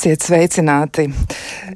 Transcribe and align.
Esiet 0.00 0.22
sveicināti! 0.24 1.02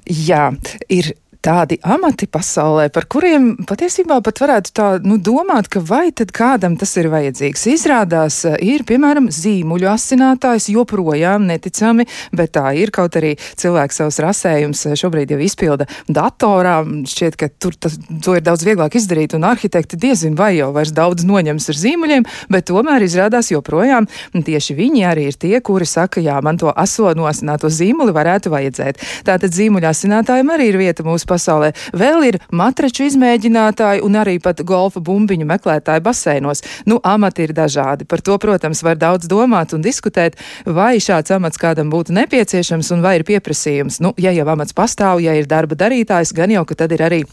Jā, 0.08 0.46
ir 0.88 1.10
tādi 1.44 1.78
amati 1.84 2.26
pasaulē, 2.30 2.88
par 2.94 3.06
kuriem 3.10 3.50
patiesībā 3.68 4.20
pat 4.24 4.40
varētu 4.44 4.72
tā 4.76 4.88
nu, 5.04 5.18
domāt, 5.20 5.68
ka 5.72 5.82
vai 5.84 6.08
tad 6.16 6.32
kādam 6.34 6.78
tas 6.80 6.94
ir 7.00 7.10
vajadzīgs. 7.12 7.66
Izrādās, 7.74 8.40
ir 8.64 8.86
piemēram 8.88 9.28
zīmuļu 9.32 9.90
asinātājs, 9.92 10.70
joprojām 10.72 11.44
neticami, 11.50 12.06
bet 12.32 12.54
tā 12.56 12.72
ir 12.80 12.92
kaut 12.94 13.18
arī 13.20 13.34
cilvēks 13.60 14.00
savus 14.00 14.20
rasējumus 14.24 14.86
šobrīd 15.00 15.34
jau 15.34 15.40
izpilda 15.44 15.88
datorā. 16.08 16.78
Šķiet, 17.10 17.38
ka 17.40 17.50
tur 17.60 17.76
tas, 17.76 17.98
to 18.24 18.36
ir 18.38 18.44
daudz 18.44 18.64
vieglāk 18.66 18.96
izdarīt, 18.98 19.36
un 19.36 19.44
arhitekti 19.48 20.00
diezin 20.00 20.38
vai 20.38 20.54
jau 20.56 20.70
vairs 20.74 20.94
daudz 20.96 21.26
noņems 21.28 21.68
ar 21.70 21.80
zīmuļiem, 21.82 22.28
bet 22.52 22.68
tomēr 22.70 23.04
izrādās 23.04 23.52
joprojām 23.52 24.08
tieši 24.44 24.76
viņi 24.76 25.04
arī 25.08 25.28
ir 25.30 25.38
tie, 25.40 25.54
kuri 25.64 25.86
saka, 25.88 26.20
jā, 26.24 26.36
man 26.44 26.58
to 26.60 26.68
aso 26.70 27.12
nosināto 27.16 27.70
zīmuli 27.72 28.14
varētu 28.14 28.52
vajadzēt. 28.52 29.00
Tātad 29.26 29.54
zīmuļu 29.56 29.88
asinātājiem 29.88 30.52
arī 30.54 30.68
ir 30.70 30.80
vieta 30.80 31.06
mūsu 31.06 31.28
pasaulē. 31.34 31.72
Vēl 31.96 32.28
ir 32.30 32.40
matraču 32.54 33.06
izmēģinātāji 33.08 34.04
un 34.06 34.18
arī 34.22 34.38
pat 34.42 34.62
golfa 34.66 35.02
bumbiņu 35.04 35.48
meklētāji 35.50 36.04
baseinos. 36.04 36.64
Nu, 36.88 37.00
amati 37.04 37.48
ir 37.48 37.54
dažādi. 37.56 38.08
Par 38.08 38.24
to, 38.24 38.38
protams, 38.42 38.82
var 38.86 38.98
daudz 39.00 39.28
domāt 39.30 39.74
un 39.76 39.84
diskutēt, 39.84 40.38
vai 40.66 40.96
šāds 41.02 41.34
amats 41.34 41.60
kādam 41.60 41.92
būtu 41.92 42.14
nepieciešams 42.16 42.92
un 42.94 43.04
vai 43.04 43.18
ir 43.20 43.28
pieprasījums. 43.28 44.00
Nu, 44.04 44.14
ja 44.18 44.34
jau 44.34 44.48
amats 44.54 44.76
pastāv, 44.76 45.22
ja 45.24 45.36
ir 45.38 45.50
darba 45.50 45.78
darītājs, 45.78 46.34
gan 46.36 46.54
jau, 46.54 46.66
ka 46.68 46.84
tad 46.84 46.94
ir 46.94 47.04
arī 47.08 47.24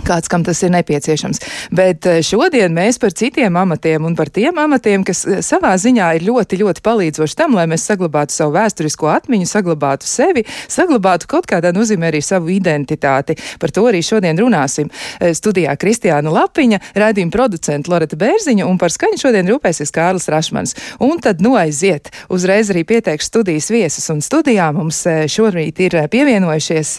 kāds, 0.00 0.28
kam 0.30 0.44
tas 0.44 0.62
ir 0.64 0.72
nepieciešams. 0.72 1.40
Bet 1.74 2.06
eh, 2.08 2.20
šodien 2.24 2.72
mēs 2.74 2.98
par 3.02 3.12
citiem 3.16 3.56
amatiem 3.60 4.06
un 4.08 4.16
par 4.18 4.30
tiem 4.32 4.56
amatiem, 4.58 5.04
kas 5.06 5.24
eh, 5.26 5.40
savā 5.44 5.74
ziņā 5.78 6.08
ir 6.16 6.26
ļoti, 6.26 6.58
ļoti 6.62 6.84
palīdzoši 6.84 7.38
tam, 7.38 7.56
lai 7.58 7.66
mēs 7.70 7.84
saglabātu 7.90 8.34
savu 8.34 8.56
vēsturisko 8.56 9.10
atmiņu, 9.12 9.48
saglabātu 9.48 10.08
sevi, 10.08 10.44
saglabātu 10.72 11.28
kaut 11.30 11.48
kādā 11.50 11.74
nozīmē 11.76 12.10
arī 12.10 12.22
savu 12.24 12.52
identitāti. 12.54 13.36
Par 13.62 13.74
to 13.74 13.86
arī 13.90 14.02
šodien 14.04 14.38
runāsim. 14.40 14.90
Eh, 15.20 15.34
studijā 15.36 15.76
Kristiāna 15.80 16.32
Lapiņa, 16.32 16.80
raidījuma 16.98 17.34
producenta 17.34 17.92
Loreta 17.92 18.18
Bērziņa 18.18 18.68
un 18.68 18.80
par 18.80 18.94
skaņu 18.94 19.20
šodien 19.26 19.50
rūpēsies 19.52 19.94
Kārlis 19.94 20.30
Rašmans. 20.32 20.76
Un 21.04 21.20
tad 21.22 21.44
noiziet, 21.44 22.10
uzreiz 22.32 22.72
arī 22.72 22.86
pieteikšu 22.88 23.28
studijas 23.28 23.70
viesus 23.72 24.08
un 24.12 24.24
studijā 24.24 24.72
mums 24.74 25.04
šorīt 25.30 25.84
ir 25.84 26.00
pievienojušies 26.12 26.96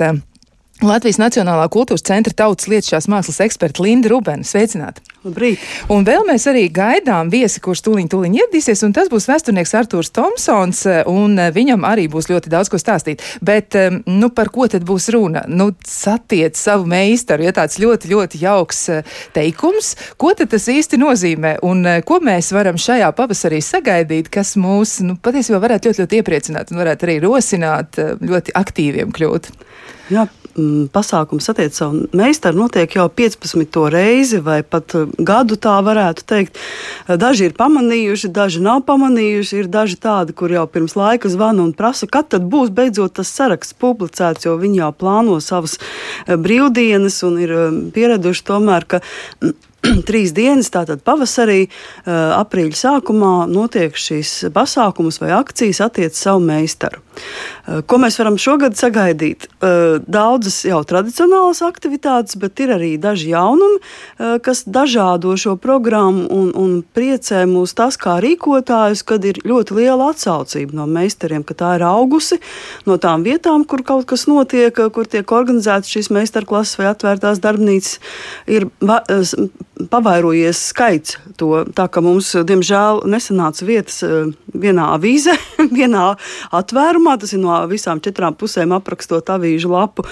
Latvijas 0.81 1.19
Nacionālā 1.21 1.67
kultūras 1.71 2.01
centra 2.03 2.33
tautas 2.33 2.65
lietušās 2.67 3.05
mākslas 3.11 3.37
eksperta 3.45 3.83
Linda 3.85 4.09
Rubena. 4.09 4.43
Sveicināti! 4.43 5.03
Labrīt! 5.23 5.61
Un 5.93 6.03
vēl 6.03 6.25
mēs 6.27 6.47
arī 6.49 6.63
gaidām 6.73 7.29
viesi, 7.31 7.61
kurš 7.63 7.83
tūliņ 7.85 8.09
tūliņ 8.11 8.33
ieradīsies, 8.39 8.81
un 8.83 8.95
tas 8.95 9.07
būs 9.11 9.29
vēsturnieks 9.29 9.75
Artūrs 9.79 10.09
Tomsons, 10.11 10.81
un 11.07 11.37
eh, 11.39 11.51
viņam 11.55 11.85
arī 11.87 12.09
būs 12.11 12.27
ļoti 12.31 12.51
daudz 12.51 12.73
ko 12.73 12.81
stāstīt. 12.81 13.21
Bet, 13.45 13.77
nu, 14.09 14.31
par 14.33 14.49
ko 14.51 14.65
tad 14.67 14.83
būs 14.89 15.07
runa? 15.13 15.45
Nu, 15.47 15.69
satiec 15.87 16.57
savu 16.59 16.89
meistaru, 16.89 17.45
ja 17.47 17.53
tāds 17.55 17.77
ļoti, 17.79 18.09
ļoti 18.11 18.43
jauks 18.43 18.83
eh, 18.97 19.15
teikums, 19.37 19.93
ko 20.17 20.33
tad 20.35 20.51
tas 20.51 20.67
īsti 20.73 20.99
nozīmē, 20.99 21.55
un 21.69 21.85
eh, 21.85 22.01
ko 22.03 22.17
mēs 22.19 22.51
varam 22.57 22.81
šajā 22.81 23.13
pavasarī 23.15 23.61
sagaidīt, 23.63 24.33
kas 24.33 24.57
mūs, 24.59 24.99
nu, 25.05 25.15
patiesībā 25.21 25.61
varētu 25.63 25.93
ļoti, 25.93 26.03
ļoti 26.03 26.23
iepriecināt 26.23 26.73
un 26.73 26.83
varētu 26.83 27.07
arī 27.07 27.19
rosināt 27.23 28.01
ļoti 28.19 28.57
aktīviem 28.57 29.13
kļūt. 29.15 29.53
Jā, 30.11 30.27
pasākums 30.93 31.49
attiecas 31.49 31.79
savu 31.81 32.03
meistaru 32.13 32.63
notiek 32.63 32.95
jau 32.95 33.07
15. 33.09 33.79
reizi, 33.93 34.39
vai 34.43 34.61
pat 34.63 34.95
uh, 34.97 35.09
gadu 35.17 35.57
tā 35.57 35.75
varētu 35.85 36.25
teikt. 36.29 36.59
Uh, 37.07 37.15
daži 37.17 37.49
ir 37.49 37.57
pamanījuši, 37.57 38.31
daži 38.33 38.61
nav 38.63 38.83
pamanījuši. 38.87 39.63
Ir 39.63 39.71
daži 39.73 39.97
tādi, 40.01 40.35
kur 40.37 40.53
jau 40.53 40.65
pirms 40.69 40.97
laika 40.99 41.31
zvana 41.31 41.65
un 41.65 41.73
prasa, 41.77 42.07
kad 42.07 42.29
tad 42.33 42.45
būs 42.49 42.73
beidzot 42.73 43.17
tas 43.19 43.33
saraksts 43.33 43.77
publicēts, 43.81 44.45
jo 44.45 44.55
viņi 44.61 44.83
jau 44.83 44.93
plāno 44.93 45.39
savas 45.41 45.79
uh, 45.79 46.35
brīvdienas 46.37 47.21
un 47.27 47.39
ir 47.41 47.53
pieraduši 47.95 48.47
tomēr, 48.49 48.87
ka 48.87 49.01
trīs 50.07 50.33
dienas, 50.35 50.71
tātad 50.73 51.03
pavasarī, 51.03 51.67
aprīļa 52.07 52.77
sākumā 52.79 53.33
notiek 53.51 53.97
šīs 53.99 54.53
pasākumus 54.55 55.19
vai 55.21 55.33
akcijas 55.35 55.81
attiecas 55.89 56.23
savu 56.23 56.43
meistaru. 56.45 57.01
Eh, 57.13 57.79
ko 57.87 57.97
mēs 58.01 58.17
varam 58.19 58.35
šogad 58.41 58.75
sagaidīt? 58.75 59.47
Eh, 59.63 59.99
daudzas 60.03 60.57
jau 60.67 60.81
tradicionālas 60.83 61.61
aktivitātes, 61.63 62.35
bet 62.39 62.59
ir 62.59 62.73
arī 62.75 62.97
daži 62.99 63.31
jaunumi, 63.31 63.79
eh, 63.79 64.39
kas 64.43 64.65
dažādo 64.65 65.31
šo 65.39 65.55
programmu 65.55 66.27
un, 66.29 66.51
un 66.55 66.83
priecē 66.83 67.45
mūs 67.47 67.73
tas 67.73 67.95
kā 67.95 68.17
rīkotājus, 68.19 69.05
kad 69.05 69.23
ir 69.23 69.39
ļoti 69.47 69.77
liela 69.79 70.11
atsaucība 70.11 70.73
no 70.73 70.85
meistariem, 70.85 71.45
ka 71.45 71.53
tā 71.53 71.75
ir 71.77 71.87
augusi 71.87 72.39
no 72.85 72.97
tām 72.97 73.23
vietām, 73.23 73.63
kur 73.65 73.83
kaut 73.83 74.05
kas 74.11 74.27
notiek, 74.27 74.75
kur 74.91 75.05
tiek 75.07 75.25
organizētas 75.25 75.87
šīs 75.87 76.11
meistarklases 76.11 76.77
vai 76.77 76.91
atvērtās 76.91 77.39
darbnīcas. 77.39 77.99
Ir 78.47 78.67
pavairojies 79.89 80.59
skaits 80.73 81.17
to, 81.37 81.63
tā 81.75 81.87
ka 81.87 82.01
mums, 82.03 82.33
diemžēl, 82.35 83.05
nesanāca 83.07 83.65
vietas 83.65 84.03
vienā 84.53 84.91
avīzē, 84.97 85.35
vienā 85.79 86.13
atvērumā 86.51 87.02
formā. 87.03 87.19
Tas 87.19 87.33
ir 87.33 87.39
no 87.39 87.67
visām 87.67 88.01
četrām 88.01 88.35
pusēm 88.35 88.73
aprakstot 88.73 89.29
avīžu 89.29 89.69
lapu. 89.71 90.03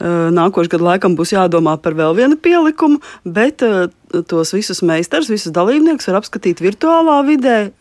Nākošais 0.00 0.70
gads 0.70 0.82
laikam 0.82 1.16
būs 1.16 1.32
jādomā 1.32 1.76
par 1.80 1.94
vēl 1.94 2.14
vienu 2.16 2.36
pielikumu, 2.36 3.00
bet 3.24 3.62
tos 4.28 4.52
visus 4.52 4.82
meistarus, 4.82 5.30
visus 5.30 5.52
dalībniekus 5.52 6.08
var 6.08 6.20
apskatīt 6.20 6.60
virtuālā 6.60 7.22
vidē, 7.26 7.72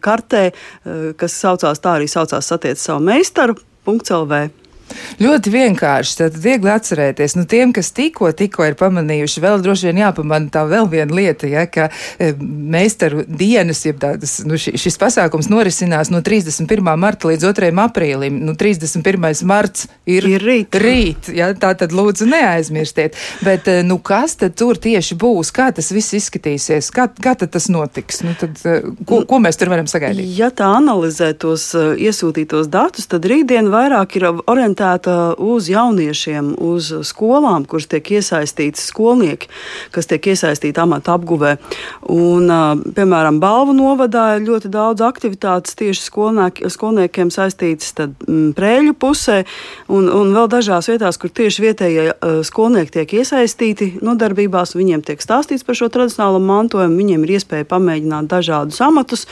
kartē, 0.00 0.52
kas 1.16 1.32
saucās 1.38 1.80
tā 1.80 1.98
arī 1.98 2.08
saucās 2.08 2.46
satiec 2.46 2.78
savu 2.78 3.04
meistaru. 3.04 3.58
.lv. 3.88 4.67
Ļoti 5.22 5.52
vienkārši. 5.52 6.16
Tad 6.22 6.36
viegli 6.38 6.70
atcerēties. 6.72 7.34
Nu, 7.38 7.44
tiem, 7.48 7.72
kas 7.76 7.90
tikko, 7.96 8.30
tikko 8.36 8.66
ir 8.68 8.76
pamanījuši, 8.78 9.42
vēl 9.42 9.62
droši 9.64 9.88
vien 9.90 10.00
jāpamana 10.04 10.50
tā 10.52 10.64
vēl 10.68 10.88
viena 10.90 11.14
lieta, 11.14 11.48
ja, 11.50 11.64
ka 11.70 11.88
e, 12.18 12.30
meistaru 12.38 13.24
dienas, 13.28 13.82
jeb 13.86 14.00
tādas, 14.02 14.38
nu, 14.46 14.58
ši, 14.60 14.76
šis 14.80 14.98
pasākums 15.00 15.50
norisinās 15.52 16.12
no 16.14 16.22
31. 16.24 16.92
marta 17.00 17.30
līdz 17.30 17.48
2. 17.50 17.70
aprīlim. 17.84 18.40
Nu, 18.46 18.54
31. 18.58 19.28
marts 19.48 19.88
ir, 20.06 20.26
ir 20.28 20.44
rīt. 20.44 20.78
rīt 20.78 21.30
ja, 21.34 21.50
tā 21.58 21.74
tad 21.78 21.94
lūdzu 21.96 22.28
neaizmirstiet. 22.30 23.18
Bet, 23.44 23.68
e, 23.70 23.82
nu, 23.86 23.98
kas 24.02 24.38
tad 24.40 24.56
tur 24.58 24.78
tieši 24.80 25.18
būs? 25.18 25.52
Kā 25.54 25.70
tas 25.74 25.90
viss 25.94 26.16
izskatīsies? 26.18 26.92
Kā, 26.94 27.08
kā 27.10 27.34
tad 27.38 27.52
tas 27.56 27.68
notiks? 27.72 28.22
Nu, 28.26 28.34
tad, 28.38 28.56
e, 28.64 28.80
ko, 29.08 29.22
ko 29.28 29.42
mēs 29.42 29.60
tur 29.60 29.72
varam 29.74 29.90
sagaidīt? 29.90 30.30
Ja 30.38 30.52
tā 30.54 30.70
analizē 30.78 31.32
tos 31.38 31.70
uh, 31.76 31.92
iesūtītos 31.98 32.70
datus, 32.72 33.08
tad 33.10 33.26
rītdien 33.28 33.70
vairāk 33.72 34.18
ir 34.18 34.28
orientēta 34.30 34.77
orientēta 34.78 35.34
uz 35.38 35.68
jauniešiem, 35.68 36.54
uz 36.58 36.92
skolām, 37.02 37.66
kuras 37.66 37.88
tiek 37.88 38.04
iesaistītas 38.18 38.88
skolnieki, 38.88 39.48
kas 39.90 40.06
tiek 40.06 40.22
iesaistīti 40.22 40.78
amata 40.80 41.16
apguvē. 41.16 41.58
Un, 42.08 42.48
piemēram, 42.94 43.40
Balvu 43.40 43.74
novadā 43.74 44.36
ir 44.36 44.46
ļoti 44.46 44.70
daudz 44.70 45.02
aktivitātes 45.02 45.74
tieši 45.74 46.02
skolnieki, 46.02 46.70
skolniekiem 46.70 47.30
saistītas 47.30 47.94
tad, 47.94 48.14
m, 48.28 48.52
prēļu 48.54 48.94
pusē, 48.94 49.44
un, 49.88 50.08
un 50.08 50.32
vēl 50.34 50.48
dažās 50.48 50.88
vietās, 50.88 51.18
kur 51.18 51.30
tieši 51.30 51.62
vietējie 51.62 52.06
skolnieki 52.44 52.98
tiek 52.98 53.16
iesaistīti 53.22 53.98
nodarbībās, 54.02 54.76
viņiem 54.78 55.02
tiek 55.02 55.22
stāstīts 55.22 55.66
par 55.66 55.78
šo 55.78 55.90
tradicionālo 55.90 56.40
mantojumu, 56.42 56.98
viņiem 56.98 57.26
ir 57.26 57.36
iespēja 57.38 57.68
pamēģināt 57.68 58.30
dažādus 58.30 58.80
amatus 58.84 59.26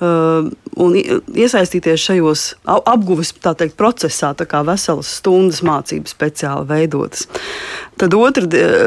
un 0.00 0.96
iesaistīties 0.96 2.00
šajos 2.00 2.44
apguves 2.66 3.32
teikt, 3.40 3.76
procesā, 3.78 4.32
tā 4.36 4.46
kā 4.48 4.62
veselas 4.80 5.12
stundas 5.20 5.60
mācības 5.66 6.14
speciāli 6.16 6.66
veidotas. 6.70 7.26
Tad 8.00 8.14
otra, 8.16 8.46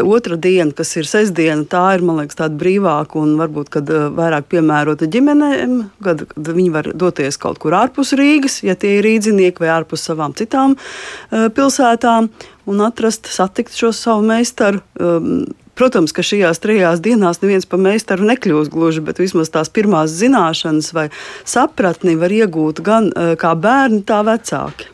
otra 0.09 0.37
diena, 0.41 0.73
kas 0.73 0.95
ir 0.97 1.05
sestdiena, 1.05 1.67
tā 1.69 1.83
ir 1.97 2.03
liekas, 2.07 2.37
tāda 2.39 2.57
brīvāka 2.57 3.19
un 3.21 3.35
varbūt 3.37 3.77
eh, 3.77 3.91
vairāk 4.17 4.49
piemērota 4.49 5.09
ģimenēm, 5.13 5.75
kad, 6.03 6.25
kad 6.33 6.53
viņi 6.57 6.71
var 6.73 6.89
doties 6.97 7.37
kaut 7.37 7.61
kur 7.61 7.77
ārpus 7.77 8.15
Rīgas, 8.17 8.63
ja 8.65 8.75
tie 8.75 8.97
ir 8.97 9.05
rīznieki 9.05 9.61
vai 9.61 9.73
ārpus 9.75 10.07
savām 10.09 10.33
citām 10.37 10.73
uh, 10.75 11.49
pilsētām, 11.53 12.31
un 12.69 12.85
atrast, 12.85 13.29
satikt 13.29 13.75
šo 13.77 13.93
savu 13.95 14.25
meistaru. 14.33 14.81
Um, 14.99 15.43
Protams, 15.73 16.11
ka 16.13 16.21
šajās 16.21 16.59
trijās 16.61 16.99
dienās 17.01 17.39
neviens 17.41 17.65
par 17.65 17.79
meistaru 17.81 18.27
nekļūs 18.29 18.69
gluži, 18.69 19.01
bet 19.01 19.17
vismaz 19.17 19.49
tās 19.49 19.71
pirmās 19.73 20.13
zināšanas 20.13 20.91
vai 20.93 21.07
sapratni 21.49 22.13
var 22.21 22.33
iegūt 22.33 22.83
gan 22.85 23.09
uh, 23.09 23.33
kā 23.41 23.55
bērni, 23.57 24.03
tā 24.05 24.21
vecāki. 24.27 24.92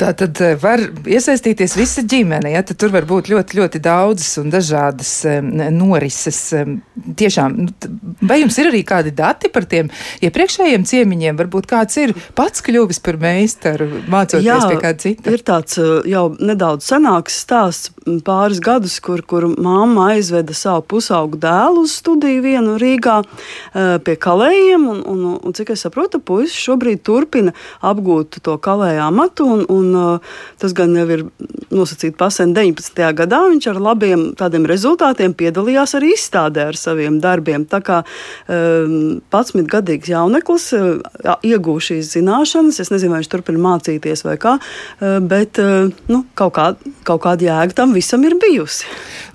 Tā 0.00 0.12
tad 0.18 0.40
eh, 0.44 0.54
var 0.60 0.82
iesaistīties 1.06 1.76
visa 1.78 2.04
ģimene, 2.06 2.52
ja 2.54 2.62
tad 2.66 2.80
tur 2.80 2.92
var 2.94 3.06
būt 3.08 3.30
ļoti, 3.32 3.58
ļoti 3.60 3.82
daudzas 3.82 4.38
un 4.42 4.52
dažādas 4.52 5.12
norises. 5.72 6.40
Tiešām, 7.18 7.56
nu, 7.66 7.92
vai 8.24 8.40
jums 8.42 8.56
ir 8.60 8.70
arī 8.70 8.82
kādi 8.86 9.12
dati 9.16 9.50
par 9.52 9.66
tiem 9.68 9.90
iepriekšējiem 10.24 10.86
ciemiņiem? 10.88 11.38
Varbūt 11.38 11.68
kāds 11.70 11.98
ir 12.00 12.14
pats 12.38 12.64
kļuvis 12.64 13.00
par 13.04 13.18
meistaru, 13.22 13.88
mācoties 14.10 14.46
Jā, 14.46 14.58
pie 14.68 14.78
kāda 14.82 15.02
cita? 15.04 15.32
Ir 15.34 15.44
tāds 15.46 15.78
eh, 15.80 16.10
jau 16.12 16.24
nedaudz 16.38 16.88
senāks 16.88 17.40
stāsts 17.44 17.92
pāris 18.26 18.60
gadus, 18.62 18.98
kur, 19.04 19.22
kur 19.26 19.46
mamma 19.52 20.12
aizveda 20.14 20.54
savu 20.56 20.84
pusaugu 20.94 21.38
dēlu 21.42 21.84
uz 21.86 21.96
studiju 22.00 22.42
vienu 22.44 22.76
Rīgā 22.80 23.18
eh, 23.22 23.96
pie 24.04 24.16
kalējiem, 24.20 24.88
un, 24.92 25.02
un, 25.12 25.24
un 25.38 25.56
cik 25.56 25.74
es 25.74 25.84
saprotu, 25.86 26.20
puisis 26.22 26.58
šobrīd 26.58 27.02
turpina 27.06 27.54
apgūt 27.84 28.40
to 28.44 28.56
kalēju 28.62 29.04
amatu, 29.06 29.48
un, 29.56 29.64
un 29.72 29.81
uh, 29.90 30.34
tas 30.62 30.74
gan 30.76 30.94
jau 30.96 31.06
ir 31.10 31.24
nosacīts 31.72 32.18
pasen 32.18 32.54
19. 32.56 33.02
gadā, 33.18 33.40
viņš 33.50 33.68
ar 33.72 33.80
labiem 33.82 34.24
tādiem 34.38 34.66
rezultātiem 34.68 35.34
piedalījās 35.38 35.96
arī 35.98 36.12
izstādē 36.16 36.68
ar 36.70 36.78
saviem 36.78 37.18
darbiem. 37.22 37.66
Tā 37.68 37.82
kā 37.84 38.02
um, 38.02 39.20
11 39.32 39.68
gadīgs 39.72 40.12
jauneklis 40.12 40.68
uh, 40.78 41.34
iegūst 41.42 41.92
šīs 41.92 42.12
zināšanas, 42.16 42.80
es 42.82 42.92
nezinu, 42.92 43.14
vai 43.14 43.22
viņš 43.22 43.32
turpina 43.32 43.62
mācīties 43.66 44.24
vai 44.26 44.36
kā, 44.40 44.56
uh, 44.58 45.18
bet 45.24 45.60
uh, 45.62 45.90
nu, 46.12 46.22
kaut, 46.38 46.54
kā, 46.58 46.68
kaut 47.08 47.24
kāda 47.26 47.48
jēga 47.48 47.80
tam 47.82 47.96
visam 47.96 48.24
ir 48.28 48.36
bijusi. 48.40 48.88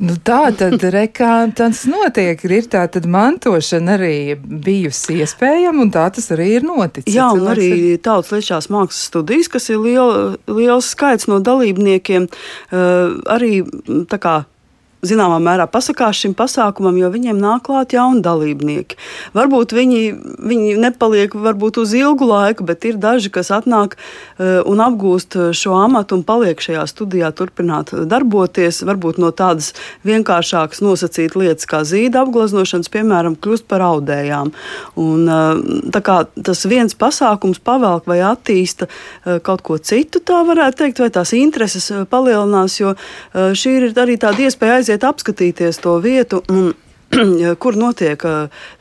Nu, 0.04 0.18
tā 0.22 0.48
tad, 0.58 0.82
rekā, 0.98 1.34
tas 1.58 1.84
notiek, 1.90 2.44
ir 2.48 2.70
tā 2.72 2.86
tad 2.92 3.08
mantošana 3.10 3.98
arī 3.98 4.38
bijusi 4.38 5.20
iespējama, 5.24 5.86
un 5.86 5.94
tā 5.94 6.08
tas 6.14 6.30
arī 6.36 6.52
ir 6.60 6.68
noticis. 6.68 7.16
Jā, 7.16 7.30
un 7.36 7.50
arī 7.52 7.70
ir... 7.94 8.02
tautas 8.04 8.34
liešās 8.36 8.70
mākslas 8.74 9.08
studijas, 9.10 9.50
kas 9.52 9.70
ir 9.74 9.82
liela, 9.84 10.37
liels 10.48 10.92
skaits 10.94 11.28
no 11.31 11.39
dalībniekiem, 11.44 12.28
uh, 12.72 13.18
arī 13.38 13.63
tā 14.12 14.22
kā 14.22 14.38
zināmā 15.06 15.38
mērā 15.44 15.68
pasakās 15.70 16.18
šim 16.18 16.34
pasākumam, 16.38 16.98
jo 16.98 17.10
viņiem 17.14 17.38
nāk 17.42 17.68
klāt 17.68 17.94
jauni 17.94 18.24
dalībnieki. 18.26 18.98
Varbūt 19.38 19.76
viņi, 19.78 20.02
viņi 20.42 20.78
nepaliek 20.82 21.36
varbūt 21.38 21.78
uz 21.84 21.94
ilgu 21.98 22.26
laiku, 22.28 22.66
bet 22.68 22.88
ir 22.90 22.98
daži, 23.02 23.30
kas 23.34 23.52
atnāk 23.54 23.98
uh, 23.98 24.64
un 24.66 24.82
apgūst 24.82 25.38
šo 25.58 25.76
amatu 25.78 26.18
un 26.18 26.26
paliek 26.28 26.62
šajā 26.64 26.88
studijā, 26.90 27.30
turpināt 27.38 27.94
darboties. 28.10 28.82
Varbūt 28.88 29.22
no 29.22 29.30
tādas 29.36 29.74
vienkāršākas 30.08 30.82
nosacītas 30.82 31.38
lietas 31.38 31.70
kā 31.70 31.84
zīda 31.86 32.24
apgleznošanas, 32.26 32.90
piemēram, 32.94 33.38
kļūst 33.38 33.68
par 33.70 33.86
audējām. 33.86 34.54
Un, 34.98 35.30
uh, 35.30 36.34
tas 36.42 36.66
viens 36.70 36.98
pasākums 36.98 37.62
pavelk 37.62 38.08
vai 38.10 38.20
attīsta 38.26 38.88
kaut 39.46 39.62
ko 39.66 39.78
citu, 39.78 40.22
tā 40.24 40.40
varētu 40.48 40.82
teikt, 40.82 41.02
vai 41.04 41.10
tās 41.14 41.34
intereses 41.38 41.90
palielinās, 42.10 42.78
jo 42.80 42.94
šī 43.34 43.74
ir 43.78 43.88
arī 44.00 44.18
tāda 44.22 44.48
iespēja 44.48 44.80
aiziet 44.80 44.87
aiziet 44.88 45.04
apskatīties 45.04 45.81
to 45.84 45.98
vietu. 46.04 46.42
Un, 46.51 46.72
kur 47.62 47.78
notiek 47.80 48.22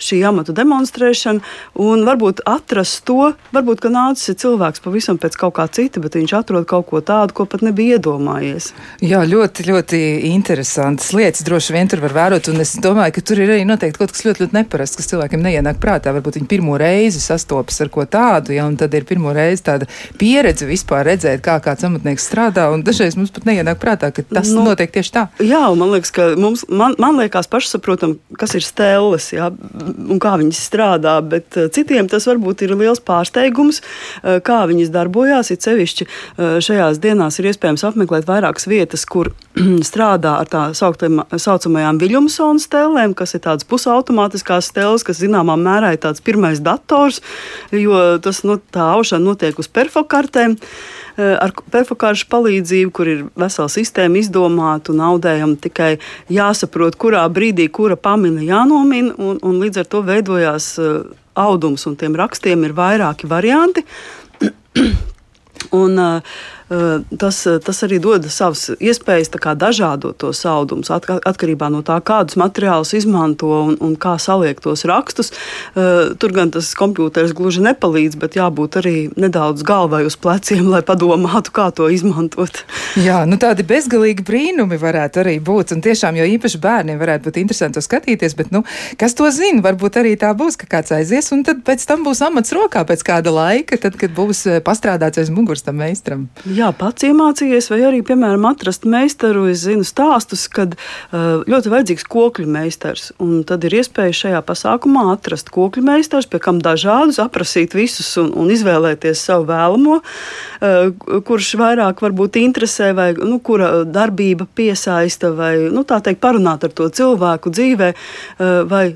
šī 0.03 0.21
amata 0.29 0.55
demonstrēšana, 0.57 1.43
un 1.83 2.05
varbūt 2.07 2.43
atrast 2.49 3.05
to, 3.09 3.33
varbūt, 3.55 3.83
ka 3.85 3.93
nācis 3.93 4.37
cilvēks 4.41 4.83
pavisam 4.85 5.21
pēc 5.21 5.39
kaut 5.41 5.57
kā 5.59 5.67
cita, 5.73 6.01
bet 6.03 6.19
viņš 6.19 6.37
atrod 6.39 6.67
kaut 6.69 6.89
ko 6.91 7.03
tādu, 7.05 7.35
ko 7.37 7.47
pat 7.51 7.65
nebija 7.67 7.99
iedomājies. 7.99 8.73
Jā, 9.05 9.23
ļoti, 9.29 9.67
ļoti 9.71 10.01
interesantas 10.31 11.13
lietas 11.17 11.45
droši 11.47 11.77
vien 11.77 11.91
tur 11.91 12.03
var 12.05 12.15
vērot, 12.17 12.51
un 12.53 12.63
es 12.65 12.75
domāju, 12.83 13.17
ka 13.17 13.25
tur 13.27 13.43
ir 13.43 13.55
arī 13.57 13.67
noteikti 13.69 14.01
kaut 14.01 14.15
kas 14.15 14.25
ļoti, 14.27 14.45
ļoti 14.45 14.59
neparasts, 14.59 14.99
kas 15.01 15.11
cilvēkiem 15.13 15.45
neienāk 15.45 15.81
prātā. 15.83 16.15
Varbūt 16.17 16.41
viņi 16.41 16.51
pirmo 16.51 16.77
reizi 16.81 17.23
sastopas 17.23 17.81
ar 17.85 17.93
ko 17.93 18.07
tādu, 18.11 18.55
ja, 18.57 18.67
un 18.69 18.77
tad 18.81 18.95
ir 18.97 19.07
pirmo 19.09 19.35
reizi 19.37 19.67
tāda 19.67 19.89
pieredze 20.21 20.69
vispār 20.69 21.07
redzēt, 21.11 21.43
kā 21.45 21.59
kāds 21.65 21.87
amatnieks 21.87 22.27
strādā, 22.29 22.69
un 22.73 22.85
dažreiz 22.87 23.19
mums 23.19 23.33
pat 23.35 23.49
neienāk 23.49 23.81
prātā, 23.83 24.13
ka 24.15 24.25
tas 24.27 24.51
nu, 24.53 24.65
notiek 24.67 24.93
tieši 24.93 25.15
tā. 25.15 25.27
Jā, 25.45 25.67
un 25.73 25.81
man 25.83 25.95
liekas, 25.95 26.13
ka 26.15 26.29
mums, 26.41 26.67
man, 26.69 26.97
man 27.03 27.21
liekas 27.21 27.51
pašsaprotam, 27.53 28.17
kas 28.35 28.57
ir 28.59 28.65
stēles 28.67 29.29
ja, 29.35 29.51
un 29.51 30.19
kā 30.23 30.35
viņas 30.41 30.63
strādā. 30.67 31.15
Bet 31.23 31.57
eh, 31.59 31.69
citiem 31.73 32.09
tas 32.11 32.27
varbūt 32.27 32.65
ir 32.67 32.75
liels 32.79 33.03
pārsteigums, 33.05 33.83
eh, 33.83 34.41
kā 34.45 34.65
viņas 34.67 34.91
darbojās. 34.95 35.53
Ir 35.55 35.61
sevišķi 35.63 36.07
eh, 36.07 36.59
šajās 36.67 37.01
dienās 37.03 37.39
ir 37.39 37.51
iespējams 37.53 37.87
apmeklēt 37.87 38.27
vairākas 38.29 38.67
vietas, 38.71 39.07
kur 39.07 39.31
strādā 39.89 40.37
ar 40.43 40.51
tā 40.51 40.65
saucamajām 40.75 42.03
viļņumsonu 42.03 42.63
stēlēm, 42.67 43.15
kas 43.19 43.37
ir 43.39 43.45
tādas 43.47 43.69
pusautomātiskās 43.71 44.73
stēles, 44.73 45.07
kas 45.07 45.23
zināmā 45.23 45.59
mērā 45.61 45.95
ir 45.95 46.03
tāds 46.03 46.25
pirmais 46.25 46.63
dators, 46.65 47.23
jo 47.71 48.19
tas, 48.23 48.43
no, 48.49 48.59
tā 48.75 48.91
aušana 48.97 49.31
notiek 49.31 49.59
uz 49.63 49.71
perfokartēm. 49.71 50.59
Eh, 50.59 51.06
ar 51.17 51.53
perfokāršu 51.73 52.29
palīdzību, 52.33 52.93
kur 52.93 53.11
ir 53.11 53.23
vesela 53.39 53.71
sistēma 53.73 54.21
izdomāta 54.21 54.93
un 54.93 55.03
audējama 55.07 55.57
tikai 55.65 55.93
jāsaprot, 56.33 56.99
kurā 57.01 57.25
brīdī 57.33 57.69
kura 57.73 57.97
pamina 57.97 58.45
jānomina, 58.45 59.15
un, 59.17 59.41
un 59.43 59.63
līdz 59.63 59.83
ar 59.83 59.91
to 59.93 60.03
veidojās 60.07 60.75
eh, 60.83 60.99
audums, 61.37 61.87
un 61.89 61.97
tiem 62.01 62.17
rakstiem 62.17 62.69
ir 62.69 62.77
vairāki 62.77 63.29
varianti. 63.31 63.85
un, 65.83 65.97
uh, 65.97 66.21
Eh, 66.21 66.23
tas, 66.69 67.47
eh, 67.47 67.59
tas 67.63 67.83
arī 67.87 68.01
dod 68.03 68.27
savas 68.31 68.71
iespējas 68.81 69.31
dažādot 69.31 70.17
tos 70.19 70.45
audumus 70.47 70.91
atkarībā 70.91 71.71
no 71.71 71.83
tā, 71.83 72.01
kādus 72.03 72.37
materiālus 72.37 72.95
izmanto 72.95 73.47
un, 73.47 73.77
un 73.81 73.97
kā 73.97 74.19
saliek 74.19 74.59
tos 74.61 74.85
rakstus. 74.85 75.31
Eh, 75.77 76.15
tur 76.19 76.33
gan 76.33 76.51
tas 76.51 76.75
kompjuters 76.75 77.33
gluži 77.33 77.63
nepalīdz, 77.63 78.19
bet 78.19 78.35
jābūt 78.35 78.81
arī 78.83 78.97
nedaudz 79.17 79.63
galvai 79.63 80.05
uz 80.07 80.17
pleciem, 80.17 80.67
lai 80.67 80.83
padomātu, 80.83 81.53
kā 81.55 81.71
to 81.71 81.89
izmantot. 81.89 82.65
Jā, 82.97 83.23
nu 83.27 83.39
tādi 83.39 83.63
bezgalīgi 83.63 84.27
brīnumi 84.27 84.79
varētu 84.81 85.23
arī 85.23 85.39
būt. 85.39 85.77
Un 85.77 85.83
tiešām, 85.87 86.19
jo 86.19 86.27
īpaši 86.35 86.59
bērniem 86.59 86.99
varētu 86.99 87.29
būt 87.29 87.41
interesanti 87.43 87.79
to 87.79 87.85
skatīties, 87.85 88.35
bet, 88.35 88.51
nu, 88.51 88.65
kas 88.99 89.15
to 89.15 89.31
zina, 89.31 89.63
varbūt 89.63 90.01
arī 90.03 90.17
tā 90.19 90.33
būs, 90.35 90.59
ka 90.59 90.67
kāds 90.67 90.95
aizies, 90.97 91.31
un 91.35 91.45
tad 91.47 91.63
pēc 91.67 91.87
tam 91.87 92.03
būs 92.07 92.25
amats 92.27 92.55
rokā 92.57 92.83
pēc 92.89 93.07
kāda 93.07 93.31
laika, 93.31 93.79
tad, 93.79 93.99
kad 94.01 94.15
būs 94.17 94.47
pastrādāts 94.67 95.21
aiz 95.21 95.31
muguras 95.31 95.63
tam 95.67 95.79
meistaram 95.83 96.27
jā, 96.57 96.71
pats 96.77 97.05
iemācījies, 97.07 97.69
vai 97.73 97.81
arī, 97.89 98.01
piemēram, 98.07 98.47
atrast 98.49 98.87
meistaru. 98.89 99.47
Es 99.53 99.65
zinu 99.67 99.85
stāstus, 99.87 100.47
kad 100.53 100.77
uh, 100.77 101.45
ļoti 101.49 101.73
vajadzīgs 101.73 102.07
kokļu 102.11 102.49
meistars. 102.51 103.11
Un 103.23 103.43
tad 103.49 103.67
ir 103.69 103.79
iespēja 103.81 104.17
šajā 104.21 104.43
pasākumā 104.47 105.07
atrast 105.13 105.51
kokļu 105.55 105.85
meistars, 105.87 106.29
pie 106.31 106.41
kam 106.43 106.61
dažādus, 106.65 107.21
aprasīt 107.23 107.77
visus 107.77 108.09
un, 108.21 108.33
un 108.37 108.51
izvēlēties 108.53 109.25
savu 109.29 109.49
vēlamo, 109.51 109.99
uh, 110.01 111.21
kurš 111.27 111.53
vairāk 111.61 112.03
varbūt 112.05 112.41
interesē, 112.43 112.93
vai 112.97 113.11
nu, 113.17 113.39
kura 113.45 113.85
darbība 113.85 114.49
piesaista, 114.57 115.33
vai 115.37 115.55
nu, 115.73 115.85
tā 115.89 116.01
teikt, 116.05 116.23
parunāt 116.25 116.67
ar 116.67 116.75
to 116.77 116.89
cilvēku 117.01 117.53
dzīvē, 117.55 117.93
uh, 117.93 118.63
vai 118.69 118.87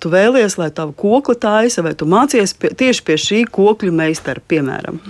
tu 0.00 0.12
vēlies, 0.12 0.58
lai 0.60 0.70
tavu 0.74 0.94
kokli 0.98 1.36
taisa, 1.40 1.84
vai 1.86 1.94
tu 1.98 2.08
mācies 2.10 2.54
pie, 2.56 2.72
tieši 2.76 3.04
pie 3.06 3.18
šī 3.20 3.42
kokļu 3.50 3.92
meistara, 3.94 4.42
piemēram. 4.50 5.00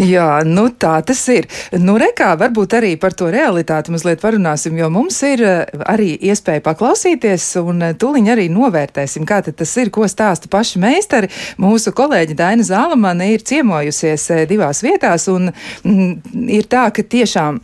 Jā, 0.00 0.40
nu 0.46 0.68
tā 0.80 0.98
tas 1.06 1.22
ir 1.32 1.39
ir. 1.40 1.48
Nu, 1.80 1.96
rekā, 2.00 2.32
varbūt 2.40 2.76
arī 2.78 2.92
par 3.00 3.14
to 3.16 3.30
realitāti 3.32 3.92
mazliet 3.94 4.22
parunāsim, 4.22 4.76
jo 4.78 4.90
mums 4.92 5.20
ir 5.26 5.44
eh, 5.46 5.82
arī 5.90 6.12
iespēja 6.30 6.64
paklausīties 6.66 7.48
un 7.62 7.88
eh, 7.88 7.96
tuliņ 8.00 8.30
arī 8.34 8.48
novērtēsim, 8.52 9.26
kā 9.28 9.42
tas 9.46 9.76
ir, 9.80 9.92
ko 9.94 10.08
stāsta 10.10 10.50
paši 10.52 10.82
meistari. 10.82 11.32
Mūsu 11.60 11.94
kolēģi 11.96 12.38
Daina 12.38 12.66
Zālamana 12.66 13.28
ir 13.32 13.44
ciemojusies 13.46 14.28
eh, 14.34 14.46
divās 14.50 14.84
vietās 14.86 15.28
un 15.32 15.50
mm, 15.50 16.46
ir 16.60 16.70
tā, 16.70 16.88
ka 16.94 17.04
tiešām 17.04 17.60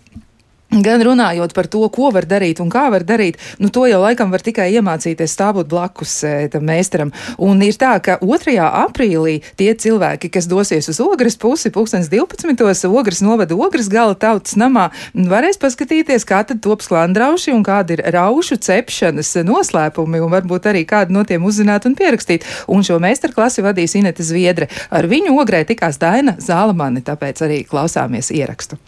Gan 0.67 0.99
runājot 1.07 1.53
par 1.55 1.69
to, 1.71 1.85
ko 1.95 2.09
var 2.11 2.27
darīt 2.27 2.59
un 2.59 2.67
kā 2.73 2.89
var 2.91 3.05
darīt, 3.07 3.39
nu 3.63 3.69
to 3.71 3.85
jau 3.87 4.01
laikam 4.03 4.33
var 4.35 4.43
tikai 4.43 4.67
iemācīties 4.75 5.37
stāvot 5.37 5.69
blakus 5.71 6.17
e, 6.27 6.49
tam 6.51 6.67
meistaram. 6.67 7.13
Un 7.39 7.63
ir 7.63 7.79
tā, 7.79 7.93
ka 8.03 8.17
2. 8.19 8.57
aprīlī 8.59 9.37
tie 9.57 9.71
cilvēki, 9.79 10.29
kas 10.35 10.49
dosies 10.51 10.91
uz 10.91 10.99
ogres 11.01 11.39
pusi, 11.39 11.71
2012. 11.71 12.91
ogres 12.91 13.23
novada 13.23 13.55
ogres 13.55 13.87
gala 13.93 14.17
tautas 14.19 14.57
namā, 14.59 14.89
varēs 15.15 15.61
paskatīties, 15.63 16.27
kā 16.27 16.43
tad 16.49 16.65
top 16.67 16.83
sklandrauši 16.83 17.55
un 17.55 17.63
kāda 17.67 17.95
ir 17.95 18.03
raušu 18.19 18.59
cepšanas 18.67 19.37
noslēpumi 19.47 20.25
un 20.27 20.35
varbūt 20.35 20.67
arī 20.73 20.83
kādu 20.83 21.15
no 21.15 21.23
tiem 21.23 21.47
uzzināt 21.47 21.87
un 21.87 21.95
pierakstīt. 21.95 22.43
Un 22.67 22.83
šo 22.83 22.99
meistarklasi 22.99 23.63
vadīs 23.63 23.95
Inete 23.95 24.27
Zviedre. 24.27 24.67
Ar 24.91 25.07
viņu 25.07 25.39
ogrē 25.39 25.63
tikās 25.63 26.03
Daina 26.03 26.35
Zālamani, 26.43 27.07
tāpēc 27.07 27.47
arī 27.47 27.63
klausāmies 27.71 28.35
ierakstu. 28.35 28.83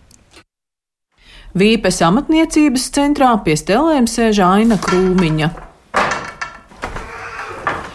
Vīpes 1.56 2.02
amatniecības 2.04 2.90
centrā 2.92 3.30
pie 3.40 3.54
stelēm 3.56 4.04
sēž 4.04 4.42
Aina 4.44 4.76
Krūmiņa. 4.84 5.48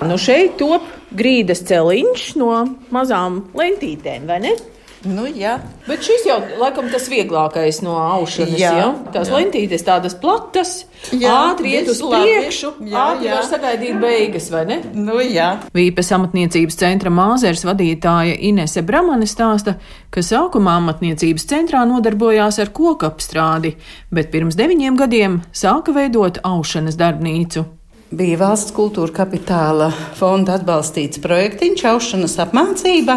Nu 0.09 0.17
šeit 0.17 0.57
top 0.57 0.87
grīdas 1.13 1.61
celiņš 1.69 2.23
no 2.41 2.49
mazām 2.95 3.43
lentītēm, 3.53 4.25
vai 4.27 4.39
ne? 4.47 4.55
Nu, 5.03 5.25
jā. 5.27 5.57
Bet 5.83 6.05
šis 6.05 6.23
jau 6.29 6.37
laikam 6.61 6.87
tas 6.91 7.09
vieglākais 7.11 7.81
no 7.83 7.97
aušanas. 7.99 8.55
Jā, 8.59 8.71
jā? 8.79 8.87
tās 9.11 9.27
jā. 9.27 9.35
lentītes 9.35 9.83
tādas 9.83 10.15
platas, 10.15 10.71
jā, 11.11 11.33
ātri 11.51 11.73
iet 11.75 11.91
uz 11.91 11.99
priekšu, 11.99 12.71
jā, 12.87 13.03
ātri 13.11 13.27
jā. 13.27 13.35
var 13.35 13.49
sagaidīt 13.49 13.99
beigas, 13.99 14.47
vai 14.53 14.63
ne? 14.69 14.79
Nu, 14.95 15.19
jā. 15.19 15.49
Vīpes 15.75 16.13
amatniecības 16.15 16.79
centra 16.79 17.11
māzers 17.11 17.65
vadītāja 17.67 18.39
Inese 18.47 18.85
Bramane 18.87 19.27
stāsta, 19.27 19.75
ka 20.13 20.23
sākumā 20.23 20.79
amatniecības 20.79 21.47
centrā 21.51 21.83
nodarbojās 21.89 22.61
ar 22.63 22.71
koku 22.71 23.11
apstrādi, 23.11 23.75
bet 24.13 24.31
pirms 24.31 24.55
deviņiem 24.59 24.99
gadiem 25.03 25.39
sāka 25.51 25.95
veidot 25.95 26.39
aušanas 26.47 26.99
darbnīcu 26.99 27.67
bija 28.13 28.37
valsts 28.37 28.73
kultūra 28.75 29.09
kapitāla 29.23 29.87
fonda 30.17 30.59
atbalstīts 30.59 31.21
projektiņš, 31.23 31.85
aušanas 31.93 32.35
apmācība. 32.45 33.15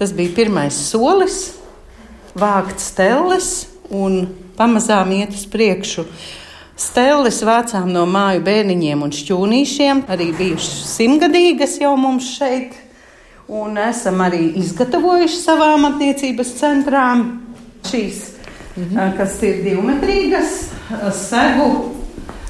Tas 0.00 0.14
bija 0.16 0.32
pirmais 0.32 0.72
solis, 0.72 1.34
vākt 2.32 2.80
stelles 2.80 3.66
un 3.92 4.22
pamazām 4.56 5.10
iet 5.12 5.34
uz 5.36 5.42
priekšu. 5.52 6.06
Stelles 6.80 7.42
vācām 7.44 7.90
no 7.92 8.06
māju 8.08 8.40
bērniņiem 8.46 9.02
un 9.04 9.12
šķūnīšiem, 9.12 10.00
arī 10.08 10.30
bijušas 10.38 10.94
simtgadīgas 10.94 11.76
jau 11.82 11.92
mums 12.00 12.30
šeit. 12.38 12.78
Un 13.52 13.76
esam 13.76 14.24
arī 14.24 14.40
izgatavojuši 14.62 15.36
savām 15.36 15.84
attiecības 15.90 16.56
centrām 16.62 17.26
šīs, 17.92 18.24
mhm. 18.78 19.14
kas 19.20 19.36
ir 19.44 19.60
divmetrīgas, 19.68 20.58
segu, 21.26 21.70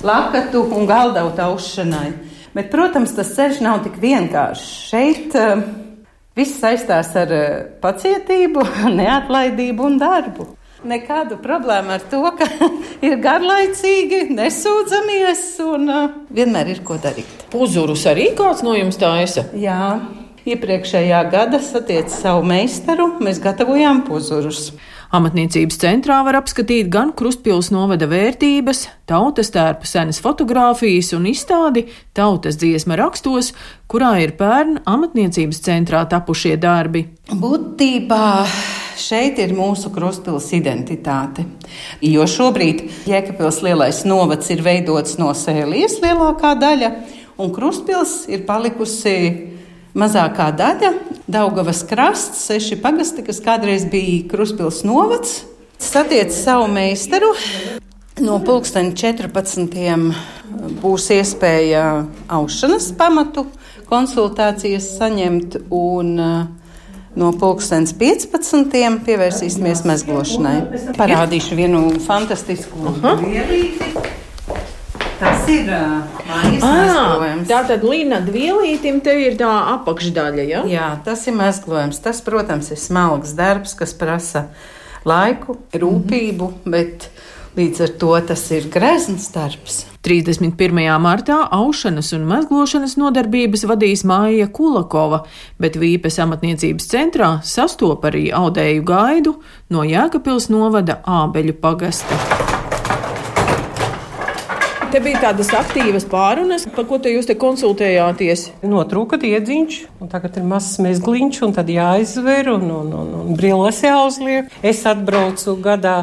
lakatu 0.06 0.68
un 0.70 0.86
galdavu 0.86 1.34
taušanai. 1.42 2.12
Bet, 2.54 2.70
protams, 2.70 3.18
tas 3.18 3.34
ceļš 3.34 3.58
nav 3.66 3.82
tik 3.82 3.98
vienkāršs. 3.98 4.70
Šeit 4.90 5.34
uh, 5.34 5.66
Viss 6.40 6.56
saistās 6.56 7.10
ar 7.20 7.32
eh, 7.36 7.48
pacietību, 7.82 8.62
neatlaidību 9.00 9.84
un 9.84 9.98
darbu. 10.00 10.46
Nekādu 10.88 11.36
problēmu 11.42 11.92
ar 11.92 12.04
to, 12.08 12.22
ka 12.38 12.46
ir 13.06 13.18
garlaicīgi, 13.20 14.22
nesūdzamies 14.32 15.42
un 15.66 15.84
uh, 15.92 16.14
vienmēr 16.32 16.70
ir 16.72 16.80
ko 16.86 16.96
darīt. 17.02 17.44
Puzurus 17.52 18.06
arī 18.08 18.30
kāds 18.38 18.64
no 18.64 18.72
jums 18.78 18.96
taisa? 19.02 19.44
Jā, 19.52 19.98
iepriekšējā 20.48 21.20
gada 21.34 21.60
satiec 21.60 22.08
savu 22.14 22.46
meistaru, 22.48 23.10
mēs 23.20 23.42
gatavojām 23.44 24.00
puzurus. 24.08 24.70
Amatniecības 25.10 25.74
centrā 25.82 26.20
var 26.22 26.36
apskatīt 26.38 26.86
gan 26.86 27.08
Krustpils 27.18 27.72
novada 27.74 28.06
vērtības, 28.06 28.84
tautas 29.10 29.48
tērpa 29.50 29.88
senas 29.90 30.20
fotogrāfijas 30.22 31.10
un 31.16 31.26
izstādi 31.26 31.88
tautas 32.14 32.60
dziesma 32.60 32.94
rakstos, 33.00 33.50
kurā 33.90 34.12
ir 34.22 34.36
pērn 34.38 34.84
amatniecības 34.86 35.64
centrā 35.66 36.04
tapušie 36.12 36.54
darbi. 36.62 37.08
Būtībā 37.26 38.28
šeit 39.02 39.42
ir 39.42 39.56
mūsu 39.58 39.90
Krustpils 39.90 40.46
identitāte. 40.54 41.42
Jo 42.06 42.28
šobrīd 42.30 42.86
Jēkabils 43.10 43.64
lielais 43.66 44.04
novads 44.06 44.54
ir 44.54 44.62
veidots 44.62 45.18
no 45.18 45.34
sēlies 45.34 45.98
lielākā 46.04 46.54
daļa, 46.62 46.94
un 47.42 47.50
Krustpils 47.56 48.28
ir 48.30 48.46
palikusi 48.46 49.16
mazākā 49.94 50.50
daļa 50.56 50.92
Daugavas 51.30 51.84
krasts, 51.86 52.44
seši 52.48 52.80
pagasti, 52.82 53.22
kas 53.26 53.38
kādreiz 53.44 53.84
bija 53.90 54.24
Kruspils 54.30 54.82
novads, 54.86 55.44
satiec 55.78 56.34
savu 56.34 56.66
meistaru. 56.72 57.30
No 58.20 58.40
pulksten 58.44 58.92
14. 58.98 59.76
būs 60.82 61.06
iespēja 61.14 61.84
aušanas 62.28 62.90
pamatu 62.98 63.46
konsultācijas 63.90 64.90
saņemt, 64.98 65.56
un 65.70 66.12
no 67.20 67.30
pulkstens 67.38 67.94
15. 67.98 68.74
pievērsīsimies 69.06 69.84
mezglošanai. 69.88 70.56
Parādīšu 70.98 71.58
vienu 71.58 71.86
fantastisku 72.04 72.94
vielīti. 73.00 73.94
Tas 75.40 75.48
ir 75.48 75.68
mājas 76.28 76.64
mezglojums. 76.64 77.46
Tā 77.48 77.60
tad 77.70 77.84
līna 77.86 78.20
dvielītim 78.24 79.00
te 79.04 79.14
ir 79.24 79.38
tā 79.40 79.50
apakšdaļa, 79.78 80.44
ja? 80.44 80.64
Jā, 80.68 80.88
tas 81.04 81.24
ir 81.30 81.36
mezglojums. 81.38 82.00
Tas, 82.04 82.20
protams, 82.24 82.68
ir 82.74 82.80
smalks 82.80 83.32
darbs, 83.38 83.72
kas 83.78 83.96
prasa 83.96 84.50
laiku, 85.08 85.56
rūpību, 85.72 86.50
mm 86.50 86.58
-hmm. 86.64 86.70
bet 86.76 87.08
līdz 87.56 87.80
ar 87.86 87.94
to 88.02 88.20
tas 88.20 88.50
ir 88.50 88.68
grezns 88.68 89.30
darbs. 89.32 89.86
31. 90.02 90.52
martā 91.00 91.48
aušanas 91.50 92.12
un 92.12 92.28
mezglošanas 92.28 92.96
nodarbības 92.96 93.64
vadīs 93.64 94.04
Māja 94.04 94.48
Kulakova, 94.48 95.24
bet 95.58 95.76
Vīpes 95.76 96.18
amatniecības 96.20 96.88
centrā 96.88 97.40
sastop 97.42 98.04
arī 98.04 98.30
audēju 98.32 98.84
gaidu 98.84 99.36
no 99.70 99.84
Jēkabpils 99.84 100.48
novada 100.48 101.00
Ābeļu 101.04 101.52
pagasta. 101.60 102.59
Te 104.90 104.98
bija 104.98 105.20
tādas 105.22 105.52
aktīvas 105.54 106.02
pārunas, 106.10 106.64
par 106.74 106.82
ko 106.88 106.96
te 106.98 107.12
jūs 107.12 107.28
te 107.28 107.36
konsultējāties. 107.38 108.40
Notrūka 108.66 109.20
diedziņš, 109.22 109.76
un 110.02 110.10
tagad 110.10 110.40
ir 110.40 110.48
mazs 110.50 110.80
mezgliņš, 110.82 111.38
un 111.46 111.54
tad 111.54 111.70
jāizver, 111.70 112.50
un, 112.50 112.64
un, 112.74 112.88
un, 112.98 113.12
un 113.20 113.36
brilles 113.38 113.78
jāuzliek. 113.86 114.48
Es 114.66 114.80
atbraucu 114.90 115.54
gadā 115.62 115.94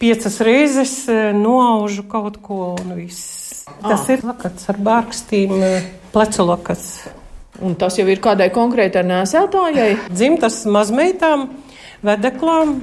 piecas 0.00 0.40
reizes, 0.42 0.96
noaužu 1.38 2.02
kaut 2.10 2.40
ko, 2.42 2.72
un 2.82 2.96
viss. 2.98 3.62
Tas 3.78 4.02
ah. 4.02 4.10
ir 4.16 4.26
lakats 4.26 4.72
ar 4.74 4.82
bārkstīm, 4.90 5.54
plecu 6.10 6.50
lakats. 6.50 6.90
Un 7.62 7.78
tas 7.78 7.94
jau 7.94 8.08
ir 8.10 8.18
kādai 8.26 8.50
konkrētai 8.50 9.06
nēsētājai? 9.06 9.92
Dzimtas 10.10 10.64
mazmeitām, 10.66 11.46
vedeklām, 12.02 12.80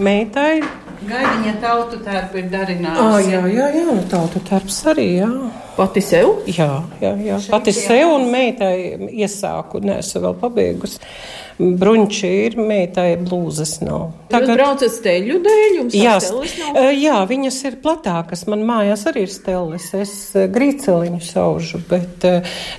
meitai 0.00 0.62
Gaidiņa 1.04 1.54
tautu 1.60 2.00
tērpu 2.04 2.40
ir 2.40 2.50
darinājusi. 2.52 3.04
Oh, 3.04 3.18
jā, 3.20 3.42
jā, 3.52 3.68
jā, 3.76 3.96
tautu 4.10 4.40
tērps 4.48 4.78
arī, 4.92 5.08
jā. 5.20 5.30
Pati 5.76 6.00
sev? 6.00 6.38
Jā, 6.48 6.70
jā, 7.02 7.10
jā. 7.20 7.40
pati 7.52 7.72
sev 7.76 8.14
un 8.14 8.30
meitai 8.32 9.10
iesāku, 9.12 9.82
nesu 9.84 10.22
vēl 10.24 10.38
pabeigusi. 10.40 11.02
Bruņķi 11.56 12.30
ir, 12.44 12.54
meitai 12.60 13.14
blūzes 13.16 13.78
nav. 13.80 14.10
Tagad 14.28 14.50
Jūs 14.50 14.58
braucat 14.58 14.92
steļu 14.92 15.38
dēļ, 15.44 15.76
jums 15.78 15.94
jā, 15.96 16.16
nav? 16.20 16.90
Jā, 16.92 17.14
viņas 17.30 17.60
ir 17.64 17.78
platākas. 17.80 18.44
Man 18.52 18.66
mājās 18.68 19.06
arī 19.08 19.24
ir 19.24 19.32
stelles. 19.32 19.86
Es 19.96 20.12
grīceliņu 20.52 21.22
saužu, 21.24 21.80
bet 21.88 22.26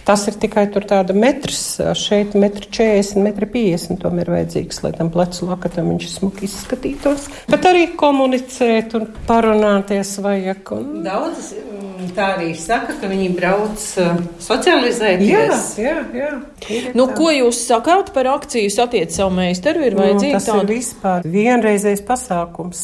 tas 0.05 0.27
ir 0.29 0.37
tikai 0.43 0.67
tur 0.73 0.85
tāda 0.89 1.17
metrs. 1.17 1.63
Šeit 1.97 2.37
metri 2.37 2.69
40, 2.69 3.17
metri 3.25 3.49
50 3.57 4.01
tomēr 4.03 4.29
vajadzīgs, 4.35 4.83
lai 4.85 4.93
tam 4.99 5.09
plecu 5.13 5.49
lakatam 5.49 5.89
viņš 5.95 6.09
smuki 6.19 6.45
izskatītos. 6.45 7.31
Bet 7.49 7.65
arī 7.65 7.87
komunicēt 7.97 8.93
un 8.99 9.09
parunāties 9.25 10.19
vajag. 10.21 10.75
Un... 10.77 11.01
Daudzas 11.07 11.55
tā 12.17 12.31
arī 12.35 12.51
saka, 12.57 12.95
ka 12.97 13.09
viņi 13.11 13.27
brauc 13.37 13.83
uh, 14.01 14.21
socializēties. 14.41 15.65
Jā, 15.77 15.93
jā, 16.15 16.29
jā. 16.67 16.91
Nu, 16.97 17.05
ko 17.13 17.29
jūs 17.31 17.59
sakāt 17.67 18.09
par 18.15 18.29
akciju 18.33 18.71
satiec 18.73 19.13
savu 19.13 19.35
meistaru? 19.37 19.83
Ir 19.85 19.97
vajadzīgs 19.97 20.33
nu, 20.33 20.39
tas 20.39 20.49
tāda? 20.49 20.63
ir 20.63 20.71
vispār 20.73 21.27
vienreizējs 21.37 22.03
pasākums. 22.07 22.83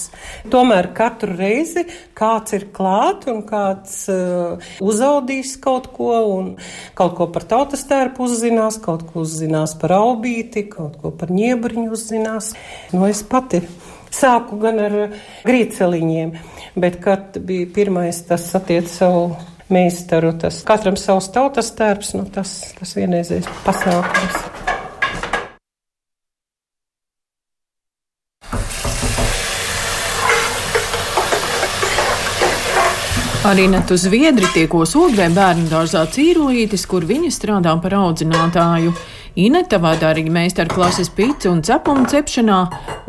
Tomēr 0.53 0.91
katru 0.97 1.33
reizi 1.39 1.85
kāds 2.17 2.55
ir 2.57 2.67
klāt 2.75 3.27
un 3.31 3.41
kāds 3.47 3.95
uh, 4.13 4.73
uzaudīs 4.83 5.55
kaut 5.63 5.89
ko 5.95 6.13
un 6.35 6.53
kaut 6.97 7.17
ko 7.17 7.29
par 7.33 7.47
tautas 7.49 7.85
tērpu 7.89 8.27
uzzinās, 8.27 8.77
kaut 8.83 9.07
ko 9.09 9.25
uzzinās 9.25 9.75
par 9.81 9.97
aubīti, 9.97 10.67
kaut 10.69 10.99
ko 11.01 11.13
par 11.17 11.33
ņiebriņu 11.33 11.89
uzzinās. 11.93 12.53
Nu, 12.93 13.07
es 13.09 13.23
pati 13.25 13.63
sāku 14.13 14.61
gan 14.61 14.81
ar 14.85 14.97
grīceliņiem 15.47 16.35
bet 16.75 17.03
kad 17.03 17.37
bija 17.39 17.67
pirmais 17.73 18.23
tas 18.27 18.55
attiec 18.55 18.89
savu 18.89 19.35
meistaru, 19.69 20.33
tas 20.41 20.61
katram 20.65 20.97
savs 20.97 21.29
tautas 21.33 21.71
tērps, 21.77 22.13
nu 22.17 22.25
tas, 22.33 22.73
tas 22.79 22.95
vienreizējs 22.97 23.49
pasākums. 23.65 24.41
Arī 33.43 33.65
Netu 33.67 33.97
Zviedri 33.99 34.47
tiekos 34.53 34.93
oglē 34.95 35.27
bērnu 35.35 35.67
dārzā 35.67 36.05
cīrulītis, 36.15 36.85
kur 36.87 37.03
viņa 37.05 37.31
strādā 37.35 37.73
par 37.83 37.97
audzinātāju. 37.99 38.93
Ineta 39.33 39.79
vada 39.81 40.11
arī 40.11 40.27
meistarklases 40.29 41.07
pici 41.17 41.47
un 41.49 41.63
cepumu 41.65 42.05
cepšanā, 42.05 42.57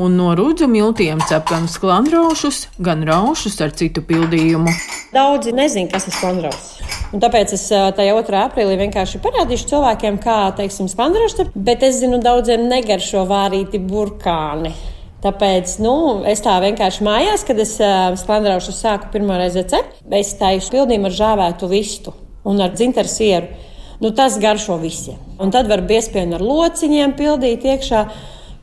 un 0.01 0.15
no 0.17 0.31
rudzu 0.33 0.65
miltiem 0.73 1.19
cep 1.29 1.51
gan 1.51 1.67
sklandraušus, 1.69 2.63
gan 2.81 3.03
raušus 3.05 3.59
ar 3.61 3.75
citu 3.77 4.01
pildījumu. 4.09 4.73
Daudzi 5.13 5.53
nezin, 5.53 5.91
kas 5.93 6.07
ir 6.09 6.17
sklandraus. 6.17 6.71
Un 7.13 7.21
tāpēc 7.21 7.53
es 7.59 7.67
tajā 7.69 8.15
2. 8.17 8.39
aprīlī 8.41 8.79
vienkārši 8.87 9.21
parādīšu 9.21 9.69
cilvēkiem, 9.75 10.17
kā, 10.25 10.39
teiksim, 10.57 10.89
sklandrauši, 10.89 11.51
bet 11.69 11.85
es 11.85 12.01
zinu, 12.01 12.23
daudziem 12.25 12.65
negaršo 12.73 13.27
vārīti 13.29 13.83
burkāni. 13.85 14.73
Tāpēc 15.25 15.77
nu, 15.85 15.95
es 16.29 16.41
tā 16.45 16.57
vienkārši 16.65 17.05
mājās, 17.05 17.45
kad 17.45 17.61
es 17.61 17.77
sklandraušu 18.25 18.73
sāku 18.73 19.13
pirmo 19.13 19.37
reizi 19.37 19.69
cept, 19.69 20.01
es 20.09 20.33
taisu 20.41 20.73
pildījumu 20.73 21.13
ar 21.13 21.21
žāvētu 21.21 21.69
vistu 21.69 22.17
un 22.49 22.65
ar 22.65 22.73
dzintaru 22.73 23.13
sieru. 23.13 23.53
Nu, 24.01 24.11
tas 24.11 24.39
garšo 24.43 24.79
visiem. 24.83 25.19
Un 25.39 25.53
tad 25.55 25.69
var 25.71 25.85
biespienu 25.87 26.39
ar 26.39 26.45
lociņiem 26.45 27.15
pildīt 27.19 27.67
iekšā. 27.69 28.07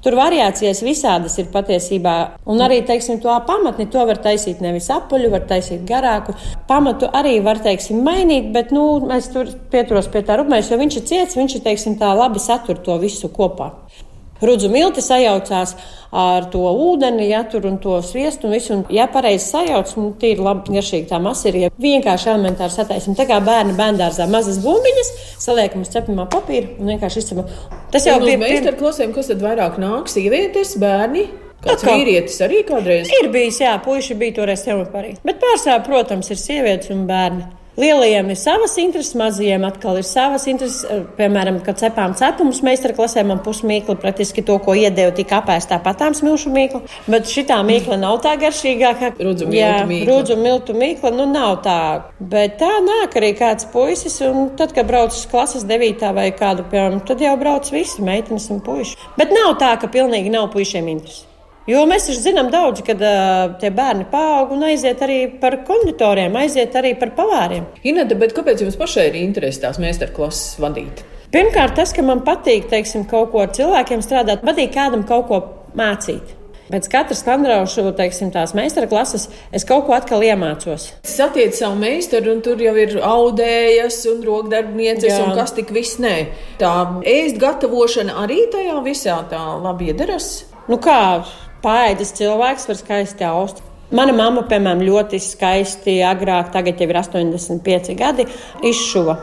Tur 0.02 0.16
variācijas 0.18 0.80
visādas 0.82 1.36
ir 1.38 1.52
patiesībā. 1.54 2.16
Un 2.50 2.64
arī 2.66 2.80
teiksim, 2.86 3.20
to 3.22 3.34
pamatni 3.46 3.86
to 3.94 4.02
var 4.10 4.18
taisīt 4.24 4.64
nevis 4.66 4.90
apaļu, 4.90 5.30
var 5.30 5.46
taisīt 5.50 5.84
garāku. 5.86 6.34
Pamatu 6.68 7.10
arī 7.20 7.36
var 7.46 7.62
teiksim, 7.62 8.02
mainīt, 8.08 8.50
bet 8.56 8.74
nu, 8.74 8.86
es 9.14 9.30
tur 9.30 9.52
pieturos 9.74 10.10
pie 10.10 10.24
tā 10.26 10.40
rupmēs, 10.42 10.74
jo 10.74 10.82
viņš 10.82 10.98
ir 10.98 11.06
ciets, 11.12 11.38
viņš 11.38 11.60
ir 11.60 11.66
teiksim, 11.70 12.00
tā 12.02 12.16
labi 12.18 12.42
satur 12.42 12.82
to 12.82 12.98
visu 13.04 13.30
kopā. 13.30 13.76
Rudzu 14.42 14.70
milti 14.74 15.04
sajaucās 15.06 15.76
ar 16.12 16.48
to 16.52 16.64
ūdeni, 16.66 17.28
ja 17.30 17.44
tur 17.50 17.68
un 17.70 17.78
to 17.82 18.00
sviestu 18.06 18.50
un 18.50 18.56
visu. 18.56 18.74
Un, 18.76 18.82
ja 18.94 19.06
pareizi 19.12 19.46
sajauc, 19.52 19.94
un 20.02 20.10
tīri 20.22 20.42
labi 20.42 20.76
garšīgi 20.78 21.10
tā 21.12 21.20
masa 21.22 21.52
ir, 21.52 21.60
ja 21.66 21.70
vienkārši 21.82 22.32
elementāri 22.34 22.74
sataisim. 22.74 23.16
Tā 23.20 23.28
kā 23.30 23.38
bērni 23.46 23.78
bērndārzā 23.78 24.28
mazas 24.32 24.58
bumbiņas, 24.64 25.14
saliekam 25.46 25.86
uz 25.86 25.94
cepamā 25.94 26.26
papīra 26.32 26.74
un 26.80 26.92
vienkārši 26.96 27.24
izcepam. 27.24 27.54
Tas 27.94 28.10
jau 28.10 28.18
bija 28.24 28.42
meistars 28.42 28.82
klasēm, 28.82 29.14
kas 29.16 29.32
tad 29.32 29.46
vairāk 29.46 29.80
nāk, 29.82 30.12
sievietes, 30.12 30.76
bērni. 30.82 31.30
Kāds 31.62 31.86
vīrietis 31.86 32.40
arī 32.42 32.64
kādreiz? 32.66 33.10
Ir 33.22 33.30
bijis, 33.34 33.60
jā, 33.62 33.76
puiši 33.86 34.18
bija 34.18 34.40
toreiz 34.40 34.66
jau 34.66 34.80
parī. 34.90 35.14
Bet 35.22 35.38
pārsvarā, 35.44 35.84
protams, 35.86 36.32
ir 36.34 36.40
sievietes 36.42 36.90
un 36.94 37.06
bērni. 37.10 37.46
Lielajiem 37.80 38.30
ir 38.34 38.36
savas 38.36 38.74
intereses, 38.82 39.14
mazajiem 39.16 39.64
atkal 39.64 39.96
ir 39.96 40.04
savas 40.04 40.44
intereses. 40.52 40.84
Eh, 40.84 41.06
piemēram, 41.16 41.62
kad 41.64 41.80
cepām 41.80 42.12
cepumus 42.20 42.60
meistarklasē, 42.68 43.24
man 43.24 43.40
pusmīkli 43.46 43.96
praktiski 44.02 44.44
to, 44.44 44.58
ko 44.60 44.76
iedēju, 44.76 45.14
tika 45.22 45.40
apēst 45.40 45.72
tāpatām 45.72 46.12
smilšu 46.18 46.52
mīklu. 46.52 46.82
Bet 47.08 47.32
šī 47.32 47.46
mīkla 47.48 47.98
nav 48.02 48.20
tā 48.26 48.36
garšīgākā. 48.42 49.14
Rudzu 49.24 49.48
miltu 49.48 50.36
miltu 50.36 50.76
mīkla, 50.76 51.14
nu 51.16 51.30
nav 51.32 51.62
tā. 51.64 51.80
Bet 52.20 52.60
tā 52.60 52.74
nāk 52.84 53.16
arī 53.16 53.32
kāds 53.40 53.72
puisis, 53.72 54.20
un 54.28 54.52
tad, 54.60 54.76
kad 54.76 54.88
brauc 54.92 55.16
uz 55.16 55.26
klases 55.32 55.64
devītā 55.64 56.12
vai 56.14 56.32
kādu, 56.36 56.68
piemēram, 56.68 57.06
tad 57.08 57.24
jau 57.24 57.38
brauc 57.40 57.72
visi 57.72 58.04
meitenes 58.04 58.52
un 58.52 58.60
puiši. 58.60 59.00
Bet 59.18 59.32
nav 59.32 59.56
tā, 59.64 59.78
ka 59.80 59.88
pilnīgi 59.88 60.30
nav 60.34 60.52
puišiem 60.52 60.92
intereses. 60.92 61.31
Jo 61.72 61.86
mēs 61.88 62.10
taču 62.10 62.20
zinām 62.20 62.50
daudz, 62.52 62.82
kad 62.84 63.00
uh, 63.06 63.54
tie 63.62 63.70
bērni 63.76 64.10
paaug 64.12 64.52
un 64.56 64.66
aiziet 64.68 65.00
arī 65.06 65.22
par 65.40 65.62
konditoriem, 65.68 66.36
aiziet 66.42 66.76
arī 66.76 66.92
par 67.00 67.14
pavāriem. 67.16 67.70
Inata, 67.88 68.18
bet 68.20 68.36
kāpēc 68.36 68.66
jums 68.66 68.76
pašai 68.80 69.08
ir 69.12 69.22
interesi 69.22 69.62
tās 69.64 69.80
meistarklases 69.80 70.60
vadīt? 70.60 71.06
Pirmkārt, 71.32 71.78
tas, 71.80 71.94
ka 71.96 72.04
man 72.04 72.26
patīk, 72.28 72.68
teiksim, 72.72 73.06
kaut 73.08 73.32
ko 73.32 73.46
ar 73.46 73.54
cilvēkiem 73.56 74.04
strādāt, 74.04 74.44
patīk 74.44 74.74
kādam 74.76 75.06
kaut 75.08 75.30
ko 75.30 75.42
mācīt. 75.80 76.34
Pēc 76.72 76.88
katras 76.92 77.22
kandraušu, 77.28 77.86
teiksim, 77.96 78.30
tās 78.32 78.54
meistarklases, 78.56 79.30
es 79.56 79.66
kaut 79.68 79.86
ko 79.88 79.96
atkal 79.96 80.24
iemācos. 80.24 80.90
Satiec 81.08 81.56
savu 81.56 81.76
meistaru, 81.80 82.36
un 82.36 82.44
tur 82.46 82.60
jau 82.64 82.74
ir 82.80 82.98
audējas 83.04 84.02
un 84.12 84.22
rokdarbnieces, 84.28 85.12
Jā. 85.12 85.22
un 85.26 85.36
kas 85.40 85.56
tik 85.56 85.72
viss 85.76 86.00
nē. 86.04 86.16
Tā 86.60 86.74
ēst 87.08 87.40
gatavošana 87.40 88.16
arī 88.24 88.46
tajā 88.52 88.80
visā 88.88 89.20
tā 89.32 89.42
labi 89.60 89.92
iedaras. 89.92 90.32
Nu 90.72 90.80
kā, 90.80 91.02
Pāēdas 91.62 92.16
cilvēks 92.18 92.66
var 92.70 92.78
skaisti 92.80 93.26
aust. 93.28 93.62
Mana 93.94 94.16
mamma, 94.16 94.46
piemēram, 94.50 94.82
ļoti 94.88 95.20
skaisti 95.22 96.00
agrāk, 96.08 96.50
tagad 96.54 96.80
jau 96.80 96.88
ir 96.90 96.98
85 97.02 97.94
gadi, 98.00 98.26
izšuva 98.66 99.18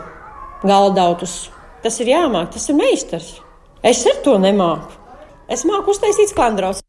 galdautus. 0.63 1.49
Tas 1.83 1.99
ir 2.03 2.13
jāmāk, 2.13 2.53
tas 2.55 2.69
ir 2.69 2.79
meistars. 2.79 3.33
Es 3.83 4.05
ar 4.07 4.21
to 4.23 4.37
nemāku. 4.43 4.95
Es 5.51 5.65
māku 5.67 5.95
uztaisīt 5.95 6.31
sklandraus. 6.35 6.85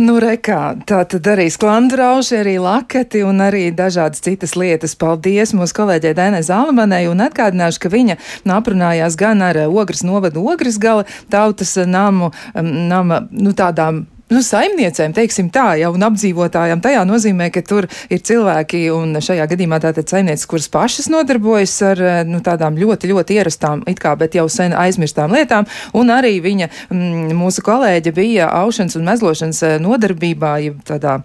Nu, 0.00 0.14
rekā, 0.16 0.78
tā 0.88 1.02
tad 1.04 1.26
arī 1.28 1.44
sklandrauši, 1.52 2.38
arī 2.38 2.54
laketi 2.62 3.20
un 3.26 3.42
arī 3.44 3.66
dažādas 3.76 4.22
citas 4.24 4.54
lietas. 4.56 4.94
Paldies 4.96 5.52
mūsu 5.52 5.76
kolēģei 5.76 6.14
Dainai 6.16 6.40
Zalmanai 6.46 7.02
un 7.10 7.20
atgādināšu, 7.20 7.82
ka 7.82 7.90
viņa 7.92 8.16
aprunājās 8.54 9.18
gan 9.20 9.44
ar 9.44 9.58
Ogres 9.66 10.00
novadu 10.06 10.46
Ogres 10.48 10.80
gala 10.80 11.04
tautas 11.28 11.74
namu, 11.84 12.30
nama, 12.56 13.20
nu 13.28 13.52
tādām 13.52 14.06
nu, 14.30 14.42
saimniecēm, 14.44 15.14
teiksim 15.16 15.50
tā, 15.54 15.72
jau 15.80 15.92
un 15.96 16.06
apdzīvotājām. 16.10 16.82
Tajā 16.84 17.02
nozīmē, 17.08 17.50
ka 17.54 17.62
tur 17.66 17.88
ir 18.12 18.22
cilvēki, 18.26 18.84
un 18.94 19.18
šajā 19.22 19.48
gadījumā 19.50 19.80
tātad 19.82 20.10
saimnieces, 20.10 20.48
kuras 20.50 20.70
pašas 20.72 21.10
nodarbojas 21.12 21.74
ar 21.90 22.04
nu, 22.28 22.42
tādām 22.44 22.78
ļoti, 22.80 23.10
ļoti 23.10 23.40
ierastām, 23.40 23.84
it 23.90 24.00
kā, 24.02 24.14
bet 24.20 24.38
jau 24.38 24.46
sen 24.52 24.76
aizmirstām 24.76 25.34
lietām, 25.36 25.68
un 25.96 26.14
arī 26.14 26.36
viņa, 26.44 26.70
m, 26.94 27.34
mūsu 27.40 27.64
kolēģe 27.66 28.14
bija 28.16 28.48
aušanas 28.62 28.98
un 29.00 29.10
mezlošanas 29.10 29.66
nodarbībā, 29.82 30.56
tādā 30.88 31.20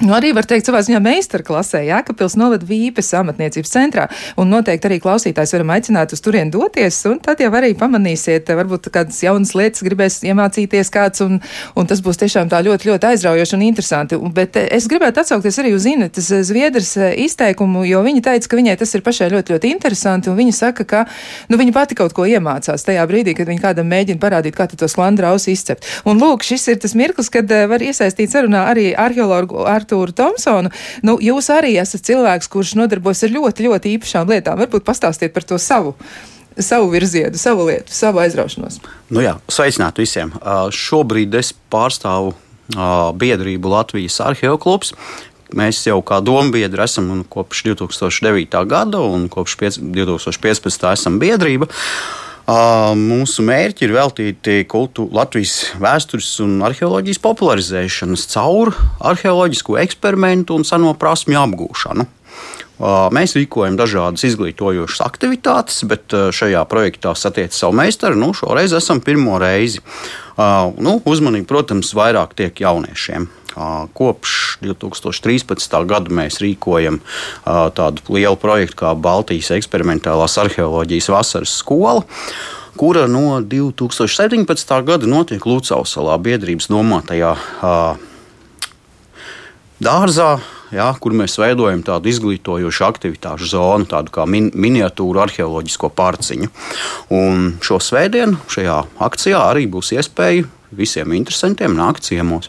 Nu, 0.00 0.14
arī 0.16 0.30
var 0.32 0.46
teikt, 0.48 0.64
savā 0.64 0.78
ziņā 0.80 0.96
meistarklasē, 1.04 1.82
Jēkabpils 1.84 2.32
novada 2.40 2.64
Vīpes 2.64 3.10
amatniecības 3.18 3.68
centrā, 3.74 4.06
un 4.40 4.48
noteikti 4.48 4.88
arī 4.88 4.96
klausītājs 5.04 5.50
varam 5.52 5.72
aicināt 5.74 6.14
uz 6.16 6.22
turien 6.24 6.48
doties, 6.48 7.02
un 7.10 7.18
tad 7.20 7.42
jau 7.44 7.50
arī 7.58 7.74
pamanīsiet, 7.76 8.48
varbūt 8.56 8.88
kādas 8.94 9.18
jaunas 9.20 9.52
lietas 9.52 9.84
gribēs 9.84 10.16
iemācīties 10.24 10.90
kāds, 10.94 11.20
un, 11.20 11.36
un 11.76 11.90
tas 11.90 12.00
būs 12.00 12.16
tiešām 12.22 12.48
tā 12.48 12.62
ļoti, 12.64 12.88
ļoti 12.88 13.08
aizraujoši 13.10 13.56
un 13.58 13.64
interesanti. 13.66 14.20
Bet 14.38 14.56
eh, 14.56 14.70
es 14.78 14.86
gribētu 14.88 15.20
atsaukties 15.20 15.60
arī 15.60 15.74
uz 15.76 15.84
Inetas 15.92 16.32
Zviedras 16.48 16.94
eh, 16.96 17.12
izteikumu, 17.26 17.84
jo 17.84 18.00
viņa 18.08 18.24
teica, 18.30 18.48
ka 18.48 18.60
viņai 18.62 18.78
tas 18.80 18.96
ir 18.96 19.04
pašai 19.04 19.28
ļoti, 19.36 19.52
ļoti 19.52 19.74
interesanti, 19.74 20.32
un 20.32 20.40
viņa 20.40 20.56
saka, 20.62 20.88
ka, 20.88 21.04
nu, 21.52 21.60
viņa 21.60 21.76
pati 21.76 22.00
kaut 22.00 22.16
ko 22.16 22.24
iemācās 22.24 22.88
tajā 22.88 23.04
brīdī, 23.04 23.36
kad 23.36 23.52
viņa 23.52 23.66
kādam 23.66 23.92
mēģina 23.92 24.24
parādīt, 24.24 24.56
kā 24.56 24.64
to 24.72 24.88
sklandrausu 24.88 25.52
izcept. 25.52 25.84
Un 26.08 26.24
lūk, 26.24 26.48
šis 26.48 26.70
ir 26.72 26.80
tas 26.80 26.96
mirklis, 26.96 27.28
kad 27.28 27.52
eh, 27.52 27.68
var 27.68 27.84
iesaistīt 27.84 28.32
sarunā 28.32 28.64
arī 28.72 28.88
arheologu 28.96 29.68
ar 29.68 29.89
Artūru 29.90 30.14
Tomsonu. 30.14 30.70
Nu, 31.02 31.16
jūs 31.22 31.50
arī 31.52 31.74
esat 31.80 32.06
cilvēks, 32.06 32.50
kurš 32.50 32.76
nodarbojas 32.78 33.24
ar 33.26 33.34
ļoti, 33.34 33.66
ļoti 33.66 33.94
īpašām 33.96 34.30
lietām. 34.30 34.60
Varbūt 34.60 34.86
pastāstiet 34.86 35.34
par 35.34 35.46
to 35.46 35.58
savu 35.58 35.96
savu 36.60 36.90
virzienu, 36.92 37.38
savu 37.40 37.64
lietu, 37.68 37.92
savu 37.94 38.20
aizraušanos. 38.20 38.80
Nu 39.08 39.22
jā, 39.22 39.36
sveicināti 39.48 40.02
visiem. 40.02 40.32
Šobrīd 40.74 41.34
es 41.38 41.54
pārstāvu 41.72 42.34
biedrību 43.16 43.70
Latvijas 43.70 44.18
arheoklubs. 44.26 44.92
Mēs 45.56 45.80
jau 45.86 45.96
kā 46.04 46.20
dombiedri 46.22 46.84
esam 46.84 47.22
kopš 47.30 47.64
2009. 47.70 48.60
gada 48.68 49.00
un 49.00 49.30
kopš 49.32 49.56
2015. 49.62 50.84
esam 50.92 51.16
biedrība. 51.22 51.70
Uh, 51.70 52.29
Mūsu 52.48 53.44
mērķi 53.46 53.84
ir 53.86 53.92
veltīti 53.94 54.54
kultu, 54.70 55.06
Latvijas 55.12 55.74
vēstures 55.78 56.30
un 56.42 56.56
arheoloģijas 56.66 57.20
popularizēšanas 57.22 58.24
caur 58.32 58.72
arheoloģisko 58.98 59.76
eksperimentu 59.82 60.56
un 60.58 60.64
seno 60.66 60.94
prasmju 60.98 61.38
apgūšanu. 61.42 62.06
Mēs 63.12 63.36
rīkojam 63.36 63.76
dažādas 63.76 64.24
izglītojošas 64.24 65.02
aktivitātes, 65.04 65.82
bet 65.84 66.08
šajā 66.32 66.62
projektā 66.70 67.12
satiek 67.12 67.52
savu 67.52 67.76
meistaru. 67.76 68.16
Nu, 68.16 68.32
šoreiz 68.32 68.72
esam 68.72 69.02
pirmo 69.04 69.36
reizi. 69.42 69.82
Nu, 70.80 70.96
uzmanība, 71.04 71.50
protams, 71.52 71.92
vairāk 71.92 72.32
tiek 72.38 72.64
jauniešiem. 72.64 73.28
Kopš 73.54 74.60
2013. 74.62 75.76
gada 75.90 76.14
mēs 76.14 76.38
rīkojam 76.44 77.00
tādu 77.44 78.14
lielu 78.14 78.38
projektu 78.40 78.82
kā 78.84 78.94
Baltijas 78.94 79.50
eksperimentālās 79.58 80.38
arheoloģijas 80.44 81.10
vasaras 81.14 81.58
skola 81.62 82.06
kura 82.80 83.06
no 83.06 83.40
2017. 83.44 84.70
gada 84.86 85.08
notiek 85.08 85.44
Lūcausalā 85.44 86.14
biedrības 86.22 86.70
domātajā 86.70 87.34
dārzā, 89.80 90.30
jā, 90.72 90.86
kur 91.02 91.16
mēs 91.16 91.36
veidojam 91.40 91.82
tādu 91.84 92.08
izglītojošu 92.12 92.86
aktivitāšu 92.86 93.50
zonu, 93.52 93.88
tādu 93.90 94.14
kā 94.14 94.26
min 94.28 94.50
miniatūru 94.54 95.22
arheoloģisko 95.24 95.90
pārciņu. 95.96 96.48
Un 97.16 97.50
šo 97.64 97.80
svētdienu 97.84 98.40
šajā 98.48 98.78
akcijā 99.08 99.42
arī 99.50 99.66
būs 99.70 99.92
iespēja 99.96 100.48
visiem 100.70 101.16
interesantiem 101.16 101.76
nākt 101.76 102.06
ciemos. 102.06 102.48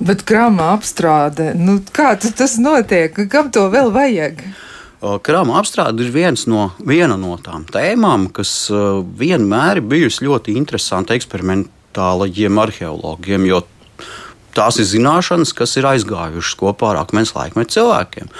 Bet 0.00 0.24
krāma 0.28 0.72
apstrāde, 0.76 1.52
nu, 1.58 1.80
kā 1.92 2.14
tas 2.16 2.58
notiek? 2.62 3.16
Kam 3.32 3.50
to 3.54 3.66
vēl 3.72 3.92
vajag? 3.94 4.44
Krāma 5.02 5.56
apstrāde 5.58 6.04
ir 6.04 6.12
no, 6.46 6.68
viena 6.86 7.16
no 7.18 7.34
tām 7.42 7.64
tēmām, 7.66 8.28
kas 8.34 8.70
vienmēr 9.18 9.80
ir 9.80 9.88
bijusi 9.90 10.28
ļoti 10.28 10.54
interesanta 10.54 11.16
eksperimentālajiem 11.18 12.60
arheologiem, 12.62 13.48
jo 13.50 13.64
tās 14.56 14.78
ir 14.80 14.88
zināšanas, 14.88 15.54
kas 15.56 15.76
ir 15.80 15.88
aizgājušas 15.88 16.58
kopā 16.60 16.92
ar 16.92 17.02
akmens 17.04 17.34
laikmetu 17.36 17.78
cilvēkiem. 17.78 18.30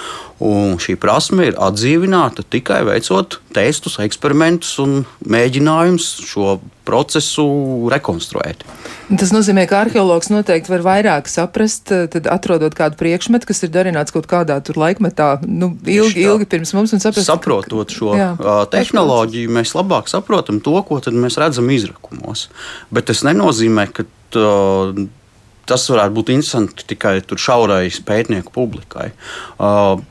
Un 0.43 0.75
šī 0.81 0.97
prasme 0.99 1.47
ir 1.47 1.57
atdzīvināta 1.61 2.43
tikai 2.51 2.81
veicot 2.87 3.37
testus, 3.55 3.99
eksperimentus 4.03 4.73
un 4.83 5.03
mēģinājumus 5.29 6.07
šo 6.27 6.57
procesu 6.83 7.45
rekonstruēt. 7.93 8.65
Tas 9.19 9.31
nozīmē, 9.31 9.63
ka 9.69 9.83
arheologs 9.85 10.27
noteikti 10.33 10.71
var 10.73 10.83
vairāk 10.83 11.29
saprast, 11.31 11.93
tad 12.11 12.27
atrodot 12.27 12.75
kādu 12.75 12.99
priekšmetu, 12.99 13.47
kas 13.47 13.63
ir 13.63 13.71
darināts 13.71 14.15
kaut 14.15 14.27
kādā 14.31 14.59
laikmetā, 14.59 15.29
nu, 15.47 15.71
ilgi, 15.87 16.25
ilgi 16.25 16.49
pirms 16.49 16.75
mums. 16.75 16.95
Saprast, 16.97 17.29
Saprotot 17.29 17.93
šo 17.93 18.17
jā, 18.19 18.33
tehnoloģiju, 18.73 19.53
mēs 19.53 19.75
labāk 19.77 20.11
saprotam 20.11 20.59
to, 20.63 20.75
ko 20.87 20.99
mēs 21.13 21.39
redzam 21.39 21.71
izrakumos. 21.71 22.49
Bet 22.91 23.07
tas 23.11 23.23
nenozīmē, 23.27 23.87
ka 23.95 24.07
tas 25.69 25.85
varētu 25.89 26.17
būt 26.17 26.33
interesanti 26.33 26.87
tikai 26.93 27.19
šaurai 27.23 27.85
pētnieku 28.05 28.53
publikai. 28.55 29.11
Uh, 29.57 30.01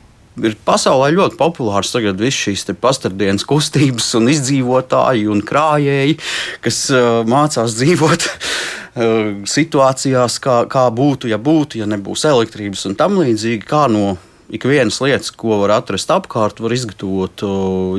ir 0.41 0.57
pasaulē 0.65 1.11
ļoti 1.13 1.37
populārs 1.37 1.93
tagad 1.93 2.21
viss 2.21 2.47
šīs 2.47 2.65
pastardienas 2.81 3.45
kustības 3.47 4.09
un 4.19 4.31
izdzīvotāji 4.33 5.29
un 5.29 5.43
krājēji, 5.45 6.17
kas 6.63 6.83
uh, 6.93 7.21
mācās 7.29 7.77
dzīvot 7.77 8.27
uh, 8.29 9.31
situācijās, 9.49 10.39
kā, 10.43 10.63
kā 10.71 10.87
būtu, 10.93 11.29
ja 11.31 11.41
būtu, 11.41 11.83
ja 11.83 11.89
nebūs 11.89 12.25
elektrības 12.29 12.87
un 12.89 12.97
tam 12.99 13.19
līdzīgi, 13.21 13.65
kā 13.69 13.85
no 13.91 14.15
ikvienas 14.53 14.99
lietas, 15.03 15.31
ko 15.31 15.59
var 15.61 15.77
atrast 15.77 16.11
apkārt, 16.13 16.59
var 16.63 16.75
izgatavot 16.75 17.43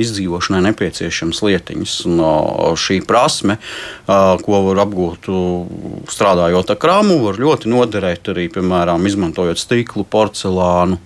izdzīvošanai 0.03 0.63
nepieciešamas 0.69 1.43
lietiņas. 1.47 1.95
Un, 2.11 2.23
šī 2.81 3.01
prasme, 3.09 3.59
ko 4.07 4.61
var 4.69 4.83
apgūt 4.85 5.31
strādājot 6.13 6.75
ar 6.75 6.81
krāmu, 6.81 7.21
var 7.25 7.41
ļoti 7.41 7.73
noderēt 7.73 8.35
arī, 8.35 8.49
piemēram, 8.53 9.07
izmantojot 9.09 9.61
stiklu, 9.61 10.07
porcelānu 10.09 11.01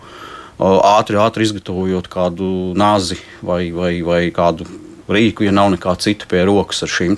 ātri, 0.58 1.20
ātri 1.22 1.46
izgatavojot 1.46 2.10
kādu 2.10 2.74
nāzi 2.78 3.20
vai, 3.46 3.68
vai, 3.74 3.92
vai 4.02 4.22
kādu 4.34 4.66
rīku, 5.12 5.44
ja 5.46 5.52
nav 5.54 5.70
nekā 5.74 5.94
cita 6.02 6.28
pie 6.28 6.42
rokas 6.48 6.82
ar 6.84 6.92
šīm 6.92 7.16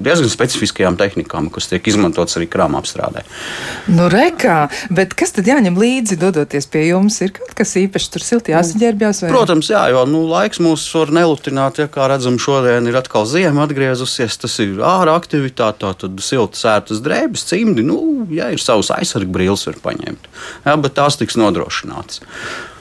diezgan 0.00 0.30
specifiskajām 0.32 0.96
tehnikām, 1.00 1.50
kas 1.52 1.68
tiek 1.70 1.86
izmantotas 1.90 2.38
arī 2.38 2.48
krāmā 2.50 2.80
apstrādē. 2.80 3.24
Nu, 3.92 4.08
rekā, 4.12 4.62
bet 4.92 5.14
kas 5.18 5.34
tad 5.36 5.48
jāņem 5.50 5.76
līdzi, 5.80 6.18
dodoties 6.20 6.68
pie 6.70 6.86
jums? 6.88 7.20
Ir 7.24 7.34
kaut 7.36 7.52
kas 7.58 7.76
īpašs, 7.80 8.08
tur 8.14 8.24
silti 8.24 8.54
jāsaģērbjās? 8.54 9.22
Vai... 9.24 9.32
Protams, 9.34 9.70
jā, 9.72 9.82
jo 9.92 10.06
nu, 10.08 10.24
laiks 10.30 10.62
mūs 10.62 10.86
var 10.96 11.12
nelutināt, 11.20 11.82
ja 11.82 11.88
kā 11.92 12.08
redzam, 12.10 12.40
šodien 12.40 12.88
ir 12.90 12.98
atkal 13.00 13.28
ziema 13.28 13.66
atgriezusies, 13.68 14.40
tas 14.40 14.58
ir 14.64 14.80
ārā 14.86 15.14
aktivitāte, 15.20 15.92
tad 16.00 16.24
siltas 16.24 16.64
ērtas 16.68 17.04
drēbes, 17.04 17.46
cimdi, 17.52 17.84
nu, 17.86 18.00
ja 18.34 18.50
ir 18.54 18.62
savs 18.62 18.92
aizsargu 18.94 19.32
brīlis, 19.36 19.68
var 19.68 19.80
paņemt. 19.84 20.28
Jā, 20.66 20.76
bet 20.80 20.96
tās 20.98 21.20
tiks 21.20 21.38
nodrošinātas. 21.40 22.24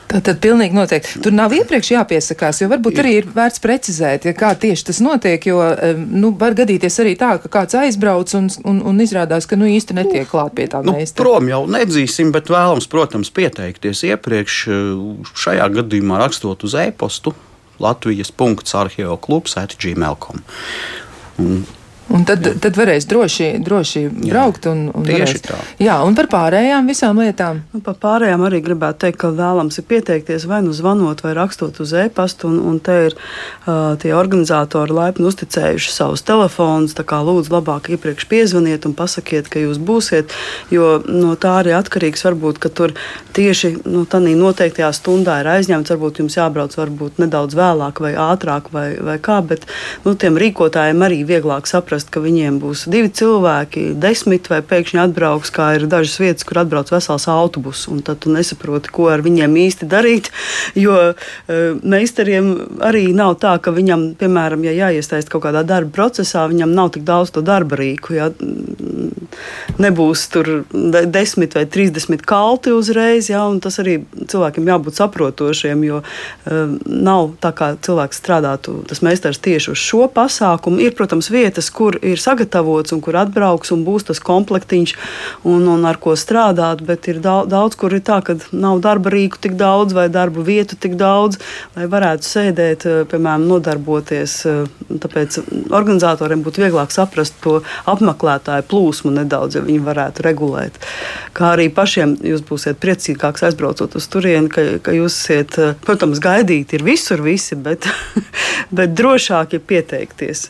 Tā 0.09 0.19
tad 0.25 0.39
pilnīgi 0.41 0.73
noteikti. 0.73 1.19
Tur 1.21 1.35
nav 1.37 1.53
iepriekš 1.53 1.91
jāpiesakās, 1.93 2.63
jo 2.63 2.69
varbūt 2.71 2.97
arī 3.03 3.11
ir 3.19 3.27
vērts 3.29 3.61
precizēt, 3.61 4.25
ja 4.25 4.33
kā 4.37 4.55
tieši 4.57 4.87
tas 4.87 5.01
notiek, 5.05 5.45
jo 5.45 5.59
nu, 5.99 6.31
var 6.39 6.57
gadīties 6.57 6.97
arī 7.03 7.13
tā, 7.19 7.35
ka 7.43 7.51
kāds 7.59 7.77
aizbrauc 7.77 8.33
un, 8.39 8.49
un, 8.65 8.81
un 8.89 9.03
izrādās, 9.05 9.45
ka 9.49 9.59
nu 9.59 9.69
īsti 9.69 9.99
netiek 9.99 10.29
klāt 10.31 10.55
pie 10.57 10.65
tā 10.71 10.81
nu, 10.81 10.95
meistara. 10.97 11.21
Prom 11.21 11.51
jau 11.51 11.61
nedzīsim, 11.69 12.33
bet 12.33 12.49
vēlams, 12.49 12.89
protams, 12.89 13.29
pieteikties 13.37 14.01
iepriekš 14.09 14.61
šajā 15.45 15.69
gadījumā 15.77 16.23
rakstot 16.23 16.65
uz 16.65 16.77
e-postu 16.87 17.35
Latvijas 17.79 18.33
punkts 18.35 18.73
arheoklubs 18.75 19.59
at 19.61 19.77
gmail.com. 19.79 20.41
Un 22.09 22.25
tad, 22.25 22.41
jā. 22.41 22.55
tad 22.63 22.77
varēs 22.79 23.05
droši, 23.09 23.47
droši 23.61 24.01
jā. 24.01 24.11
braukt. 24.31 24.65
Un, 24.69 24.87
un 24.89 25.05
Tieši 25.05 25.21
varēs, 25.21 25.43
tā. 25.45 25.57
Jā, 25.81 25.99
un 26.05 26.15
par 26.17 26.29
pārējām 26.31 26.89
visām 26.89 27.19
lietām. 27.21 27.61
Nu, 27.73 27.81
par 27.85 27.99
pārējām 28.01 28.45
arī 28.47 28.61
gribētu 28.65 29.03
teikt, 29.05 29.19
ka 29.21 29.29
vēlams 29.37 29.77
ir 29.77 29.85
pieteikties 29.89 30.47
vai 30.49 30.61
nu 30.65 30.73
zvanot, 30.75 31.21
vai 31.25 31.35
rakstot 31.37 31.77
uz 31.83 31.93
e-pastu. 31.93 32.49
Un, 32.49 32.57
un 32.71 32.79
te 32.81 32.95
ir 33.09 33.17
uh, 33.17 33.93
tie 34.01 34.15
organizatori 34.17 34.95
laipni 34.95 35.27
uzticējuši 35.29 35.93
savus 35.93 36.25
telefonus. 36.25 36.95
Tā 36.97 37.05
kā 37.07 37.21
lūdzu, 37.25 37.53
labāk 37.53 37.91
iepriekš 37.93 38.25
piezvaniet 38.31 38.89
un 38.89 38.97
pasakiet, 38.97 39.51
ka 39.51 39.61
jūs 39.61 39.77
būsiet. 39.77 40.33
Jo 40.73 40.97
no 41.05 41.35
tā 41.39 41.59
arī 41.61 41.77
atkarīgs 41.77 42.25
varbūt, 42.25 42.61
ka 42.63 42.73
tur 42.73 42.95
tieši 43.37 43.75
nu, 43.85 44.05
tādā 44.09 44.33
noteiktajā 44.39 44.89
stundā 44.97 45.39
ir 45.43 45.51
aizņemts. 45.53 45.93
Varbūt 45.93 46.23
jums 46.23 46.39
jābrauc 46.39 46.73
varbūt 46.77 47.21
nedaudz 47.21 47.57
vēlāk 47.57 48.01
vai 48.01 48.15
ātrāk 48.17 48.73
vai, 48.73 48.87
vai 48.97 49.19
kā. 49.21 49.39
Bet 49.45 49.69
nu, 50.07 50.17
tiem 50.17 50.41
rīkotājiem 50.41 51.05
arī 51.05 51.21
vieglāk 51.27 51.69
saprast 51.69 51.98
saprast, 51.99 52.11
ka 52.11 52.21
viņiem 52.23 52.59
būs 52.59 52.87
divi 52.89 53.09
cilvēki, 53.09 53.95
desmit 53.99 54.49
vai 54.49 54.61
pēkšņi 54.61 54.99
atbrauks, 55.03 55.51
kā 55.51 55.75
ir 55.75 55.87
dažas 55.87 56.19
vietas, 56.19 56.43
kur 56.43 56.59
atbrauc 56.61 56.89
vesels 56.91 57.27
autobus. 57.27 57.87
Tad 58.03 58.19
tu 58.23 58.31
nesaproti, 58.31 58.89
ko 58.89 59.09
ar 59.09 59.21
viņiem 59.21 59.55
īsti 59.55 59.87
darīt. 59.87 60.31
Jo 60.75 61.13
uh, 61.13 61.79
meistariem 61.83 62.79
arī 62.81 63.13
nav 63.13 63.37
tā, 63.39 63.57
ka 63.59 63.71
viņam, 63.71 64.15
piemēram, 64.19 64.63
ja 64.63 64.73
jāiesaist 64.87 65.29
kaut 65.29 65.43
kādā 65.43 65.63
darba 65.63 65.91
procesā, 65.91 66.47
viņam 66.47 66.73
nav 66.73 66.93
tik 66.95 67.03
daudz 67.03 67.31
to 67.31 67.41
darba 67.41 67.75
rīku. 67.79 68.15
Ja? 68.15 68.29
Nebūs 69.79 70.27
tur 70.31 70.65
desmit 70.71 71.55
vai 71.55 71.65
trīsdesmit 71.65 72.23
kalti 72.27 72.73
uzreiz, 72.75 73.29
ja? 73.29 73.45
un 73.49 73.59
tas 73.59 73.79
arī 73.81 73.99
cilvēkiem 74.29 74.67
jābūt 74.69 74.99
saprotošiem, 74.99 75.83
jo 75.87 76.01
uh, 76.03 76.77
nav 76.85 77.35
tā, 77.41 77.53
kā 77.55 77.73
cilvēks 77.81 78.21
strādātu, 78.21 78.79
tas 78.89 79.03
meistars 79.05 79.41
tieši 79.41 79.73
uz 79.73 79.81
šo 79.81 80.07
pasākumu. 80.13 80.81
Ir, 80.83 80.95
protams, 80.97 81.31
vietas, 81.33 81.69
kur 81.73 81.88
kur 81.89 81.97
ir 82.05 82.21
sagatavots 82.21 82.93
un 82.93 83.01
kur 83.01 83.17
atbrauks 83.17 83.73
un 83.73 83.81
būs 83.87 84.05
tas 84.09 84.21
komplektiņš 84.21 84.93
un, 85.49 85.65
un 85.73 85.85
ar 85.89 85.97
ko 86.01 86.13
strādāt. 86.19 86.83
Bet 86.85 87.07
ir 87.09 87.21
daudz, 87.23 87.49
daudz 87.49 87.77
kur 87.79 87.95
ir 87.97 88.03
tā, 88.05 88.19
ka 88.25 88.37
nav 88.53 88.83
darba 88.85 89.09
rīku 89.13 89.41
tik 89.41 89.57
daudz 89.57 89.95
vai 89.97 90.05
darba 90.13 90.43
vietu 90.45 90.77
tik 90.77 90.97
daudz, 90.99 91.39
lai 91.77 91.87
varētu 91.89 92.27
sēdēt, 92.27 92.85
eh, 92.85 92.99
piemēram, 93.09 93.47
nodarboties. 93.49 94.35
Eh, 94.45 94.59
tāpēc 95.01 95.39
organizatoriem 95.73 96.43
būtu 96.45 96.65
vieglāk 96.65 96.93
saprast 96.93 97.39
to 97.41 97.59
apmeklētāju 97.89 98.67
plūsmu 98.69 99.13
nedaudz, 99.15 99.57
ja 99.57 99.65
viņi 99.65 99.81
varētu 99.89 100.25
regulēt. 100.29 100.77
Kā 101.33 101.55
arī 101.55 101.69
pašiem 101.73 102.17
jūs 102.21 102.45
būsiet 102.45 102.77
priecīgāks 102.83 103.47
aizbraucot 103.49 103.97
uz 103.97 104.07
turieni, 104.11 104.51
ka, 104.53 104.67
ka 104.83 104.93
jūs 104.93 105.17
esat, 105.25 105.57
eh, 105.57 105.73
protams, 105.85 106.21
gaidīti 106.21 106.77
ir 106.77 106.85
visur 106.85 107.25
visi, 107.25 107.57
bet, 107.57 107.89
bet 108.77 108.93
drošāk 108.93 109.57
ir 109.57 109.65
pieteikties. 109.73 110.49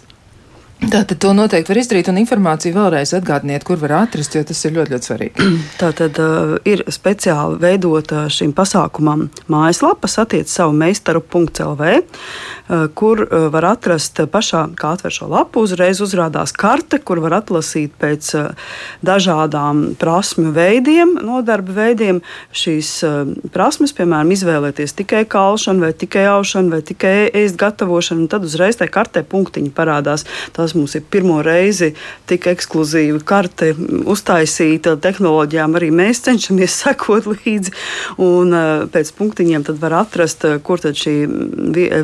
Tātad 0.80 1.18
to 1.20 1.34
noteikti 1.36 1.74
var 1.74 1.78
izdarīt, 1.82 2.08
un 2.08 2.18
informāciju 2.22 2.72
vēlreiz 2.78 3.12
atgādiniet, 3.18 3.66
kur 3.68 3.76
var 3.82 3.92
atrast, 3.98 4.38
jo 4.38 4.46
tas 4.48 4.62
ir 4.64 4.78
ļoti, 4.78 4.94
ļoti 4.96 5.08
svarīgi. 5.10 5.48
Tātad 5.82 6.20
uh, 6.24 6.54
ir 6.64 6.86
speciāli 6.88 7.60
veidota 7.60 8.22
šim 8.32 8.54
pasākumam 8.56 9.26
mājaslapa, 9.52 10.08
satiec 10.08 10.48
savu 10.48 10.72
meistaru.lv, 10.80 11.90
uh, 12.00 12.86
kur 12.96 13.24
uh, 13.26 13.50
var 13.52 13.68
atrast 13.74 14.22
pašā, 14.32 14.62
kā 14.80 14.94
atver 14.96 15.14
šo 15.14 15.28
lapu, 15.34 15.66
uzreiz 15.68 16.00
uzrādās 16.06 16.56
karte, 16.56 17.02
kur 17.04 17.20
var 17.26 17.42
atlasīt 17.42 17.92
pēc 18.00 18.32
uh, 18.40 18.72
dažādām 19.04 19.98
prasmju 20.00 20.56
veidiem, 20.56 21.18
nodarba 21.28 21.76
veidiem 21.82 22.24
šīs 22.56 22.94
uh, 23.04 23.36
prasmes, 23.52 23.92
piemēram, 24.00 24.32
izvēlēties 24.32 24.96
tikai 25.04 25.26
kalšanu, 25.28 25.90
vai 25.90 25.92
tikai 25.92 26.24
aušanu, 26.38 26.72
vai 26.78 26.82
tikai 26.88 27.14
ēst 27.44 27.60
gatavošanu, 27.60 28.26
un 28.26 28.32
tad 28.32 28.48
uzreiz 28.48 28.80
tajā 28.80 28.96
kartē 28.96 29.28
punktiņi 29.28 29.76
parādās. 29.76 30.24
Tās 30.56 30.69
Tas 30.70 30.76
mums 30.78 30.94
ir 30.94 31.02
pirmo 31.10 31.40
reizi 31.42 31.96
tik 32.30 32.44
ekskluzīva 32.52 33.24
karte 33.26 33.72
uztaisīta 34.14 34.92
tehnoloģijām. 35.02 35.74
Arī 35.80 35.90
mēs 35.98 36.22
cenšamies 36.28 36.76
sekot 36.84 37.26
līdzi. 37.32 37.74
Un, 38.22 38.54
uh, 38.54 38.84
pēc 38.94 39.10
punktiņiem 39.18 39.66
var 39.82 39.96
atrast, 40.04 40.46
uh, 40.46 40.60
kur 40.62 40.78
šī 40.78 41.16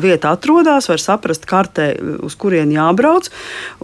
vieta 0.02 0.34
atrodas, 0.34 0.90
var 0.90 0.98
saprast 0.98 1.46
kartē, 1.46 1.92
uz 2.26 2.34
kurien 2.34 2.74
jābrauc. 2.74 3.30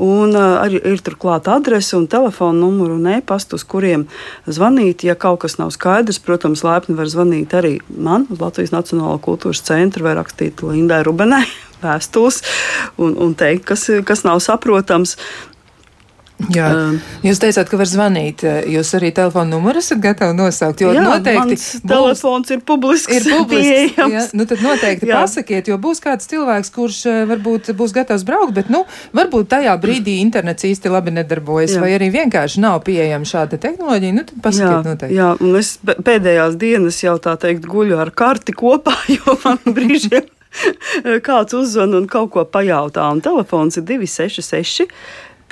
Un, 0.03 0.35
arī 0.35 0.83
ir 0.83 1.07
turklāt 1.07 1.47
adrese 1.47 1.95
un 2.01 2.11
telefona 2.11 2.59
numuru 2.59 2.99
un 2.99 3.07
e-pastu, 3.15 3.55
uz 3.55 3.63
kuriem 3.63 4.09
zvanīt. 4.51 5.07
Ja 5.07 5.15
kaut 5.15 5.45
kas 5.47 5.61
nav 5.63 5.71
skaidrs, 5.79 6.19
protams, 6.27 6.67
laipni 6.67 6.99
var 6.99 7.07
zvanīt 7.07 7.55
arī 7.55 7.77
man 7.95 8.27
uz 8.35 8.43
Latvijas 8.43 8.75
Nacionālo 8.75 9.23
kultūras 9.23 9.63
centru 9.63 10.11
vai 10.11 10.19
rakstīt 10.19 10.67
Lindai 10.67 11.05
Rubenai 11.07 11.47
vēstules 11.83 12.43
un, 12.97 13.17
un 13.17 13.35
teikt, 13.39 13.67
kas, 13.73 13.89
kas 14.09 14.27
nav 14.29 14.43
saprotams. 14.45 15.17
Jā, 16.51 16.69
jūs 17.23 17.39
teicāt, 17.43 17.69
ka 17.71 17.79
var 17.79 17.89
zvanīt. 17.89 18.43
Jūs 18.71 18.91
arī 18.99 19.13
telefona 19.15 19.53
numuru 19.53 19.83
esat 19.83 20.01
gatavi 20.03 20.35
nosaukt. 20.35 20.83
Jo 20.83 20.91
jā, 20.95 21.05
noteikti 21.05 21.57
būs, 21.59 21.67
telefons 21.93 22.53
ir 22.55 22.63
publisks. 22.67 23.13
Ir 23.15 23.27
publisks 23.37 24.01
jā, 24.01 24.23
nu 24.39 24.47
tad 24.49 24.65
noteikti 24.65 25.11
jā. 25.11 25.21
pasakiet, 25.23 25.71
jo 25.71 25.79
būs 25.83 26.03
kāds 26.03 26.27
cilvēks, 26.33 26.73
kurš 26.75 27.01
varbūt 27.31 27.73
būs 27.79 27.95
gatavs 27.95 28.27
braukt, 28.27 28.55
bet 28.59 28.73
nu, 28.73 28.83
varbūt 29.15 29.53
tajā 29.55 29.77
brīdī 29.83 30.19
internets 30.25 30.67
īsti 30.67 30.93
labi 30.93 31.15
nedarbojas, 31.15 31.77
jā. 31.77 31.85
vai 31.85 31.95
arī 31.99 32.11
vienkārši 32.17 32.63
nav 32.65 32.81
pieejama 32.89 33.29
šāda 33.29 33.61
tehnoloģija. 33.63 34.19
Nu, 34.19 34.27
tad 34.29 34.45
pasakiet 34.45 34.73
jā, 34.73 34.85
noteikti. 34.89 35.19
Jā, 35.21 35.33
un 35.39 35.59
es 35.61 35.75
pēdējās 35.83 36.59
dienas 36.61 37.03
jau 37.05 37.19
tā 37.23 37.37
teikt 37.41 37.69
guļu 37.71 38.01
ar 38.03 38.15
karti 38.15 38.57
kopā, 38.57 38.97
jo 39.17 39.39
man 39.45 39.63
brīžiem. 39.69 40.31
kāds 41.29 41.57
uzzvan 41.59 41.99
un 41.99 42.09
kaut 42.11 42.33
ko 42.37 42.47
pajautā. 42.47 43.09
Un 43.13 43.25
telefons 43.25 43.81
ir 43.81 43.87
266, 43.89 44.89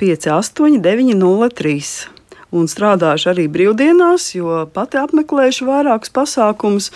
58, 0.01 0.81
903 0.81 2.21
un 2.51 2.67
strādāšu 2.67 3.31
arī 3.31 3.45
brīvdienās, 3.51 4.31
jo 4.35 4.65
pati 4.75 4.99
apmeklēšu 5.01 5.67
vairākus 5.69 6.11
pasākumus. 6.13 6.91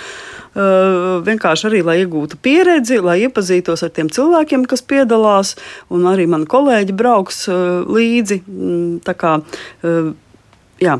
Uh, 0.55 1.19
vienkārši 1.25 1.67
arī, 1.67 1.81
lai 1.83 1.97
iegūtu 2.03 2.39
pieredzi, 2.43 3.01
lai 3.03 3.17
iepazītos 3.25 3.83
ar 3.83 3.91
tiem 3.95 4.11
cilvēkiem, 4.11 4.63
kas 4.71 4.85
piedalās, 4.87 5.55
un 5.91 6.07
arī 6.11 6.29
mani 6.31 6.47
kolēģi 6.51 6.95
brauks 6.95 7.43
uh, 7.51 7.83
līdzi. 7.87 8.41
Mm, 8.47 8.93
tā 9.07 9.15
kā, 9.19 9.35
uh, 9.43 10.13
jā. 10.83 10.99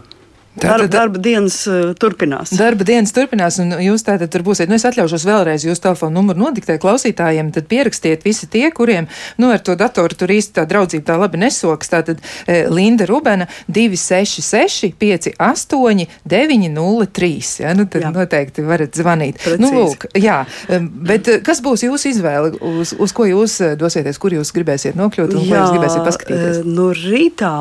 Darba, 0.55 0.87
darba 0.87 1.19
dienas 1.19 1.57
uh, 1.67 1.91
turpinās. 1.99 2.53
Darba 2.55 2.85
dienas 2.87 3.11
turpinās, 3.15 3.57
un 3.59 3.73
jūs 3.83 4.05
tātad 4.07 4.31
tur 4.31 4.45
būsiet. 4.45 4.69
Nu, 4.71 4.77
es 4.79 4.85
atļaušos 4.87 5.25
vēlreiz 5.27 5.65
jūsu 5.67 5.83
telefonu 5.83 6.21
numuru 6.21 6.45
nodiktēt 6.45 6.79
klausītājiem, 6.83 7.49
tad 7.55 7.67
pierakstiet 7.71 8.23
visi 8.23 8.47
tie, 8.51 8.69
kuriem, 8.75 9.09
nu, 9.41 9.49
ar 9.51 9.59
to 9.59 9.75
datoru 9.75 10.15
tur 10.15 10.31
īsti 10.31 10.55
tā 10.55 10.63
draudzība 10.69 11.09
tā 11.09 11.17
labi 11.19 11.41
nesoks. 11.41 11.91
Tātad 11.91 12.23
e, 12.47 12.61
Linda 12.71 13.07
Rubena 13.09 13.49
266 13.67 14.95
58 15.01 16.07
903. 16.23 17.33
Ja, 17.65 17.75
nu, 17.75 17.87
tad 17.91 18.07
jā. 18.07 18.13
noteikti 18.15 18.63
varat 18.63 18.95
zvanīt. 18.95 19.41
Precīzi. 19.43 19.61
Nu, 19.65 19.73
lūk, 19.75 20.07
jā, 20.15 20.39
bet 20.79 21.33
kas 21.43 21.59
būs 21.65 21.83
jūsu 21.83 22.13
izvēle, 22.13 22.53
uz, 22.63 22.95
uz 22.95 23.15
ko 23.15 23.27
jūs 23.27 23.57
dosieties, 23.79 24.21
kur 24.23 24.37
jūs 24.37 24.55
gribēsiet 24.55 24.95
nokļūt 24.95 25.35
un 25.35 25.43
jā, 25.43 25.51
ko 25.51 25.59
jūs 25.59 25.75
gribēsiet 25.75 26.07
paskatīties? 26.07 26.63
Nu, 26.63 26.89
rītā 26.95 27.53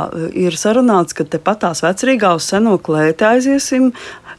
ir 0.46 0.54
sarunāts, 0.59 1.16
ka 1.16 1.26
te 1.26 1.42
patās 1.42 1.83
vecrīgā 1.83 2.37
uz 2.38 2.46
seno 2.54 2.78
klēti 2.85 3.27
aiziesim 3.29 3.90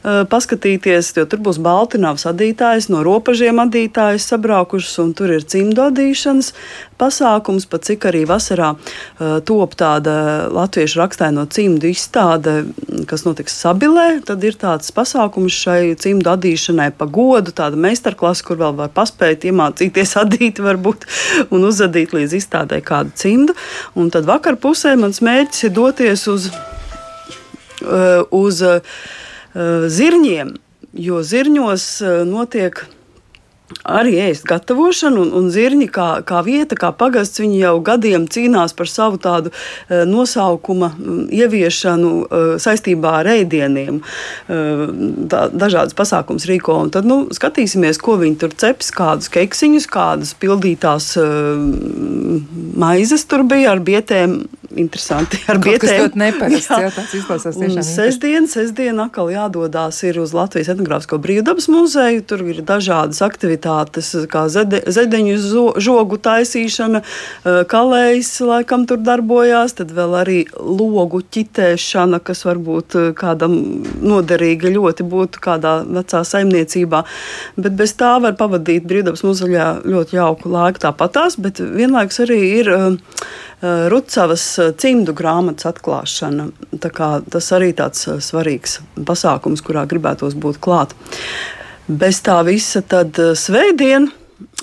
paskatīties, 0.06 1.08
jo 1.16 1.24
tur 1.26 1.40
būs 1.42 1.58
Baltiņāvas 1.62 2.28
adītājs, 2.30 2.88
no 2.92 3.02
robežiem 3.02 3.58
adītājs 3.58 4.28
sabraukušas, 4.30 4.98
un 5.02 5.12
tur 5.18 5.32
ir 5.34 5.42
cimdu 5.42 5.82
adīšanas 5.88 6.52
pasākums, 7.00 7.66
pat 7.68 7.88
cik 7.88 8.06
arī 8.08 8.22
vasarā 8.28 8.72
uh, 8.76 9.38
top 9.46 9.74
tāda 9.78 10.46
latviešu 10.54 11.00
rakstaino 11.00 11.46
cimdu 11.50 11.90
izstāde, 11.90 12.54
kas 13.10 13.26
notiks 13.26 13.58
Sabilē. 13.58 14.22
Tad 14.26 14.44
ir 14.46 14.56
tāds 14.60 14.94
pasākums 14.94 15.56
šai 15.56 15.96
cimdu 16.00 16.30
adīšanai 16.36 16.92
pa 16.96 17.08
godu, 17.10 17.54
tāda 17.56 17.78
meistarklasa, 17.80 18.46
kur 18.46 18.60
vēl 18.62 18.78
var 18.78 18.94
paspēt 18.94 19.48
iemācīties 19.50 20.16
adīt 20.22 20.62
varbūt 20.62 21.08
un 21.50 21.66
uzadīt 21.66 22.14
līdz 22.16 22.38
izstādē 22.38 22.80
kādu 22.84 23.12
cimdu. 23.18 23.58
Un 23.98 24.14
tad 24.14 24.28
vakar 24.28 24.60
pusē 24.60 24.94
mans 25.00 25.22
mērķis 25.24 25.68
ir 25.68 25.76
doties 25.76 26.26
uz 26.30 26.50
uz 27.82 28.62
uh, 28.64 29.00
zirņiem, 29.98 30.54
jo 31.06 31.22
zirņos 31.24 31.88
uh, 32.04 32.20
notiek 32.28 32.86
arī 33.86 34.14
ēst 34.28 34.46
gatavošanu, 34.46 35.24
un, 35.24 35.30
un 35.34 35.46
zirņi 35.50 35.88
kā, 35.90 36.06
kā 36.26 36.42
vieta, 36.46 36.76
kā 36.78 36.92
pagasts, 36.94 37.40
viņi 37.42 37.58
jau 37.64 37.74
gadiem 37.84 38.26
cīnās 38.30 38.74
par 38.78 38.90
savu 38.90 39.18
tādu 39.22 39.50
nosaukuma 40.06 40.92
ieviešanu 41.34 42.12
e, 42.22 42.42
saistībā 42.62 43.16
ar 43.22 43.30
ēdieniem. 43.32 43.98
Tā, 44.46 45.40
dažādas 45.50 45.96
pasākums 45.98 46.46
rīko, 46.46 46.78
un 46.86 46.92
tad 46.94 47.08
nu, 47.10 47.24
skatīsimies, 47.34 47.98
ko 48.02 48.16
viņi 48.22 48.38
tur 48.42 48.54
ceps, 48.54 48.92
kādus 48.94 49.30
keksiņus, 49.34 49.88
kādas 49.90 50.34
pildītās 50.38 51.12
maizes 52.78 53.26
tur 53.26 53.46
bija 53.50 53.74
ar 53.74 53.82
bietēm 53.82 54.44
interesanti. 54.74 55.38
Ar 55.50 55.60
bietēm. 55.62 56.10
Tas 56.10 56.18
neparasts, 56.18 56.70
jā. 56.70 56.78
jā, 56.86 56.90
tāds 56.94 57.14
izklausās 57.18 57.58
tiešām. 57.58 57.84
Sestdien, 57.86 58.48
sestdien 58.50 59.00
atkal 59.02 59.30
jādodās 59.32 60.00
ir 60.08 60.18
uz 60.22 60.34
Latvijas 60.36 60.70
etnogrāfisko 60.74 61.18
brīvdabas 61.22 61.68
muzeju. 61.72 62.24
Tur 62.26 62.44
ir 62.50 62.62
dažādas 62.66 63.22
aktivitātes, 63.26 64.12
kā 64.32 64.46
zede, 64.52 64.82
zedeņu 64.92 65.36
žogu 65.82 66.18
taisīšana, 66.22 67.02
kalējs 67.70 68.32
laikam 68.46 68.86
tur 68.90 69.00
darbojās, 69.06 69.76
tad 69.80 69.94
vēl 69.96 70.18
arī 70.22 70.38
logu 70.56 71.22
ķitēšana, 71.22 72.20
kas 72.26 72.44
varbūt 72.48 72.98
kādam 73.18 73.58
noderīga 74.02 74.72
ļoti 74.74 75.06
būtu 75.06 75.42
kādā 75.44 75.78
vecā 75.86 76.22
saimniecībā. 76.26 77.02
Bet 77.56 77.78
bez 77.78 77.96
tā 77.98 78.16
var 78.22 78.36
pavadīt 78.38 78.86
brīvdabas 78.88 79.24
muzejā 79.26 79.72
ļoti 79.86 80.18
jauku 80.18 80.52
laiku 80.52 80.86
tāpatās, 80.88 81.38
bet 81.40 81.60
vienlaikus 81.60 82.24
arī 82.26 82.40
ir 82.60 82.72
Eh, 83.62 83.88
Rucavas 83.88 84.55
eh, 84.55 84.55
cimdu 84.80 85.14
grāmatas 85.16 85.70
atklāšana. 85.72 86.50
Tas 86.82 87.52
arī 87.56 87.72
tāds 87.76 88.06
eh, 88.08 88.20
svarīgs 88.24 88.80
pasākums, 89.08 89.64
kurā 89.64 89.86
gribētos 89.88 90.36
būt 90.38 90.60
klāt. 90.62 90.94
Bez 91.86 92.22
tā 92.26 92.40
visa 92.46 92.82
tad 92.82 93.14
svētdien. 93.16 94.10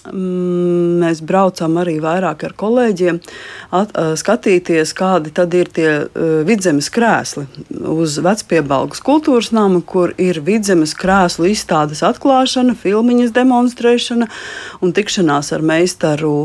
Mm, 0.03 0.99
mēs 0.99 1.21
braucam 1.23 1.77
arī 1.79 1.93
vairāk 2.03 2.41
ar 2.43 2.53
kolēģiem, 2.59 3.21
at, 3.71 3.93
skatīties, 4.19 4.91
kādi 4.97 5.31
tad 5.31 5.55
ir 5.55 5.69
tie 5.71 5.93
vidzemes 6.43 6.89
krēsli 6.91 7.45
uz 7.87 8.17
Vecpiebalgas 8.25 8.99
kultūras 9.05 9.53
nama, 9.55 9.79
kur 9.79 10.11
ir 10.19 10.41
vidzemes 10.43 10.91
krēslu 10.99 11.47
izstādes 11.53 12.03
atklāšana, 12.03 12.75
filmiņas 12.83 13.31
demonstrēšana 13.37 14.27
un 14.83 14.93
tikšanās 14.93 15.53
ar 15.55 15.63
meistaru 15.71 16.35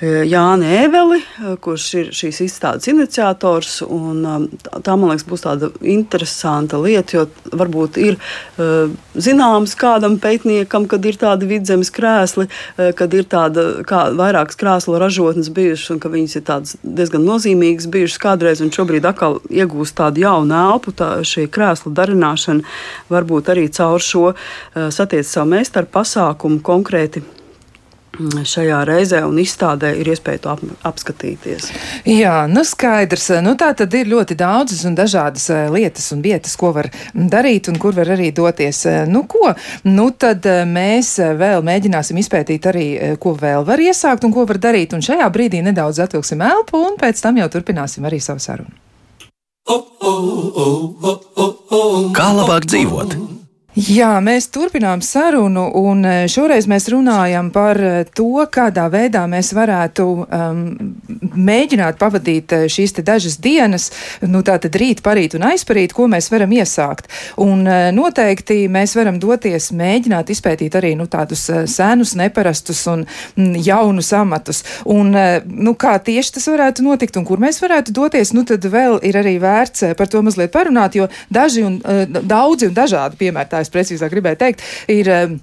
Jāni 0.00 0.64
Ēveli, 0.80 1.18
kurš 1.60 1.86
ir 1.98 2.06
šīs 2.16 2.38
izstādes 2.46 2.88
iniciators. 2.88 3.80
Um, 3.84 4.46
tā, 4.64 4.94
man 4.96 5.10
liekas, 5.10 5.26
būs 5.28 5.44
tāda 5.44 5.68
interesanta 5.84 6.78
lieta, 6.80 7.18
jo 7.18 7.24
varbūt 7.52 7.98
ir 8.00 8.16
zināms 9.12 9.74
kādam 9.76 10.16
pētniekam, 10.22 10.86
kad 10.88 11.04
ir 11.04 11.18
tādi 11.20 11.48
vidzemes 11.50 11.92
krēsli, 11.92 12.46
kad 12.96 13.16
ir 13.16 13.26
tāda 13.28 13.64
kā, 13.88 14.06
vairākas 14.16 14.56
krēslu 14.60 14.96
ražotnes 15.00 15.50
bijušas 15.52 15.92
un 15.94 16.00
ka 16.00 16.12
viņas 16.12 16.38
ir 16.40 16.46
diezgan 17.00 17.26
nozīmīgas 17.26 17.90
bijušas 17.92 18.22
kādreiz 18.22 18.62
un 18.64 18.72
šobrīd 18.72 19.08
atkal 19.10 19.40
iegūst 19.52 19.98
tādu 20.00 20.24
jaunu 20.24 20.56
elpu. 20.56 20.94
Tā, 20.96 21.10
šī 21.26 21.44
krēslu 21.52 21.92
darināšana 21.96 22.64
varbūt 23.12 23.52
arī 23.52 23.68
caur 23.76 24.00
šo 24.00 24.30
uh, 24.32 24.88
satiec 24.88 25.28
savu 25.28 25.52
meistaru 25.58 25.92
pasākumu 25.92 26.62
konkrēti 26.64 27.24
šajā 28.18 28.80
reizē 28.88 29.22
un 29.26 29.38
izstādē 29.40 29.92
ir 30.00 30.10
iespēja 30.12 30.42
to 30.44 30.50
ap, 30.52 30.62
apskatīties. 30.90 31.70
Jā, 32.08 32.46
nu 32.50 32.64
skaidrs. 32.66 33.30
Nu, 33.44 33.54
tā 33.58 33.70
tad 33.76 33.94
ir 33.94 34.10
ļoti 34.10 34.36
daudzas 34.38 34.82
un 34.88 34.96
dažādas 34.98 35.48
eh, 35.50 35.68
lietas 35.72 36.10
un 36.14 36.22
vietas, 36.24 36.56
ko 36.60 36.72
var 36.76 36.90
darīt 37.14 37.70
un 37.70 37.78
kur 37.80 37.94
var 37.96 38.10
arī 38.16 38.30
doties. 38.34 38.82
Eh, 38.90 39.00
nu, 39.08 39.24
ko? 39.30 39.54
Nu, 39.86 40.10
tad 40.10 40.46
eh, 40.50 40.62
mēs 40.68 41.16
vēl 41.40 41.64
mēģināsim 41.66 42.20
izpētīt 42.20 42.70
arī, 42.70 42.86
ko 43.22 43.34
vēl 43.38 43.64
var 43.66 43.80
iesākt 43.80 44.26
un 44.26 44.34
ko 44.34 44.46
var 44.48 44.60
darīt. 44.60 44.94
Un 44.96 45.04
šajā 45.04 45.30
brīdī 45.32 45.62
nedaudz 45.64 46.02
atvilksim 46.02 46.42
elpu 46.44 46.82
un 46.90 46.98
pēc 47.00 47.22
tam 47.22 47.40
jau 47.40 47.48
turpināsim 47.52 48.06
arī 48.08 48.20
savu 48.22 48.42
sarunu. 48.42 48.74
Kā 52.16 52.32
labāk 52.34 52.66
dzīvot? 52.66 53.39
Jā, 53.78 54.16
mēs 54.18 54.48
turpinām 54.50 54.98
sarunu, 54.98 55.68
un 55.78 56.02
e, 56.02 56.12
šoreiz 56.26 56.66
mēs 56.66 56.88
runājam 56.90 57.52
par 57.54 57.78
e, 57.78 57.90
to, 58.18 58.42
kādā 58.50 58.88
veidā 58.90 59.20
mēs 59.30 59.52
varētu 59.54 60.06
um, 60.26 60.64
mēģināt 61.38 62.00
pavadīt 62.00 62.50
e, 62.50 62.58
šīs 62.66 62.96
te 62.96 63.04
dažas 63.06 63.36
dienas, 63.38 63.86
nu 64.26 64.40
tā 64.42 64.56
tad 64.58 64.74
rīt, 64.74 65.04
parīt 65.06 65.36
un 65.38 65.46
aizparīt, 65.52 65.94
ko 65.94 66.08
mēs 66.10 66.32
varam 66.34 66.50
iesākt. 66.50 67.06
Un 67.38 67.62
noteikti 67.94 68.64
mēs 68.66 68.96
varam 68.98 69.20
doties 69.22 69.70
mēģināt 69.78 70.34
izpētīt 70.34 70.74
arī, 70.74 70.96
nu, 70.98 71.06
tādus 71.06 71.46
senus, 71.70 72.16
neparastus 72.18 72.82
un 72.90 73.06
jaunus 73.38 74.10
amatus. 74.18 74.64
Un, 74.90 75.14
nu, 75.46 75.76
kā 75.78 75.94
tieši 76.02 76.34
tas 76.40 76.50
varētu 76.50 76.88
notikt 76.88 77.20
un 77.22 77.28
kur 77.28 77.38
mēs 77.38 77.62
varētu 77.62 77.94
doties, 77.94 78.34
nu, 78.34 78.42
tad 78.48 78.66
vēl 78.66 78.98
ir 79.06 79.20
arī 79.22 79.38
vērts 79.38 79.92
par 79.94 80.10
to 80.10 80.26
mazliet 80.26 80.50
parunāt, 80.50 80.98
jo 80.98 81.06
daži 81.30 81.64
un 81.68 81.78
daudzi 82.18 82.66
un 82.66 82.76
dažādi 82.76 83.22
piemēri 83.22 83.59
es 83.64 83.72
precīzāk 83.72 84.12
gribēju 84.14 84.40
teikt, 84.40 84.64
ir 84.90 85.10
eh, 85.10 85.34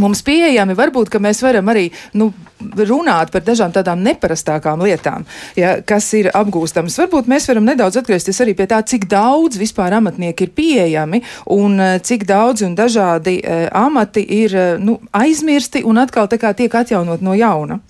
mums 0.00 0.22
pieejami. 0.26 0.76
Varbūt, 0.76 1.14
mēs 1.22 1.40
varam 1.44 1.70
arī 1.72 1.86
nu, 2.18 2.30
runāt 2.76 3.32
par 3.32 3.44
dažām 3.46 3.72
tādām 3.74 4.02
neparastākām 4.04 4.82
lietām, 4.84 5.26
ja, 5.58 5.76
kas 5.86 6.08
ir 6.18 6.30
apgūstamas. 6.36 6.98
Varbūt 7.02 7.30
mēs 7.30 7.48
varam 7.50 7.66
nedaudz 7.68 8.00
atgriezties 8.00 8.40
arī 8.44 8.56
pie 8.58 8.68
tā, 8.70 8.82
cik 8.86 9.08
daudz 9.10 9.60
vispār 9.60 9.96
amatnieki 9.98 10.48
ir 10.48 10.54
pieejami 10.56 11.22
un 11.56 11.80
eh, 11.80 11.98
cik 12.02 12.26
daudz 12.28 12.64
un 12.66 12.76
dažādi 12.76 13.38
uh, 13.40 13.66
amati 13.76 14.22
ir 14.38 14.54
uh, 14.56 14.64
nu, 14.82 14.98
aizmirsti 15.16 15.82
un 15.86 16.00
atkal 16.00 16.28
tiek 16.30 16.74
atjaunot 16.74 17.24
no 17.24 17.34
jauna. 17.36 17.80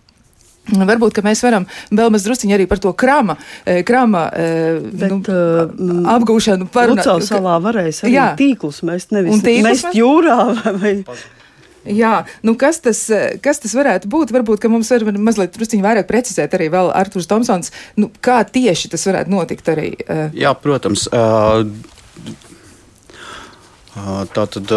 Varbūt 0.66 1.20
mēs 1.26 1.42
varam 1.46 1.66
vēl 1.94 2.10
mazliet 2.10 2.56
arī 2.56 2.66
par 2.66 2.80
to 2.82 2.90
krama, 2.98 3.36
e, 3.62 3.82
krama 3.86 4.26
e, 4.34 4.46
Bet, 4.90 5.12
nu, 5.12 5.20
uh, 5.30 6.10
apgūšanu 6.16 6.66
parunāt. 6.74 7.06
Lucau 7.06 7.22
salā 7.22 7.56
varēs 7.62 8.02
arī 8.04 8.16
jā. 8.16 8.26
tīklus 8.38 8.82
mest, 8.86 9.14
nevis 9.14 9.44
mest 9.62 9.94
jūrā 9.94 10.38
vai. 10.80 10.96
Jā, 11.86 12.24
nu 12.42 12.56
kas 12.58 12.80
tas, 12.82 13.04
kas 13.42 13.62
tas 13.62 13.74
varētu 13.78 14.10
būt? 14.10 14.32
Varbūt, 14.34 14.58
ka 14.62 14.70
mums 14.72 14.90
var 14.90 15.06
mazliet 15.22 15.54
vairāk 15.84 16.08
precizēt 16.08 16.56
arī 16.58 16.66
vēl 16.72 16.90
Arturs 16.90 17.30
Tomsons, 17.30 17.70
nu, 18.00 18.10
kā 18.18 18.40
tieši 18.42 18.90
tas 18.90 19.06
varētu 19.06 19.30
notikt 19.30 19.70
arī. 19.70 19.92
Uh... 20.06 20.26
Jā, 20.34 20.56
protams. 20.58 21.06
Uh... 21.12 21.68
Tātad 24.36 24.68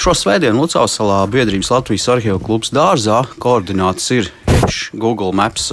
šo 0.00 0.14
svētdienu 0.16 0.62
Lucas 0.62 0.94
salā 0.96 1.18
biedrības 1.28 1.68
Latvijas 1.74 2.06
arhīvu 2.14 2.38
klubs 2.40 2.70
dārzā 2.72 3.18
koordināts 3.42 4.08
ir 4.16 4.30
tieši 4.66 4.98
Google 4.98 5.32
Maps 5.32 5.70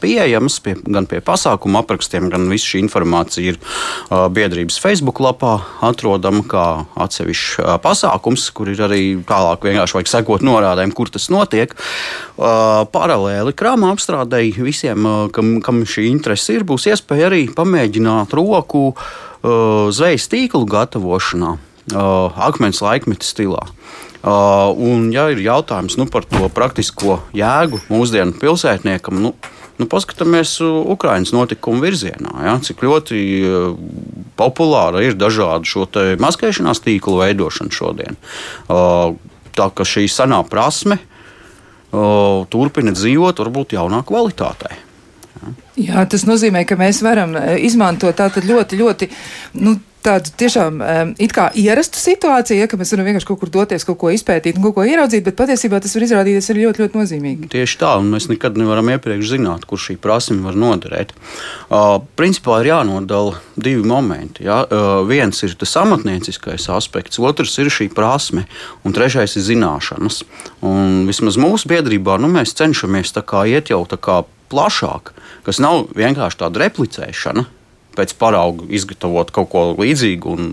pieejamas 0.00 0.58
pie, 0.64 0.74
gan 0.88 1.06
pie 1.06 1.20
pasākuma 1.20 1.82
aprakstiem, 1.82 2.30
gan 2.32 2.48
visa 2.50 2.72
šī 2.72 2.82
informācija 2.86 3.52
ir 3.52 3.58
biedrības 4.08 4.78
Facebook 4.80 5.20
lapā 5.20 5.58
atrodama 5.84 6.42
kā 6.48 6.66
atsevišķs 6.96 7.60
pasākums, 7.84 8.48
kur 8.56 8.70
ir 8.72 8.80
arī 8.80 9.02
tālāk 9.28 9.68
vienkārši 9.68 9.98
vajag 9.98 10.12
sekot 10.12 10.44
norādēm, 10.46 10.94
kur 10.96 11.12
tas 11.12 11.28
notiek. 11.32 11.74
Paralēli 12.38 13.52
krāmā 13.56 13.92
apstrādēji 13.92 14.64
visiem, 14.64 15.08
kam, 15.34 15.58
kam 15.64 15.84
šī 15.84 16.08
interese 16.10 16.56
ir, 16.56 16.66
būs 16.68 16.88
iespēja 16.92 17.28
arī 17.28 17.44
pamēģināt 17.52 18.32
roku 18.38 18.92
zvejas 19.42 20.28
tīklu 20.32 20.64
gatavošanā, 20.70 21.56
akmens 22.48 22.80
laikmeta 22.84 23.26
stilā. 23.26 23.66
Uh, 24.22 24.70
un, 24.78 25.08
ja 25.10 25.26
ir 25.32 25.40
jautājums 25.42 25.96
nu, 25.98 26.06
par 26.06 26.22
to 26.30 26.46
praktisko 26.54 27.18
jēgu 27.34 27.80
mūsdienu 27.90 28.36
pilsētniekam, 28.38 29.18
nu, 29.18 29.32
nu, 29.80 29.86
paskatāmies 29.90 30.60
Ukraiņas 30.62 31.32
notikumu 31.34 31.82
virzienā. 31.82 32.36
Ja, 32.46 32.54
cik 32.62 32.84
ļoti 32.86 33.18
uh, 33.42 33.72
populāra 34.38 35.02
ir 35.02 35.18
dažādu 35.18 35.66
šo 35.66 35.88
maskēšanās 36.22 36.84
tīklu 36.84 37.18
veidošana 37.18 37.74
šodien. 37.74 38.20
Uh, 38.70 39.18
tā 39.58 39.72
ka 39.74 39.82
šī 39.82 40.06
senā 40.06 40.38
prasme 40.46 41.00
uh, 41.02 42.46
turpina 42.46 42.94
dzīvot, 42.94 43.42
varbūt 43.42 43.74
jaunā 43.74 44.04
kvalitātē. 44.06 44.91
Jā, 45.80 46.04
tas 46.08 46.26
nozīmē, 46.28 46.66
ka 46.68 46.76
mēs 46.80 47.00
varam 47.04 47.34
izmantot 47.58 48.18
tādu 48.18 48.44
ļoti, 48.46 48.78
ļoti 48.82 49.10
nu, 49.62 49.78
tādu 50.02 50.32
tiešām 50.38 50.80
um, 50.82 51.12
it 51.22 51.32
kā 51.34 51.48
ierastu 51.58 52.00
situāciju, 52.00 52.62
ja, 52.62 52.68
ka 52.70 52.78
mēs 52.80 52.92
varam 52.94 53.06
vienkārši 53.08 53.28
kaut 53.28 53.40
kur 53.42 53.52
doties, 53.54 53.86
kaut 53.86 53.98
ko 54.00 54.10
izpētīt 54.14 54.58
un 54.58 54.66
kaut 54.66 54.76
ko 54.76 54.86
ieraudzīt, 54.86 55.24
bet 55.26 55.38
patiesībā 55.38 55.78
tas 55.82 55.94
var 55.96 56.06
izrādīties 56.06 56.50
arī 56.52 56.66
ļoti, 56.66 56.82
ļoti 56.82 56.98
nozīmīgi. 56.98 57.50
Tieši 57.52 57.78
tā, 57.80 57.94
un 58.02 58.10
mēs 58.14 58.28
nekad 58.30 58.58
nevaram 58.58 58.90
iepriekš 58.94 59.34
zināt, 59.36 59.66
kur 59.68 59.80
šī 59.82 59.96
prasme 60.02 60.40
var 60.44 60.58
noderēt. 60.58 61.14
Uh, 61.68 62.00
principā 62.18 62.60
ir 62.62 62.72
jānodala 62.72 63.38
divi 63.54 63.86
momenti. 63.86 64.46
Ja? 64.48 64.62
Uh, 64.66 64.92
viens 65.08 65.42
ir 65.46 65.56
tas 65.60 65.76
amatnieciskais 65.80 66.68
aspekts, 66.74 67.22
otrs 67.22 67.56
ir 67.62 67.70
šī 67.72 67.88
prasme, 67.94 68.46
un 68.82 68.96
trešais 68.96 69.38
ir 69.38 69.46
zināšanas. 69.52 70.22
Un 70.66 71.02
vismaz 71.08 71.38
mūsu 71.40 71.70
biedrībā 71.70 72.18
nu, 72.22 72.30
mēs 72.32 72.56
cenšamies 72.58 73.14
iet 73.52 73.70
jau 73.70 73.84
tā 73.88 73.98
kā 74.00 74.22
plašāk, 74.52 75.12
kas 75.48 75.60
nav 75.62 75.88
vienkārši 75.96 76.44
tāda 76.44 76.66
replicēšana 76.66 77.48
pēc 77.96 78.14
parauga 78.20 78.66
izgatavot 78.72 79.30
kaut 79.34 79.50
ko 79.52 79.64
līdzīgu 79.76 80.32
un 80.32 80.48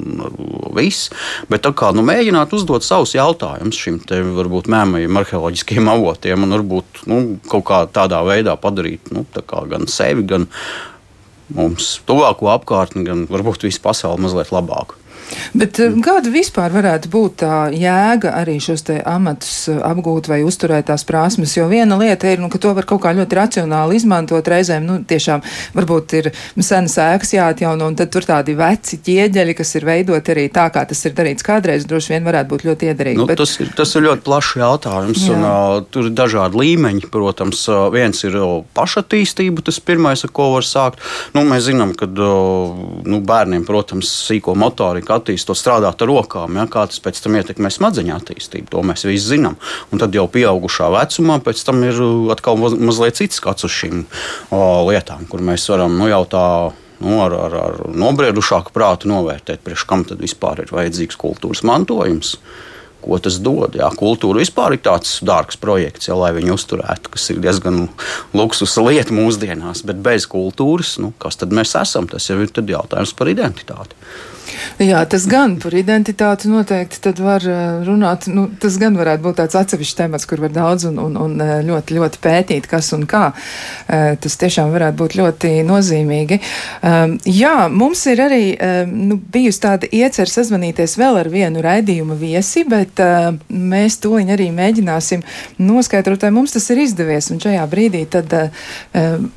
viss. 0.76 1.10
Bet 1.52 1.64
tā 1.66 1.72
kā 1.78 1.94
nu, 1.96 2.04
mēģināt 2.08 2.54
uzdot 2.56 2.86
savus 2.86 3.16
jautājumus 3.16 3.80
šim 3.80 4.02
te 4.04 4.20
varbūt 4.24 4.70
mēmajiem 4.72 5.22
arheoloģiskiem 5.22 5.92
avotiem 5.94 6.46
un 6.46 6.58
varbūt 6.58 7.04
nu, 7.12 7.22
kaut 7.52 7.68
kā 7.70 7.82
tādā 7.96 8.22
veidā 8.28 8.58
padarīt 8.60 9.12
nu, 9.16 9.26
gan 9.72 9.88
sevi, 9.92 10.28
gan 10.30 10.50
mums 11.56 11.96
tuvāko 12.08 12.52
apkārtni, 12.54 13.06
gan 13.08 13.26
varbūt 13.32 13.66
visu 13.70 13.82
pasauli 13.84 14.28
mazliet 14.28 14.52
labāku. 14.54 14.99
Bet 15.54 15.80
eh, 15.82 15.96
kāda 16.04 16.32
vispār 16.34 16.74
varētu 16.74 17.12
būt 17.12 17.40
tā 17.44 17.56
jēga 17.74 18.34
arī 18.40 18.58
šos 18.64 18.86
te 18.88 19.00
amatus 19.06 19.70
eh, 19.72 19.80
apgūt 19.86 20.30
vai 20.32 20.42
uzturēt 20.48 20.90
tās 20.90 21.06
prasmes? 21.08 21.56
Jo 21.58 21.68
viena 21.72 21.98
lieta 22.00 22.30
ir, 22.32 22.42
nu, 22.42 22.50
ka 22.52 22.62
to 22.62 22.74
var 22.78 22.88
kaut 22.90 23.04
kā 23.06 23.14
ļoti 23.18 23.40
racionāli 23.40 24.00
izmantot 24.00 24.48
reizēm, 24.50 24.86
nu, 24.88 25.00
tiešām 25.10 25.44
varbūt 25.78 26.18
ir 26.20 26.32
senas 26.58 26.98
ēkas 27.02 27.34
jāatjauno, 27.36 27.90
un 27.92 27.98
tad 28.00 28.12
tur 28.14 28.28
tādi 28.28 28.56
veci 28.60 29.00
ķieģeļi, 29.06 29.58
kas 29.58 29.76
ir 29.80 29.88
veidoti 29.90 30.36
arī 30.36 30.48
tā, 30.54 30.68
kā 30.74 30.86
tas 30.90 31.04
ir 31.08 31.16
darīts 31.18 31.46
kādreiz, 31.46 31.88
droši 31.90 32.16
vien 32.16 32.28
varētu 32.28 32.54
būt 32.54 32.66
ļoti 32.70 32.92
iederīgi. 32.92 33.22
Nu, 33.22 33.28
bet... 33.30 33.42
tas, 33.42 33.56
ir, 33.62 33.72
tas 33.78 33.94
ir 33.96 34.06
ļoti 34.08 34.26
plašs 34.26 34.56
jautājums, 34.60 35.26
Jā. 35.26 35.36
un 35.36 35.46
uh, 35.48 35.78
tur 35.90 36.10
ir 36.10 36.16
dažādi 36.18 36.60
līmeņi. 36.60 37.08
Protams, 37.10 37.64
uh, 37.72 37.88
viens 37.94 38.22
ir 38.28 38.36
uh, 38.40 38.60
pašattīstība, 38.78 39.64
tas 39.66 39.80
pirmais, 39.84 40.24
ar 40.26 40.34
ko 40.36 40.52
var 40.56 40.68
sākt. 40.68 41.04
Nu, 41.36 41.44
mēs 41.48 41.68
zinām, 41.70 41.94
ka 41.98 42.10
uh, 42.10 42.76
nu, 43.10 43.22
bērniem, 43.26 43.66
protams, 43.68 44.12
sīko 44.28 44.56
motorika 44.60 45.19
attīstot, 45.20 45.60
strādāt 45.60 46.02
ar 46.02 46.12
rokām, 46.12 46.58
ja, 46.60 46.66
kā 46.72 46.88
tas 46.90 47.04
pēc 47.04 47.22
tam 47.24 47.38
ietekmē 47.40 47.72
smadzeņu 47.74 48.16
attīstību. 48.18 48.72
To 48.74 48.84
mēs 48.90 49.06
visi 49.08 49.36
zinām. 49.36 49.60
Un 49.94 50.02
tad 50.02 50.16
jau 50.16 50.26
pieaugušā 50.32 50.90
vecumā 50.96 51.40
pēc 51.46 51.64
tam 51.68 51.84
ir 51.88 52.02
uh, 52.02 52.30
atkal 52.34 52.60
maz, 52.60 52.76
mazliet 52.80 53.20
cits 53.20 53.42
skats 53.42 53.68
uz 53.68 53.76
šīm 53.76 54.06
o, 54.50 54.62
lietām, 54.90 55.28
kur 55.30 55.44
mēs 55.46 55.68
varam 55.72 56.00
nu, 56.00 56.10
jau 56.10 56.24
tā 56.30 56.46
nu, 57.00 57.20
ar, 57.24 57.36
ar, 57.36 57.56
ar 57.60 57.78
nobriedušāku 57.96 58.74
prātu 58.76 59.10
novērtēt, 59.12 59.64
priekš 59.64 59.86
kam 59.90 60.04
tad 60.08 60.22
vispār 60.24 60.66
ir 60.66 60.74
vajadzīgs 60.76 61.20
kultūras 61.20 61.64
mantojums. 61.68 62.38
Ko 63.00 63.16
tas 63.24 63.38
dod? 63.40 63.78
Jā, 63.80 63.88
kultūra 63.96 64.42
vispār 64.42 64.76
ir 64.76 64.82
tāds 64.84 65.22
dārgs 65.24 65.56
projekts, 65.62 66.10
ja, 66.10 66.18
lai 66.20 66.34
viņu 66.36 66.58
uzturētu, 66.58 67.14
kas 67.14 67.30
ir 67.32 67.40
diezgan 67.40 67.86
luksusa 68.36 68.84
lieta 68.84 69.16
mūsdienās. 69.16 69.86
Bet 69.88 70.02
bez 70.04 70.28
kultūras, 70.28 70.98
nu, 71.00 71.14
kas 71.16 71.40
tad 71.40 71.56
mēs 71.56 71.78
esam? 71.80 72.10
Tas 72.12 72.28
jau 72.28 72.36
ir 72.44 72.52
jautājums 72.52 73.16
par 73.16 73.32
identitāti. 73.32 73.96
Jā, 74.80 75.02
tas 75.12 75.26
gan 75.28 75.58
par 75.60 75.74
identitāti 75.76 76.50
noteikti 76.52 77.02
tad 77.04 77.20
var 77.20 77.44
eh, 77.44 77.82
runāt. 77.88 78.30
Nu, 78.32 78.46
tas 78.62 78.78
gan 78.80 78.96
varētu 79.00 79.26
būt 79.26 79.40
tāds 79.42 79.58
atsevišķs 79.60 79.98
temats, 79.98 80.28
kur 80.30 80.40
var 80.44 80.54
daudz 80.56 80.86
un, 80.90 81.00
un, 81.04 81.18
un 81.20 81.34
eh, 81.44 81.54
ļoti, 81.68 81.98
ļoti 81.98 82.22
pētīt, 82.24 82.70
kas 82.72 82.94
un 82.96 83.04
kā. 83.10 83.30
Eh, 83.88 84.14
tas 84.22 84.38
tiešām 84.40 84.72
varētu 84.72 85.00
būt 85.02 85.18
ļoti 85.20 85.52
nozīmīgi. 85.68 86.40
Ehm, 86.88 87.18
jā, 87.28 87.56
mums 87.74 88.06
ir 88.12 88.24
arī 88.24 88.44
ehm, 88.56 88.94
nu, 89.10 89.20
bijusi 89.34 89.64
tāda 89.66 89.90
iecer 89.92 90.32
sazvanīties 90.32 90.96
vēl 91.00 91.20
ar 91.24 91.32
vienu 91.34 91.64
raidījumu 91.66 92.16
viesi, 92.20 92.64
bet 92.70 93.02
mēs 93.50 94.00
tūliņ 94.04 94.32
arī 94.36 94.50
mēģināsim 94.56 95.26
noskaidrot, 95.60 96.24
vai 96.24 96.32
mums 96.36 96.56
tas 96.56 96.70
ir 96.72 96.86
izdevies. 96.86 97.32
Un 97.34 97.44
šajā 97.44 97.66
brīdī 97.72 98.06
tad 98.16 98.32
ehm, 98.40 99.28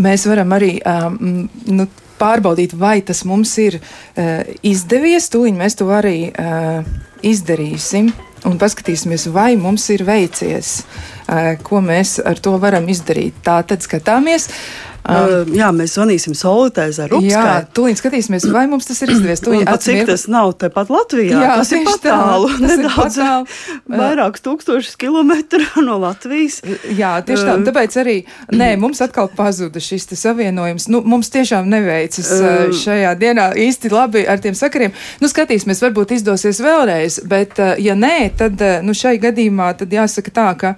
mēs 0.00 0.26
varam 0.30 0.56
arī 0.56 0.78
nu, 1.20 1.86
pārbaudīt, 2.20 2.76
vai 2.78 3.00
tas 3.06 3.24
mums 3.28 3.56
ir 3.62 3.80
uh, 3.80 4.44
izdevies. 4.62 5.30
Tūlīt 5.32 5.58
mēs 5.58 5.78
to 5.80 5.90
arī 5.94 6.30
uh, 6.30 6.86
izdarīsim 7.24 8.12
un 8.44 8.58
paskatīsimies, 8.60 9.30
vai 9.32 9.54
mums 9.56 9.86
ir 9.94 10.04
veicies, 10.04 10.82
uh, 11.28 11.54
ko 11.64 11.80
mēs 11.84 12.18
ar 12.24 12.40
to 12.42 12.56
varam 12.60 12.88
izdarīt. 12.92 13.40
Tā 13.46 13.62
tad 13.68 13.86
skatāmies. 13.86 14.50
Uh, 14.50 14.93
jā, 15.04 15.68
mēs 15.76 15.94
zvanīsim 15.98 16.32
Solitē 16.36 16.86
Zarupskai. 16.94 17.28
Jā, 17.28 17.64
tūlīt 17.76 18.00
skatīsimies, 18.00 18.46
vai 18.52 18.64
mums 18.70 18.88
tas 18.88 19.02
ir 19.04 19.12
izdevies. 19.12 19.42
Tūlīt 19.44 19.68
cik 19.84 20.06
tas 20.08 20.24
nav 20.32 20.54
tepat 20.60 20.92
Latvijā. 20.92 21.42
Jā, 21.44 21.50
tas 21.60 21.72
ir 21.76 21.82
patālu. 21.84 22.48
Tā, 22.48 22.60
tas 22.62 22.78
nedaudz 22.80 23.18
vairākus 24.00 24.44
tūkstošus 24.46 24.96
kilometru 25.00 25.66
no 25.88 25.98
Latvijas. 26.00 26.62
Jā, 26.88 27.18
tieši 27.26 27.44
tā. 27.50 27.58
Tāpēc 27.68 27.98
arī, 28.00 28.16
nē, 28.54 28.70
mums 28.80 29.02
atkal 29.04 29.28
pazuda 29.36 29.82
šis 29.82 30.08
savienojums. 30.22 30.88
Nu, 30.92 31.02
mums 31.04 31.28
tiešām 31.34 31.68
neveicas 31.68 32.32
uh, 32.38 32.64
šajā 32.72 33.12
dienā 33.20 33.50
īsti 33.66 33.92
labi 33.92 34.24
ar 34.24 34.40
tiem 34.40 34.56
sakariem. 34.56 34.96
Nu, 35.20 35.28
skatīsimies, 35.30 35.84
varbūt 35.84 36.16
izdosies 36.16 36.62
vēlreiz, 36.64 37.20
bet 37.28 37.60
ja 37.82 37.98
nē, 37.98 38.16
tad, 38.40 38.60
nu, 38.86 38.96
šai 38.96 39.18
gadījumā 39.22 39.74
tad 39.82 39.92
jāsaka 39.92 40.34
tā, 40.34 40.48
ka. 40.60 40.74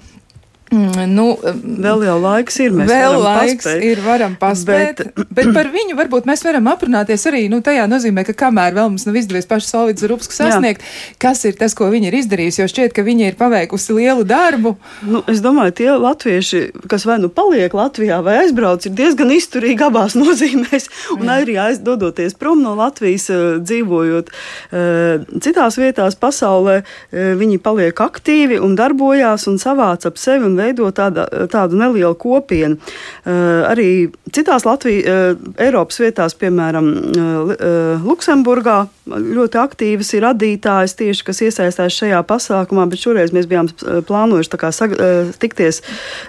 Mm, 0.67 1.13
nu, 1.15 1.25
vēl 1.63 2.01
jau 2.09 2.17
laiks 2.19 2.57
ir. 2.65 2.73
Vēl 2.75 3.21
laiks 3.23 3.63
paspēt, 3.63 3.83
ir, 3.87 4.01
varam 4.03 4.33
paspēt. 4.41 5.03
Bet, 5.15 5.29
bet 5.39 5.51
par 5.55 5.69
viņu 5.71 5.95
varbūt 5.95 6.25
mēs 6.27 6.41
varam 6.43 6.67
aprunāties 6.73 7.23
arī 7.31 7.45
nu, 7.53 7.61
tajā 7.63 7.85
nozīmē, 7.87 8.25
ka 8.27 8.35
kamēr 8.41 8.75
vēl 8.75 8.91
mums 8.91 9.07
nav 9.07 9.15
izdevies 9.21 9.47
pašu 9.47 9.69
Solvidu 9.69 10.03
Zurupsku 10.03 10.35
sasniegt, 10.35 10.83
jā. 10.83 11.15
kas 11.23 11.45
ir 11.47 11.55
tas, 11.61 11.77
ko 11.79 11.87
viņa 11.93 12.11
ir 12.11 12.17
izdarījusi, 12.19 12.63
jo 12.65 12.67
šķiet, 12.73 12.95
ka 12.97 13.05
viņa 13.07 13.29
ir 13.31 13.37
paveikusi 13.39 13.95
lielu 13.95 14.27
darbu. 14.27 14.75
Nu, 15.07 15.21
es 15.31 15.39
domāju, 15.45 15.77
tie 15.79 15.87
latvieši, 15.95 16.65
kas 16.91 17.07
vai 17.07 17.21
nu 17.23 17.31
paliek 17.31 17.71
Latvijā 17.71 18.19
vai 18.27 18.41
aizbrauc, 18.43 18.89
ir 18.91 18.99
diezgan 18.99 19.31
izturīgi 19.37 19.87
abās 19.87 20.19
nozīmēs. 20.23 20.91
Un 21.15 21.31
jā. 21.31 21.39
arī 21.45 21.57
aizdodoties 21.69 22.35
prom 22.35 22.65
no 22.67 22.75
Latvijas, 22.75 23.29
eh, 23.31 23.47
dzīvojot 23.63 24.35
uh, 24.35 25.31
citās 25.47 25.79
vietās 25.79 26.19
pasaulē, 26.19 26.81
uh, 26.83 27.33
viņi 27.39 27.63
paliek 27.63 28.03
aktīvi 28.03 28.59
un 28.59 28.75
darbojās 28.75 29.47
un 29.47 29.63
savāc 29.63 30.11
ap 30.11 30.19
sevi. 30.19 30.43
Un 30.47 30.56
un 30.57 30.65
veido 30.65 30.89
tāda, 30.97 31.27
tādu 31.53 31.79
nelielu 31.79 32.17
kopienu. 32.19 32.81
Uh, 33.27 33.67
arī 33.69 33.89
citās 34.35 34.65
Latvijas, 34.67 35.07
uh, 35.07 35.55
Eiropas 35.63 36.01
vietās, 36.01 36.37
piemēram, 36.41 36.89
uh, 36.89 38.05
Luksemburgā, 38.07 38.87
ļoti 39.07 39.61
aktīvas 39.61 40.13
ir 40.17 40.25
radītājas 40.27 40.97
tieši, 40.99 41.25
kas 41.29 41.43
iesaistās 41.47 41.95
šajā 41.95 42.23
pasākumā, 42.27 42.89
bet 42.91 43.03
šoreiz 43.03 43.35
mēs 43.37 43.47
bijām 43.51 43.71
plānojuši 44.09 44.59
kā, 44.59 44.73
sag, 44.75 44.97
tikties 45.39 45.83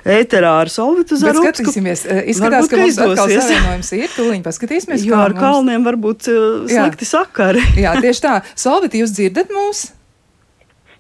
ēterā 0.05 0.53
ar 0.61 0.71
Solvitu 0.71 1.17
Zarupsku. 1.17 1.63
Skatīsimies, 1.63 2.05
izskatās, 2.05 2.67
varbūt, 2.67 2.75
ka 2.75 2.81
mums 2.83 3.01
atkal 3.07 3.33
savienojums 3.33 3.91
ir, 3.97 4.07
tūliņ 4.13 4.45
paskatīsimies. 4.45 5.09
Jo 5.09 5.17
ar 5.23 5.33
mums... 5.33 5.41
kalniem 5.41 5.89
varbūt 5.89 6.29
slikti 6.29 7.07
Jā. 7.07 7.13
sakari. 7.15 7.65
Jā, 7.81 7.97
tieši 8.03 8.27
tā. 8.27 8.39
Solviti, 8.53 9.01
jūs 9.01 9.17
dzirdat 9.17 9.53
mūs? 9.53 9.87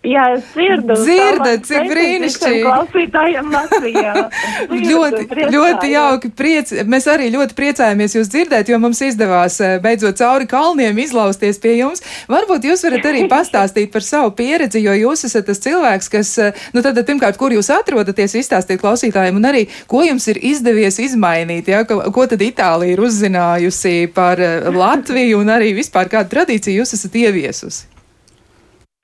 Jā, 0.07 0.23
es 0.37 0.45
dzirdu. 0.53 0.95
Dzirdat, 0.95 1.65
cik 1.67 1.89
brīnišķīgi. 1.91 2.61
Klausītājiem 2.63 3.49
Latvijā. 3.51 4.13
ļoti, 4.91 5.23
ļoti 5.51 5.89
jauki. 5.91 6.31
Priec, 6.37 6.71
mēs 6.87 7.07
arī 7.11 7.27
ļoti 7.33 7.57
priecājamies 7.57 8.15
jūs 8.15 8.29
dzirdēt, 8.31 8.71
jo 8.71 8.79
mums 8.79 9.01
izdevās 9.03 9.57
eh, 9.63 9.75
beidzot 9.83 10.19
cauri 10.21 10.47
kalniem 10.49 11.01
izlausties 11.03 11.59
pie 11.63 11.75
jums. 11.81 12.03
Varbūt 12.31 12.69
jūs 12.69 12.85
varat 12.87 13.09
arī 13.09 13.25
pastāstīt 13.33 13.91
par 13.91 14.05
savu 14.05 14.31
pieredzi, 14.37 14.83
jo 14.85 14.95
jūs 14.95 15.27
esat 15.27 15.49
tas 15.49 15.61
cilvēks, 15.65 16.11
kas, 16.13 16.31
eh, 16.45 16.63
nu 16.77 16.85
tad 16.85 17.01
pirmkārt, 17.01 17.39
kur 17.41 17.55
jūs 17.55 17.71
atrodaties, 17.75 18.37
izstāstīt 18.39 18.79
klausītājiem, 18.83 19.41
un 19.41 19.49
arī, 19.51 19.65
ko 19.91 20.05
jums 20.07 20.29
ir 20.31 20.39
izdevies 20.53 21.01
izmainīt, 21.03 21.73
ja, 21.73 21.83
ko, 21.89 21.99
ko 22.15 22.29
tad 22.31 22.45
Itālija 22.47 22.95
ir 22.95 23.03
uzzinājusi 23.03 24.07
par 24.15 24.39
eh, 24.39 24.71
Latviju 24.71 25.43
un 25.43 25.51
arī 25.57 25.73
vispār 25.81 26.07
kādu 26.15 26.37
tradīciju 26.37 26.83
jūs 26.83 26.95
esat 26.95 27.21
ieviesusi. 27.25 27.96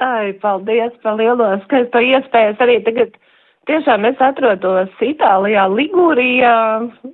Ai, 0.02 0.34
paldies 0.42 0.94
par 1.04 1.20
lielo 1.20 1.52
skaisto 1.66 2.02
iespējas 2.02 2.62
arī 2.64 2.80
tagad. 2.86 3.14
Tiešām 3.70 4.04
es 4.10 4.20
atrodos 4.20 4.92
Itālijā, 5.00 5.70
Ligūrijā 5.72 6.56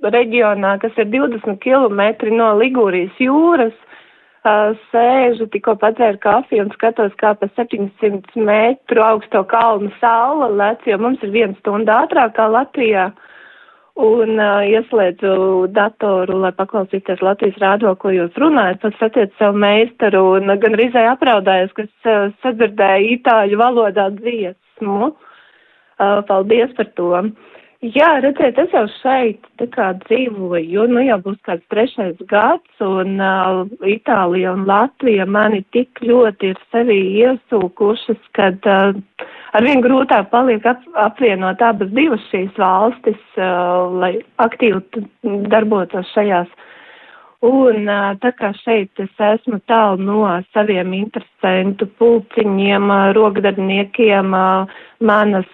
reģionā, 0.02 0.72
kas 0.82 0.96
ir 0.98 1.06
20 1.12 1.60
km 1.62 2.32
no 2.34 2.48
Ligūrijas 2.58 3.20
jūras. 3.22 3.76
uh, 4.44 4.72
sēžu, 4.90 5.46
tikko 5.52 5.76
padzēru 5.80 6.18
kafiju 6.22 6.64
un 6.64 6.70
skatos, 6.74 7.12
kā 7.20 7.34
pa 7.36 7.48
700 7.56 8.36
metru 8.36 9.02
augsto 9.04 9.44
kalnu 9.44 9.90
saula 10.00 10.48
lec, 10.48 10.86
jo 10.86 10.98
mums 10.98 11.22
ir 11.22 11.30
viena 11.34 11.56
stunda 11.60 12.02
ātrāk 12.04 12.36
kā 12.38 12.48
Latvijā. 12.48 13.10
Un 14.00 14.38
uh, 14.40 14.62
ieslēdzu 14.64 15.32
datoru, 15.76 16.38
lai 16.40 16.54
paklausīties 16.56 17.20
Latvijas 17.24 17.58
rādo, 17.60 17.92
ko 18.00 18.12
jūs 18.14 18.36
runājat, 18.40 18.80
pats 18.80 19.00
satiec 19.02 19.34
savu 19.36 19.60
meistaru 19.60 20.22
un 20.38 20.54
gan 20.62 20.76
rīzē 20.78 21.02
apraudājos, 21.10 21.74
kas 21.76 21.90
uh, 22.08 22.30
sadzirdēja 22.40 23.10
itāļu 23.18 23.58
valodā 23.60 24.08
dziesmu. 24.16 25.10
Uh, 26.00 26.22
paldies 26.24 26.72
par 26.78 26.88
to. 26.96 27.10
Jā, 27.80 28.08
redziet, 28.24 28.58
es 28.60 28.72
jau 28.76 28.86
šeit 29.00 29.44
tā 29.60 29.66
kā 29.72 29.90
dzīvoju, 30.06 30.86
nu 30.92 31.04
jau 31.04 31.20
būs 31.24 31.38
kāds 31.48 31.64
trešais 31.72 32.18
gads, 32.28 32.82
un 32.84 33.20
uh, 33.20 33.62
Itālija 33.88 34.54
un 34.56 34.64
Latvija 34.68 35.24
mani 35.28 35.60
tik 35.76 36.00
ļoti 36.04 36.54
ir 36.54 36.60
sevī 36.72 36.98
iesūkušas, 37.26 38.20
kad 38.36 38.68
uh, 38.68 38.96
arvien 39.56 39.82
grūtāk 39.84 40.30
paliek 40.32 40.66
ap, 40.66 40.82
apvienot 41.06 41.62
abas 41.62 41.92
divas 41.96 42.24
šīs 42.30 42.56
valstis, 42.58 43.20
uh, 43.38 43.90
lai 44.02 44.12
aktīvi 44.42 45.06
darbotos 45.52 46.10
šajās. 46.14 46.50
Un 47.40 47.88
tā 48.20 48.34
kā 48.36 48.50
šeit 48.52 49.00
es 49.00 49.22
esmu 49.24 49.62
tālu 49.70 50.04
no 50.04 50.24
saviem 50.52 50.92
interesantu 50.92 51.86
pulciņiem, 51.96 52.90
rokdarbiniekiem, 53.16 54.34
manas 55.00 55.48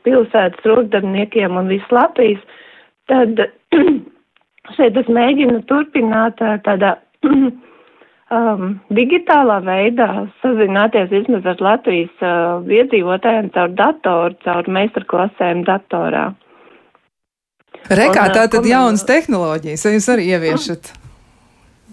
pilsētas 0.00 0.64
rokdarbiniekiem 0.64 1.60
un 1.60 1.68
visu 1.68 1.92
Latvijas, 1.92 2.40
tad 3.12 3.44
šeit 4.78 4.96
es 4.96 5.12
mēģinu 5.12 5.60
turpināt 5.68 6.40
tādā 6.64 6.96
um, 8.34 8.78
digitālā 8.94 9.58
veidā 9.66 10.08
sazināties 10.42 11.10
vismaz 11.12 11.48
ar 11.52 11.64
Latvijas 11.64 12.22
uh, 12.24 12.62
iedzīvotājiem 12.66 13.50
caur 13.56 13.74
datoru, 13.78 14.38
caur 14.44 14.70
meistarklasēm 14.78 15.64
datorā. 15.68 16.30
Rekā 17.90 18.26
tā 18.34 18.46
tad 18.52 18.66
jaunas 18.68 19.06
tehnoloģijas, 19.08 19.86
vai 19.86 19.94
jūs 19.96 20.08
arī 20.12 20.26
ieviešat? 20.36 20.92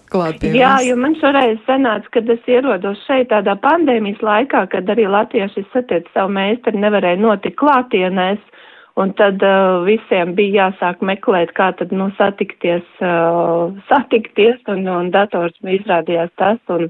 Jā, 0.08 0.78
jo 0.88 0.96
man 0.96 1.18
šoreiz 1.20 1.58
sanāca, 1.68 2.08
kad 2.14 2.30
es 2.32 2.46
ierodos 2.48 3.02
šeit 3.04 3.28
tādā 3.28 3.58
pandēmijas 3.60 4.22
laikā, 4.24 4.62
kad 4.72 4.88
arī 4.94 5.04
latvieši 5.12 5.66
satiec 5.74 6.08
savu 6.14 6.32
meistaru, 6.38 6.80
nevarēja 6.80 7.20
notikt 7.20 7.58
klātienēs, 7.60 8.40
un 8.98 9.14
tad 9.18 9.44
uh, 9.46 9.84
visiem 9.86 10.34
bija 10.38 10.68
jāsāk 10.68 11.04
meklēt, 11.06 11.54
kā 11.58 11.70
tad, 11.78 11.94
nu, 11.94 12.10
satikties, 12.18 12.86
uh, 13.04 13.70
satikties, 13.92 14.58
un, 14.74 14.88
un 14.90 15.12
dators 15.14 15.56
izrādījās 15.62 16.34
tas, 16.42 16.60
un, 16.74 16.90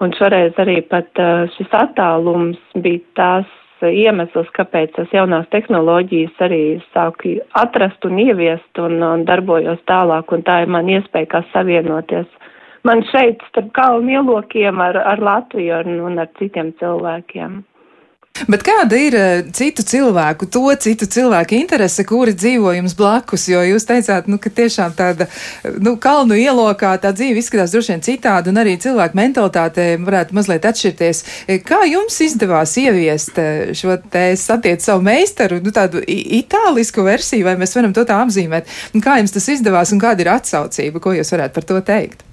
un 0.00 0.16
šoreiz 0.16 0.56
arī 0.62 0.80
pat 0.88 1.22
uh, 1.22 1.44
šis 1.56 1.76
attālums 1.76 2.60
bija 2.74 3.04
tās 3.20 3.54
iemesls, 3.84 4.48
kāpēc 4.56 4.96
es 5.02 5.12
jaunās 5.12 5.44
tehnoloģijas 5.52 6.38
arī 6.46 6.60
sāku 6.94 7.36
atrast 7.60 8.08
un 8.08 8.16
ieviest 8.22 8.80
un, 8.80 8.96
un 9.04 9.24
darbojos 9.28 9.82
tālāk, 9.90 10.32
un 10.32 10.44
tā 10.46 10.62
ir 10.64 10.72
man 10.72 10.88
iespēja 10.88 11.34
kā 11.34 11.44
savienoties 11.52 12.30
man 12.86 13.02
šeit 13.10 13.42
starp 13.50 13.72
kalnu 13.76 14.14
ielokiem 14.14 14.80
ar, 14.80 14.98
ar 15.12 15.22
Latviju 15.28 15.80
un, 15.84 15.96
un 16.10 16.22
ar 16.22 16.30
citiem 16.38 16.72
cilvēkiem. 16.80 17.58
Bet 18.50 18.64
kāda 18.66 18.98
ir 19.00 19.14
eh, 19.16 19.44
citu 19.56 19.84
cilvēku, 19.86 20.48
to 20.52 20.68
citu 20.82 21.08
cilvēku 21.08 21.56
interese, 21.56 22.04
kuri 22.08 22.34
dzīvo 22.36 22.74
jums 22.76 22.96
blakus? 22.98 23.46
Jo 23.48 23.62
jūs 23.64 23.88
teicāt, 23.88 24.28
nu, 24.28 24.38
ka 24.42 24.52
tiešām 24.52 24.92
tāda, 24.98 25.28
nu, 25.80 25.96
kalnu 26.02 26.36
ielokā 26.36 26.92
tā 27.02 27.14
dzīve 27.16 27.40
izskatās 27.40 27.72
droši 27.72 27.94
vien 27.94 28.04
citādi, 28.04 28.52
un 28.52 28.60
arī 28.60 28.76
cilvēku 28.82 29.16
mentalitāte 29.18 29.88
varētu 30.04 30.36
mazliet 30.36 30.68
atšķirties. 30.68 31.22
Kā 31.66 31.80
jums 31.88 32.20
izdevās 32.26 32.76
ieviest 32.82 33.40
eh, 33.40 33.72
šo 33.76 33.96
te 34.12 34.28
satiet 34.40 34.84
savu 34.84 35.04
meistaru, 35.06 35.62
nu, 35.64 35.72
tādu 35.74 36.04
itālisku 36.04 37.06
versiju, 37.06 37.48
vai 37.48 37.56
mēs 37.60 37.76
varam 37.78 37.96
to 37.96 38.04
tā 38.08 38.20
apzīmēt? 38.26 38.68
Un 38.94 39.04
kā 39.04 39.16
jums 39.22 39.34
tas 39.34 39.48
izdevās, 39.56 39.94
un 39.96 40.02
kāda 40.02 40.26
ir 40.26 40.34
atsaucība, 40.36 41.02
ko 41.02 41.16
jūs 41.16 41.32
varētu 41.32 41.56
par 41.56 41.70
to 41.72 41.80
teikt? 41.88 42.26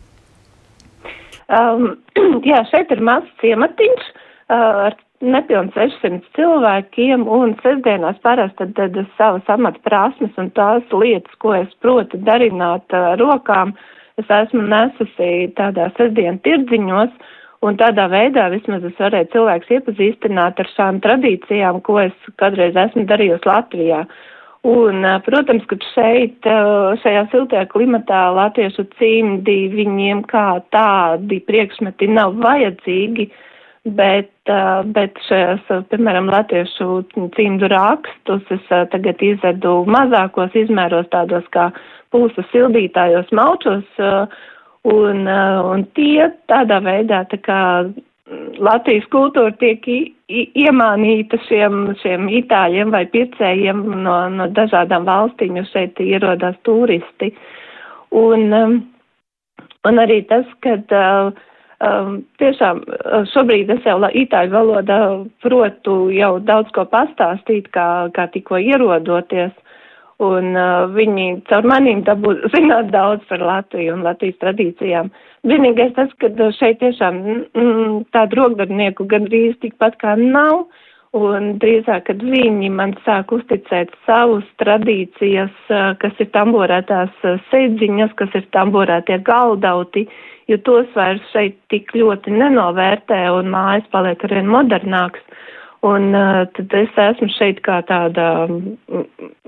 Um, 1.53 1.95
jā, 2.49 2.63
šeit 2.71 2.91
ir 2.93 3.01
mazs 3.03 3.31
ciematiņš 3.43 4.05
uh, 4.11 4.89
ar 4.89 4.99
nepilni 5.23 5.73
600 5.75 6.21
cilvēkiem, 6.37 7.25
un 7.27 7.55
sestdienās 7.63 8.19
parasti 8.25 8.59
tad, 8.61 8.73
tad 8.77 8.99
savas 9.17 9.49
amata 9.53 9.81
prasmes 9.87 10.35
un 10.41 10.51
tās 10.57 10.83
lietas, 10.91 11.37
ko 11.43 11.55
es 11.57 11.71
protu 11.83 12.19
darināt 12.27 12.95
uh, 12.95 13.13
rokām, 13.21 13.73
es 14.21 14.29
esmu 14.29 14.65
nesusi 14.67 15.31
tādā 15.57 15.89
sestdienu 15.97 16.41
tirdziņos, 16.45 17.15
un 17.63 17.79
tādā 17.79 18.09
veidā 18.11 18.49
vismaz 18.53 18.85
es 18.89 18.99
varēju 18.99 19.31
cilvēks 19.33 19.73
iepazīstināt 19.77 20.59
ar 20.59 20.71
šām 20.75 21.01
tradīcijām, 21.05 21.81
ko 21.87 22.01
es 22.03 22.31
kādreiz 22.41 22.77
esmu 22.87 23.07
darījusi 23.09 23.49
Latvijā. 23.49 24.03
Uh, 24.03 24.29
Un, 24.63 25.03
protams, 25.25 25.65
ka 25.67 25.75
šeit, 25.91 26.45
šajā 27.03 27.23
siltajā 27.33 27.65
klimatā 27.67 28.29
latviešu 28.31 28.85
cimdi 28.95 29.67
viņiem 29.73 30.21
kā 30.29 30.61
tādi 30.71 31.41
priekšmeti 31.43 32.07
nav 32.07 32.37
vajadzīgi, 32.39 33.25
bet, 33.83 34.31
bet 34.95 35.19
šajās, 35.27 35.67
piemēram, 35.91 36.29
latviešu 36.31 37.03
cimdu 37.35 37.67
rakstus 37.71 38.47
es 38.55 38.71
tagad 38.91 39.21
izvedu 39.21 39.83
mazākos 39.91 40.55
izmēros 40.55 41.09
tādos 41.11 41.45
kā 41.51 41.69
pulsa 42.13 42.45
sildītājos 42.51 43.31
maučos, 43.35 43.85
un, 44.87 45.27
un 45.27 45.85
tie 45.97 46.31
tādā 46.51 46.79
veidā 46.83 47.23
tā 47.31 47.39
kā 47.43 47.59
Latvijas 48.63 49.03
kultūra 49.11 49.51
tiek 49.59 49.83
iemānīta 50.31 51.37
šiem, 51.43 51.89
šiem 51.99 52.29
itāļiem 52.39 52.93
vai 52.93 53.03
pircējiem 53.11 53.81
no, 54.05 54.15
no 54.31 54.47
dažādām 54.47 55.03
valstīm, 55.05 55.57
jo 55.59 55.65
šeit 55.73 55.99
ierodās 56.01 56.55
turisti. 56.63 57.33
Un, 58.15 58.47
un 59.83 60.01
arī 60.05 60.21
tas, 60.29 60.47
ka 60.63 60.77
uh, 60.79 61.43
um, 61.79 62.21
tiešām 62.41 62.83
uh, 62.83 63.23
šobrīd 63.33 63.71
es 63.73 63.85
jau 63.87 63.97
itāļu 63.97 64.53
valodā 64.53 65.01
protu 65.41 66.09
jau 66.13 66.37
daudz 66.39 66.71
ko 66.75 66.85
pastāstīt, 66.85 67.71
kā, 67.73 68.09
kā 68.13 68.27
tikko 68.33 68.61
ierodoties. 68.61 69.51
Un 70.23 70.53
uh, 70.53 70.85
viņi 70.93 71.41
caur 71.49 71.65
manīm 71.67 72.03
dabū 72.05 72.37
zināt 72.55 72.91
daudz 72.93 73.25
par 73.29 73.41
Latviju 73.41 73.97
un 73.97 74.05
Latvijas 74.05 74.37
tradīcijām. 74.43 75.09
Uh, 75.09 75.33
Vienīgais 75.43 75.91
tas, 75.97 76.11
ka 76.23 76.29
šeit 76.55 76.77
tiešām 76.79 77.17
mm, 77.51 77.95
tādu 78.15 78.37
rokdarnieku 78.39 79.03
gandrīz 79.11 79.57
tikpat 79.59 79.97
kā 79.99 80.13
nav, 80.19 80.69
un 81.13 81.53
drīzāk, 81.61 82.07
kad 82.09 82.23
viņi 82.25 82.69
man 82.73 82.95
sāk 83.05 83.31
uzticēt 83.35 83.93
savus 84.07 84.45
tradīcijas, 84.61 85.53
kas 86.01 86.21
ir 86.23 86.29
tamborētās 86.33 87.13
sēdziņas, 87.51 88.15
kas 88.17 88.33
ir 88.39 88.47
tamborētie 88.55 89.19
galdauti, 89.25 90.07
jo 90.49 90.57
tos 90.65 90.89
vairs 90.97 91.23
šeit 91.31 91.59
tik 91.71 91.93
ļoti 91.95 92.33
nenovērtē, 92.33 93.21
un 93.37 93.53
mājas 93.53 93.85
paliek 93.93 94.25
arvien 94.25 94.49
modernāks. 94.49 95.21
Un 95.83 96.13
uh, 96.15 96.45
tad 96.55 96.73
es 96.79 96.99
esmu 97.05 97.27
šeit 97.35 97.57
kā 97.65 97.81
tāda 97.83 98.47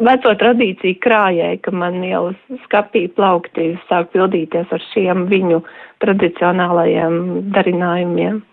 veco 0.03 0.33
tradīciju 0.41 0.97
krājēja, 0.99 1.61
ka 1.63 1.71
man 1.71 2.01
jau 2.03 2.33
skapī 2.65 3.05
plaukti 3.15 3.69
sāk 3.87 4.11
pildīties 4.11 4.73
ar 4.75 4.83
šiem 4.89 5.29
viņu 5.31 5.61
tradicionālajiem 6.03 7.15
darinājumiem. 7.55 8.43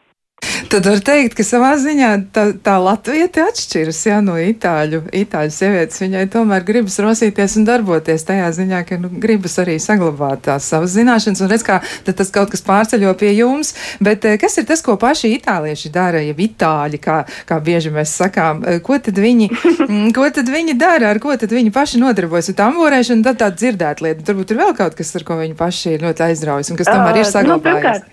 Tad 0.73 0.87
var 0.87 1.01
teikt, 1.05 1.35
ka 1.39 1.45
savā 1.47 1.73
ziņā 1.79 2.09
tā, 2.35 2.45
tā 2.65 2.75
latvieta 2.83 3.45
atšķiras 3.51 3.99
jā, 4.09 4.19
no 4.25 4.35
itāļu, 4.41 5.03
itāļu 5.15 5.53
sievietes. 5.55 6.01
Viņai 6.03 6.23
tomēr 6.33 6.65
gribas 6.67 6.99
rosīties 7.03 7.59
un 7.61 7.67
darboties 7.69 8.25
tajā 8.27 8.49
ziņā, 8.57 8.83
ka 8.89 8.99
nu, 9.03 9.11
gribas 9.23 9.59
arī 9.63 9.77
saglabāt 9.83 10.45
tās 10.49 10.67
savas 10.73 10.95
zināšanas 10.97 11.45
un 11.45 11.51
redz, 11.53 11.67
kā 11.67 11.79
tas 12.09 12.33
kaut 12.35 12.51
kas 12.55 12.65
pārceļo 12.67 13.13
pie 13.21 13.35
jums. 13.37 13.75
Bet 14.03 14.27
eh, 14.29 14.39
kas 14.41 14.59
ir 14.59 14.67
tas, 14.69 14.83
ko 14.85 14.97
paši 15.01 15.35
itālieši 15.37 15.93
dara, 15.95 16.23
ja 16.25 16.35
itāļi, 16.35 17.03
kā, 17.03 17.19
kā 17.49 17.61
bieži 17.63 17.93
mēs 17.95 18.15
sakām, 18.23 18.65
eh, 18.67 18.81
ko 18.85 18.99
tad 19.03 19.21
viņi, 19.23 19.51
mm, 19.89 20.09
ko 20.17 20.27
tad 20.35 20.51
viņi 20.51 20.79
dara, 20.81 21.13
ar 21.13 21.23
ko 21.23 21.37
tad 21.39 21.55
viņi 21.55 21.75
paši 21.75 22.03
nodarbojas 22.03 22.51
ar 22.55 22.59
tamborēšanu, 22.65 23.27
tad 23.29 23.43
tā 23.45 23.53
dzirdēt 23.55 24.03
lieta. 24.05 24.27
Turbūt 24.27 24.55
ir 24.55 24.63
vēl 24.65 24.75
kaut 24.79 24.99
kas, 24.99 25.15
ar 25.21 25.29
ko 25.29 25.39
viņi 25.43 25.59
paši 25.59 25.97
ir 25.99 26.09
ļoti 26.09 26.27
aizraujas 26.31 26.73
un 26.73 26.81
kas 26.81 26.91
tomēr 26.91 27.23
ir 27.23 27.31
saglabājies. 27.31 28.03
Nu, 28.03 28.12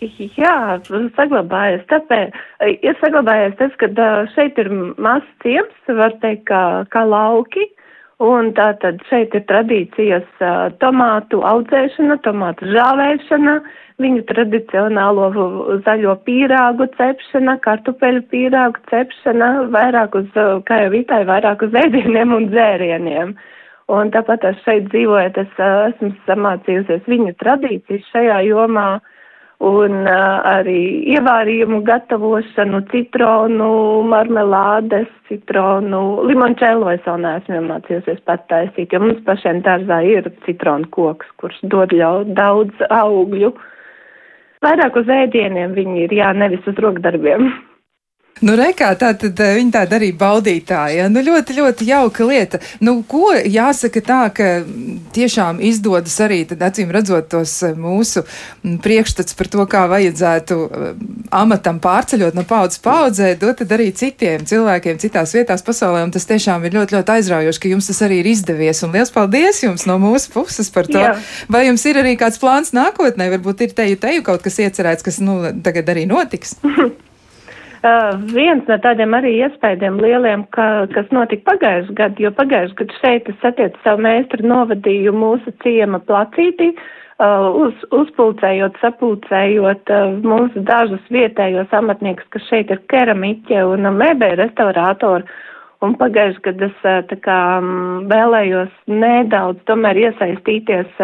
Jā, 0.00 0.76
saglabājies. 1.16 1.86
Tāpēc 1.88 2.36
ir 2.84 2.96
saglabājies 3.00 3.56
tas, 3.56 3.72
ka 3.80 3.88
šeit 4.34 4.58
ir 4.60 4.68
mazs 5.00 5.28
ciems, 5.40 5.72
var 5.88 6.12
teikt, 6.20 6.44
kā, 6.50 6.84
kā 6.92 7.04
lauki. 7.08 7.64
Un 8.20 8.52
tā 8.56 8.70
tad 8.80 9.00
šeit 9.08 9.34
ir 9.36 9.44
tradīcijas 9.48 10.28
tomātu 10.80 11.42
audzēšana, 11.44 12.16
tomātu 12.24 12.68
žāvēšana, 12.72 13.56
viņu 14.00 14.22
tradicionālo 14.28 15.26
zaļo 15.84 16.14
pīrāgu 16.24 16.88
cepšana, 16.96 17.58
kartupeļu 17.64 18.22
pīrāgu 18.32 18.80
cepšana, 18.92 19.50
vairāk 19.72 20.16
uz, 20.16 20.30
kā 20.68 20.80
jau 20.84 20.94
vitāji, 20.96 21.28
vairāk 21.28 21.66
uz 21.68 21.76
ēdieniem 21.76 22.32
un 22.36 22.48
dzērieniem. 22.52 23.36
Un 23.92 24.08
tāpat 24.12 24.48
es 24.48 24.64
šeit 24.64 24.88
dzīvojot, 24.92 25.36
es 25.44 25.60
esmu 25.68 26.14
samācījusies 26.28 27.04
viņu 27.08 27.36
tradīcijas 27.40 28.08
šajā 28.12 28.40
jomā. 28.48 28.88
Uh, 28.96 29.12
un 29.64 30.02
uh, 30.04 30.40
arī 30.44 30.80
ievārījumu 31.16 31.80
gatavošanu, 31.86 32.82
citronu, 32.90 33.70
marmelādes, 34.10 35.08
citronu, 35.30 36.02
limončēlo 36.28 36.90
es 36.92 37.06
vēl 37.06 37.22
neesmu 37.24 37.60
iemācījusies 37.60 38.20
pat 38.28 38.44
taisīt, 38.52 38.92
jo 38.92 39.00
mums 39.00 39.22
pašiem 39.24 39.62
dārzā 39.64 40.02
ir 40.04 40.28
citronu 40.44 40.90
koks, 40.92 41.30
kurš 41.40 41.62
dod 41.72 41.94
ļaut 41.96 42.34
daudz 42.36 42.84
augļu. 42.90 43.54
Vairāk 44.64 45.00
uz 45.00 45.08
ēdieniem 45.12 45.72
viņi 45.76 46.04
ir, 46.04 46.18
jā, 46.20 46.32
nevis 46.36 46.68
uz 46.68 46.76
rokdarbiem. 46.82 47.48
Nu, 48.44 48.52
rekā, 48.52 48.90
tā 49.00 49.14
tad 49.16 49.38
eh, 49.40 49.54
viņi 49.56 49.70
tāda 49.72 49.96
arī 49.96 50.10
baudītāja. 50.12 51.06
Nu, 51.08 51.22
ļoti, 51.24 51.54
ļoti 51.56 51.86
jauka 51.88 52.24
lieta. 52.28 52.58
Nu, 52.84 52.98
ko 53.08 53.30
jāsaka 53.32 54.02
tā, 54.04 54.18
ka 54.36 54.48
tiešām 55.16 55.62
izdodas 55.64 56.18
arī, 56.20 56.42
tad 56.50 56.60
acīm 56.68 56.92
redzot 56.92 57.30
tos 57.32 57.54
eh, 57.64 57.72
mūsu 57.72 58.26
priekšstats 58.84 59.38
par 59.38 59.48
to, 59.54 59.64
kā 59.72 59.86
vajadzētu 59.88 60.58
eh, 60.66 60.90
amatam 61.32 61.80
pārceļot 61.80 62.36
no 62.36 62.44
paudzes 62.44 62.82
paudzē, 62.84 63.30
dot 63.40 63.62
tad 63.62 63.72
arī 63.78 63.88
citiem 63.96 64.44
cilvēkiem 64.44 65.00
citās 65.00 65.32
vietās 65.32 65.64
pasaulē. 65.64 66.04
Un 66.04 66.12
tas 66.12 66.28
tiešām 66.28 66.68
ir 66.68 66.76
ļoti, 66.76 66.98
ļoti 66.98 67.16
aizraujoši, 67.16 67.64
ka 67.64 67.72
jums 67.72 67.88
tas 67.88 68.04
arī 68.04 68.20
ir 68.20 68.30
izdevies. 68.34 68.84
Un 68.84 68.92
liels 68.98 69.16
paldies 69.16 69.64
jums 69.64 69.88
no 69.88 69.96
mūsu 70.02 70.34
puses 70.36 70.68
par 70.76 70.92
to. 70.92 71.00
Jā. 71.00 71.16
Vai 71.48 71.64
jums 71.70 71.88
ir 71.88 72.04
arī 72.04 72.18
kāds 72.20 72.36
plāns 72.44 72.76
nākotnē? 72.76 73.32
Varbūt 73.38 73.64
ir 73.64 73.74
teju, 73.80 73.96
teju 74.04 74.28
kaut 74.28 74.44
kas 74.44 74.60
iecerēts, 74.60 75.08
kas, 75.08 75.24
nu, 75.24 75.40
tagad 75.64 75.88
arī 75.96 76.04
notiks. 76.12 76.58
Uh, 77.86 78.16
viens 78.34 78.64
no 78.66 78.76
tādiem 78.82 79.12
arī 79.14 79.36
iespējiem 79.44 79.98
lieliem, 80.02 80.42
ka, 80.56 80.86
kas 80.94 81.10
notika 81.14 81.52
pagājušajā 81.52 81.94
gadā, 81.98 82.22
jo 82.24 82.32
pagājušajā 82.34 82.78
gadā 82.80 82.96
šeit 83.02 83.28
es 83.30 83.36
satieku 83.44 83.82
savu 83.84 84.02
meistaru 84.06 84.48
novadīju 84.50 85.12
mūsu 85.14 85.52
ciema 85.62 86.00
placītī, 86.08 86.72
uh, 86.72 87.46
uz, 87.66 87.84
uzpulcējot, 87.94 88.80
sapulcējot 88.82 89.92
uh, 89.94 90.16
mūsu 90.24 90.64
dažus 90.66 91.06
vietējos 91.14 91.76
amatniekus, 91.78 92.26
kas 92.34 92.48
šeit 92.48 92.74
ir 92.74 92.82
keramiķe 92.90 93.62
un 93.68 93.92
mēbē 94.00 94.32
restaurātori. 94.42 95.28
Un 95.84 95.94
pagājušajā 96.00 96.42
gadā 96.48 96.72
es 96.72 97.08
tā 97.12 97.22
kā 97.22 97.40
vēlējos 98.10 98.72
nedaudz 98.88 99.60
tomēr 99.68 100.06
iesaistīties 100.08 101.02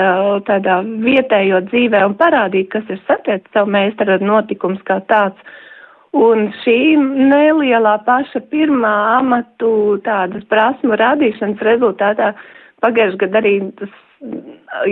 tādā 0.48 0.80
vietējo 1.04 1.60
dzīvē 1.68 2.06
un 2.08 2.16
parādīt, 2.18 2.72
kas 2.72 2.88
ir 2.90 3.04
satiecis 3.04 3.52
savu 3.52 3.70
meistaru 3.76 4.16
notikums 4.24 4.80
kā 4.88 5.02
tāds. 5.12 5.52
Un 6.12 6.50
šī 6.60 6.78
nelielā 7.00 7.94
paša 8.04 8.42
pirmā 8.52 8.92
amatu 9.16 9.96
tādas 10.04 10.44
prasmu 10.50 10.98
radīšanas 11.00 11.62
rezultātā 11.64 12.34
pagājušajā 12.84 13.20
gadā 13.22 13.40
arī 13.40 13.54
tas, 13.78 13.94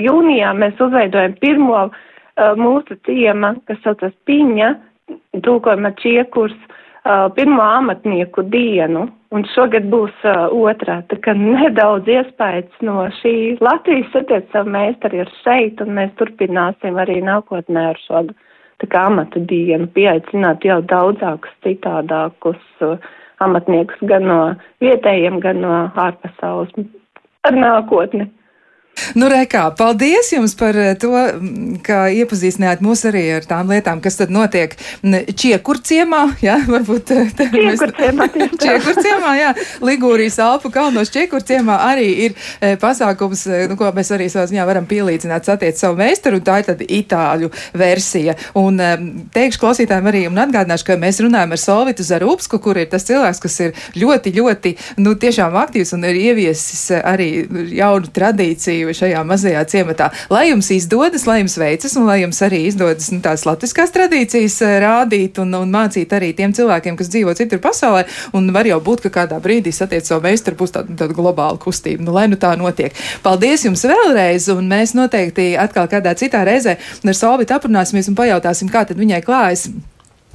jūnijā 0.00 0.54
mēs 0.56 0.80
uzveidojam 0.80 1.36
pirmo 1.42 1.82
uh, 1.90 1.92
mūsu 2.56 2.96
ciema, 3.04 3.54
kas 3.68 3.82
saucas 3.84 4.16
Piņa, 4.24 4.72
tūkojuma 5.44 5.92
čiekurs, 6.00 6.56
uh, 7.04 7.28
pirmo 7.36 7.62
amatnieku 7.68 8.46
dienu. 8.48 9.10
Un 9.30 9.44
šogad 9.52 9.84
būs 9.92 10.24
uh, 10.24 10.48
otrā, 10.50 11.02
tā 11.12 11.20
kā 11.22 11.36
nedaudz 11.36 12.08
iespējas 12.10 12.80
no 12.82 13.04
šī 13.20 13.60
Latvijas 13.62 14.08
satiec 14.16 14.48
savu 14.54 14.72
meistaru 14.74 15.20
ir 15.20 15.34
šeit, 15.44 15.84
un 15.84 15.92
mēs 16.00 16.16
turpināsim 16.18 16.96
arī 16.98 17.20
nākotnē 17.28 17.90
ar 17.92 18.00
šo 18.08 18.24
amata 18.96 19.40
dienu 19.40 19.86
pieaicināt 19.94 20.64
jau 20.64 20.80
daudzākus 20.82 21.52
citādākus 21.64 22.60
uh, 22.80 22.96
amatniekus 23.40 24.00
gan 24.08 24.26
no 24.28 24.40
vietējiem, 24.80 25.40
gan 25.40 25.60
no 25.64 25.74
ārpasaules 25.94 26.72
ar 27.44 27.56
nākotni. 27.56 28.28
Nu, 29.18 29.28
Rekā, 29.30 29.64
paldies 29.76 30.30
jums 30.32 30.54
par 30.58 30.76
eh, 30.78 30.92
to, 31.00 31.12
ka 31.86 32.06
iepazīstinājāt 32.14 32.82
mūs 32.84 33.04
arī 33.08 33.24
ar 33.38 33.46
tām 33.48 33.70
lietām, 33.72 34.02
kas 34.02 34.18
tad 34.20 34.32
notiek 34.34 34.76
Čiekurciemā, 35.02 36.22
jā, 36.44 36.56
varbūt. 36.74 37.12
Eh, 37.16 37.32
Čiekurciemā, 37.40 38.28
Čiekurciemā, 38.60 39.34
jā, 39.40 39.52
Ligūrijas 39.84 40.40
Alpu 40.44 40.72
kalnos 40.74 41.12
Čiekurciemā 41.14 41.78
arī 41.90 42.08
ir 42.26 42.34
e, 42.60 42.74
pasākums, 42.80 43.46
nu, 43.70 43.76
ko 43.78 43.90
mēs 43.96 44.12
arī 44.14 44.28
savā 44.32 44.46
ziņā 44.50 44.66
varam 44.68 44.86
pielīdzināt 44.90 45.48
satiec 45.48 45.78
savu 45.80 45.98
meistaru, 46.00 46.40
un 46.40 46.46
tā 46.46 46.60
ir 46.60 46.68
tad 46.68 46.84
itāļu 46.84 47.50
versija. 47.78 48.36
Un 48.58 48.78
teikšu 49.34 49.62
klausītājiem 49.62 50.10
arī 50.10 50.22
un 50.28 50.40
atgādināšu, 50.42 50.86
ka 50.88 50.98
mēs 51.00 51.20
runājam 51.24 51.54
ar 51.56 51.62
Solvitu 51.62 52.06
Zarūpsku, 52.06 52.60
kur 52.62 52.80
ir 52.80 52.90
tas 52.92 53.06
cilvēks, 53.08 53.42
kas 53.42 53.58
ir 53.66 53.74
ļoti, 54.00 54.34
ļoti, 54.36 54.74
nu, 55.04 55.14
tiešām 55.20 55.56
aktīvs 55.62 55.94
un 55.96 56.06
ir 56.10 56.20
ieviesis 56.20 56.86
arī 57.00 57.30
jaunu 57.76 58.10
tradīciju 58.14 58.89
dzīvi 58.90 58.98
šajā 58.98 59.22
mazajā 59.24 59.62
ciematā. 59.70 60.10
Lai 60.30 60.50
jums 60.50 60.70
izdodas, 60.70 61.26
lai 61.26 61.40
jums 61.40 61.56
veicas 61.58 61.96
un 61.96 62.06
lai 62.06 62.20
jums 62.22 62.40
arī 62.42 62.66
izdodas 62.66 63.10
nu, 63.12 63.20
tās 63.22 63.46
latviskās 63.46 63.92
tradīcijas 63.94 64.60
eh, 64.62 64.78
rādīt 64.82 65.38
un, 65.40 65.54
un 65.54 65.70
mācīt 65.70 66.10
arī 66.12 66.32
tiem 66.34 66.52
cilvēkiem, 66.52 66.96
kas 66.96 67.10
dzīvo 67.10 67.34
citur 67.38 67.60
pasaulē. 67.60 68.06
Un 68.32 68.50
var 68.52 68.66
jau 68.66 68.80
būt, 68.80 69.04
ka 69.06 69.10
kādā 69.20 69.40
brīdī 69.40 69.72
satiec 69.72 70.06
savu 70.06 70.24
meistaru, 70.26 70.58
būs 70.60 70.74
tāda, 70.74 70.96
tāda 71.04 71.14
globāla 71.14 71.58
kustība. 71.60 72.04
Nu, 72.04 72.14
lai 72.16 72.26
nu 72.30 72.38
tā 72.40 72.54
notiek. 72.58 72.94
Paldies 73.22 73.64
jums 73.66 73.84
vēlreiz, 73.86 74.50
un 74.54 74.68
mēs 74.70 74.94
noteikti 74.98 75.54
atkal 75.60 75.88
kādā 75.90 76.16
citā 76.18 76.42
reizē 76.46 76.78
ar 77.04 77.16
Solvitu 77.16 77.54
aprunāsimies 77.56 78.10
un 78.10 78.18
pajautāsim, 78.18 78.70
kā 78.72 78.86
tad 78.88 78.98
viņai 79.00 79.22
klājas 79.24 79.68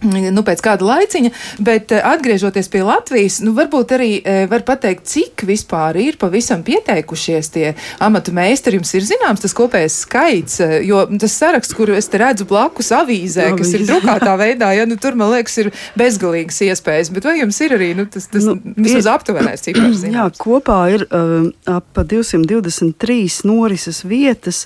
nu, 0.04 0.43
pēc 0.46 0.62
kāda 0.64 0.86
laiciņa, 0.86 1.32
bet 1.64 1.93
eh, 1.96 2.04
atgriežoties 2.04 2.68
pie 2.72 2.82
Latvijas, 2.86 3.39
nu, 3.46 3.54
varbūt 3.56 3.93
arī 3.96 4.10
eh, 4.20 4.43
var 4.52 4.66
pateikt, 4.68 5.08
cik 5.10 5.46
vispār 5.48 5.98
ir 6.02 6.18
pavisam 6.22 6.64
pieteikušies 6.66 7.52
tie 7.54 7.74
amatu 8.04 8.34
meistari. 8.36 8.80
Jums 8.80 8.91
ir 8.98 9.08
zināms 9.08 9.43
tas 9.46 9.56
kopējais 9.56 9.98
skaits, 10.06 10.60
eh, 10.66 10.76
jo 10.88 11.06
tas 11.22 11.38
saraksts, 11.39 11.76
kuru 11.78 11.96
es 11.98 12.10
te 12.12 12.20
redzu 12.22 12.48
blakus 12.50 12.91
avīzē, 12.96 13.52
kas 13.58 13.74
ir 13.78 13.86
drukātā 13.88 14.36
veidā, 14.41 14.74
ja, 14.76 14.88
nu, 14.89 15.00
tur, 15.02 15.18
man 15.20 15.32
liekas, 15.34 15.58
ir 15.64 15.72
bezgalīgas 16.00 16.62
iespējas, 16.68 17.14
bet 17.16 17.30
vai 17.30 17.39
jums 17.39 17.62
ir 17.64 17.78
arī, 17.78 17.91
nu, 17.98 18.08
tas, 18.12 18.28
tas 18.32 18.46
nu, 18.50 18.58
vismaz 18.76 19.10
aptuvenais 19.16 19.64
cipars? 19.66 20.06
Jā, 20.16 20.28
kopā 20.39 20.80
ir 20.96 21.08
uh, 21.10 21.50
ap 21.72 22.04
223 22.06 23.41
norises 23.48 24.04
vietas 24.08 24.66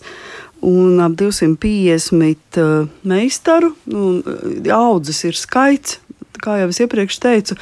un 0.66 1.00
ap 1.04 1.16
250 1.20 2.60
uh, 2.60 2.88
meistaru. 3.08 3.74
Un, 3.94 4.22
uh, 4.26 4.70
audzes 4.76 5.24
ir 5.28 5.40
skaits. 5.40 6.00
Kā 6.40 6.56
jau 6.62 6.70
es 6.72 6.80
iepriekš 6.80 7.18
teicu, 7.20 7.56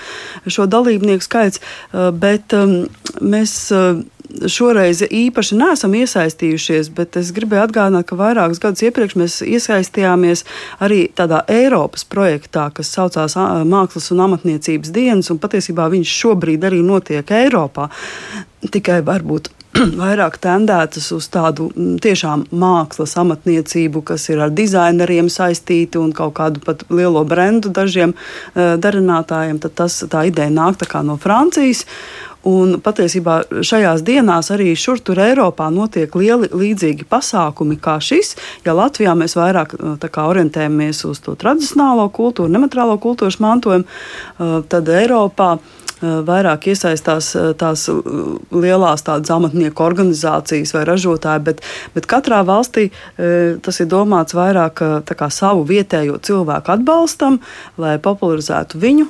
šo 0.54 0.68
dalībnieku 0.70 1.26
skaits, 1.26 1.64
uh, 1.64 2.12
bet 2.14 2.54
mēs 3.18 3.56
šoreiz 4.48 5.02
īpaši 5.06 5.58
neesam 5.58 5.95
iesaistījušies, 5.98 6.89
bet 6.95 7.18
es 7.20 7.32
gribēju 7.36 7.64
atgādināt, 7.68 8.08
ka 8.10 8.18
vairākus 8.20 8.62
gadus 8.64 8.84
iepriekš 8.88 9.16
mēs 9.20 9.38
iesaistījāmies 9.45 10.43
arī 10.84 11.06
tādā 11.18 11.43
Eiropas 11.52 12.06
projektā, 12.08 12.68
kas 12.76 12.91
saucās 12.93 13.38
Mākslas 13.38 14.12
un 14.14 14.26
amatniecības 14.28 14.93
dienas, 14.95 15.32
un 15.34 15.41
patiesībā 15.41 15.88
viņš 15.93 16.16
šobrīd 16.22 16.68
arī 16.68 16.84
notiek 16.86 17.32
Eiropā. 17.39 17.89
Tikai 18.74 19.00
varbūt 19.06 19.52
vairāk 20.01 20.38
tendētas 20.41 21.09
uz 21.15 21.28
tādu 21.34 21.69
mm, 21.69 21.97
tiešām 22.03 22.47
mākslas 22.55 23.15
amatniecību, 23.21 24.03
kas 24.07 24.28
ir 24.32 24.41
ar 24.41 24.53
dizaineriem 24.55 25.30
saistīta 25.32 26.01
un 26.01 26.13
kaut 26.15 26.38
kādu 26.39 26.63
pat 26.63 26.86
lielo 26.89 27.23
brendu 27.28 27.71
dažiem 27.73 28.15
uh, 28.15 28.78
darinātājiem, 28.82 29.59
tad 29.61 29.78
tas, 29.78 29.99
tā 30.09 30.28
ideja 30.30 30.53
nāk 30.53 30.82
no 31.03 31.17
Francijas. 31.21 31.86
Un 32.47 32.78
patiesībā 32.80 33.41
šajās 33.65 34.05
dienās 34.07 34.51
arī 34.55 34.69
šur 34.78 35.01
tur 35.03 35.19
Eiropā 35.19 35.67
notiek 35.73 36.13
lieli 36.15 36.47
līdzīgi 36.53 37.03
pasākumi 37.09 37.75
kā 37.82 37.97
šis. 37.99 38.38
Ja 38.63 38.75
Latvijā 38.78 39.17
mēs 39.17 39.36
vairāk 39.36 39.73
kā, 39.99 40.28
orientējamies 40.32 41.03
uz 41.09 41.19
to 41.25 41.36
tradicionālo 41.36 42.07
kultūru, 42.13 42.53
nemateriālo 42.53 42.95
kultūras 43.03 43.41
mantojumu, 43.43 43.89
tad 44.69 44.93
Eiropā 44.95 45.57
Eh, 45.57 45.76
vairāk 46.02 46.70
iesaistās 46.72 47.32
eh, 47.36 47.52
tās 47.58 47.88
eh, 47.89 47.98
lielās 48.54 49.04
tādas 49.08 49.32
amatnieku 49.34 49.84
organizācijas 49.84 50.74
vai 50.76 50.84
ražotāji, 50.88 51.43
bet, 51.48 51.64
bet 51.95 52.10
katrā 52.10 52.43
valstī 52.48 52.89
tas 53.18 53.80
ir 53.82 53.88
domāts 53.89 54.36
vairāk 54.38 54.80
kā, 55.08 55.28
savu 55.34 55.64
vietējo 55.68 56.18
cilvēku 56.24 56.72
atbalstam, 56.72 57.39
lai 57.82 57.95
popularizētu 58.02 58.80
viņu 58.82 59.06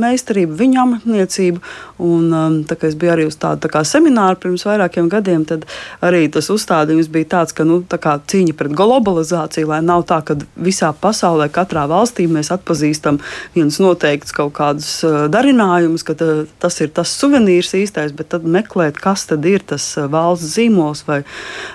meistarību, 0.00 0.56
viņu 0.58 0.80
amatniecību. 0.82 1.62
Un, 2.04 2.64
tā 2.68 2.76
kā 2.78 2.88
es 2.90 2.96
biju 2.98 3.12
arī 3.14 3.26
uz 3.28 3.36
tādu 3.40 3.70
tā 3.70 3.84
semināru 3.86 4.40
pirms 4.42 4.66
vairākiem 4.66 5.08
gadiem, 5.12 5.44
tad 5.48 5.66
arī 6.04 6.26
tas 6.34 6.50
uzstādījums 6.52 7.10
bija 7.14 7.30
tāds, 7.36 7.54
ka 7.56 7.66
nu, 7.68 7.80
tā 7.86 8.00
kā 8.02 8.16
cīņa 8.18 8.56
pret 8.58 8.74
globalizāciju, 8.76 9.70
lai 9.70 9.80
nav 9.86 10.06
tā, 10.10 10.20
ka 10.26 10.36
visā 10.56 10.90
pasaulē, 11.00 11.48
katrā 11.54 11.86
valstī 11.90 12.26
mēs 12.30 12.50
atpazīstam 12.54 13.20
viens 13.54 13.78
noteikts 13.82 14.34
kaut 14.34 14.54
kādus 14.58 14.90
darinājumus, 15.04 16.06
ka 16.06 16.18
tas 16.62 16.80
ir 16.84 16.92
tas 16.96 17.12
suvenīrs 17.20 17.74
īstais, 17.78 18.14
bet 18.16 18.32
tad 18.34 18.46
meklēt, 18.48 19.00
kas 19.02 19.26
tad 19.30 19.46
ir 19.48 19.64
tas 19.66 19.86
valsts 20.10 20.56
zīmols 20.56 21.04
vai 21.08 21.22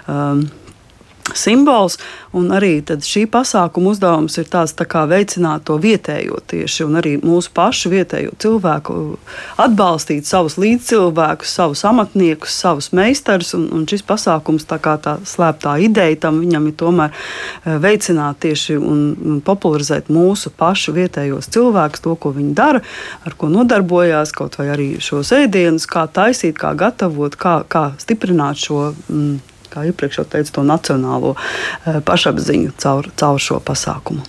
um, 0.07 0.45
simbols. 1.37 1.97
Arī 2.33 2.79
šī 2.85 3.23
pasākuma 3.31 3.93
uzdevums 3.93 4.37
ir 4.37 4.47
tāds 4.51 4.75
tā 4.77 4.85
kā 4.89 5.05
veicināt 5.09 5.65
to 5.65 5.79
vietējo 5.81 6.37
tieši 6.49 6.85
un 6.85 6.99
arī 7.01 7.15
mūsu 7.21 7.49
pašu 7.55 7.89
vietējo 7.89 8.35
cilvēku, 8.39 8.95
atbalstīt 9.57 10.29
savus 10.29 10.59
līdzcilvēkus, 10.61 11.55
savus 11.59 11.83
amatniekus, 11.89 12.53
savus 12.53 12.91
meistarus. 12.93 13.55
Un, 13.57 13.67
un 13.73 13.87
šis 13.89 14.05
pasākums, 14.05 14.67
tā 14.69 14.77
kā 14.81 14.95
tā 15.01 15.17
slēptā 15.25 15.79
ideja 15.83 16.21
tam 16.27 16.39
viņam 16.43 16.69
ir 16.69 16.77
tomēr 16.79 17.13
eh, 17.13 17.77
veicināt 17.81 18.41
tieši 18.45 18.77
un 18.77 19.41
popularizēt 19.45 20.11
mūsu 20.13 20.53
pašu 20.55 20.93
vietējos 20.97 21.49
cilvēkus, 21.53 22.05
to, 22.05 22.15
ko 22.19 22.33
viņi 22.35 22.55
dara, 22.57 22.83
ar 23.25 23.37
ko 23.39 23.49
nodarbojās, 23.51 24.33
kaut 24.35 24.59
vai 24.59 24.69
arī 24.75 24.89
šos 25.03 25.33
ēdienus, 25.35 25.87
kā 25.89 26.05
taisīt, 26.13 26.57
kā 26.59 26.75
gatavot, 26.77 27.35
kā, 27.39 27.61
kā 27.69 27.89
stiprināt 28.01 28.61
šo. 28.61 28.89
Mm, 29.09 29.39
kā 29.71 29.85
iepriekš 29.89 30.21
jau 30.21 30.25
teicu, 30.29 30.53
to 30.57 30.63
nacionālo 30.67 31.35
eh, 31.35 31.99
pašapziņu 32.05 32.73
caur, 32.81 33.09
caur 33.19 33.39
šo 33.41 33.59
pasākumu. 33.63 34.23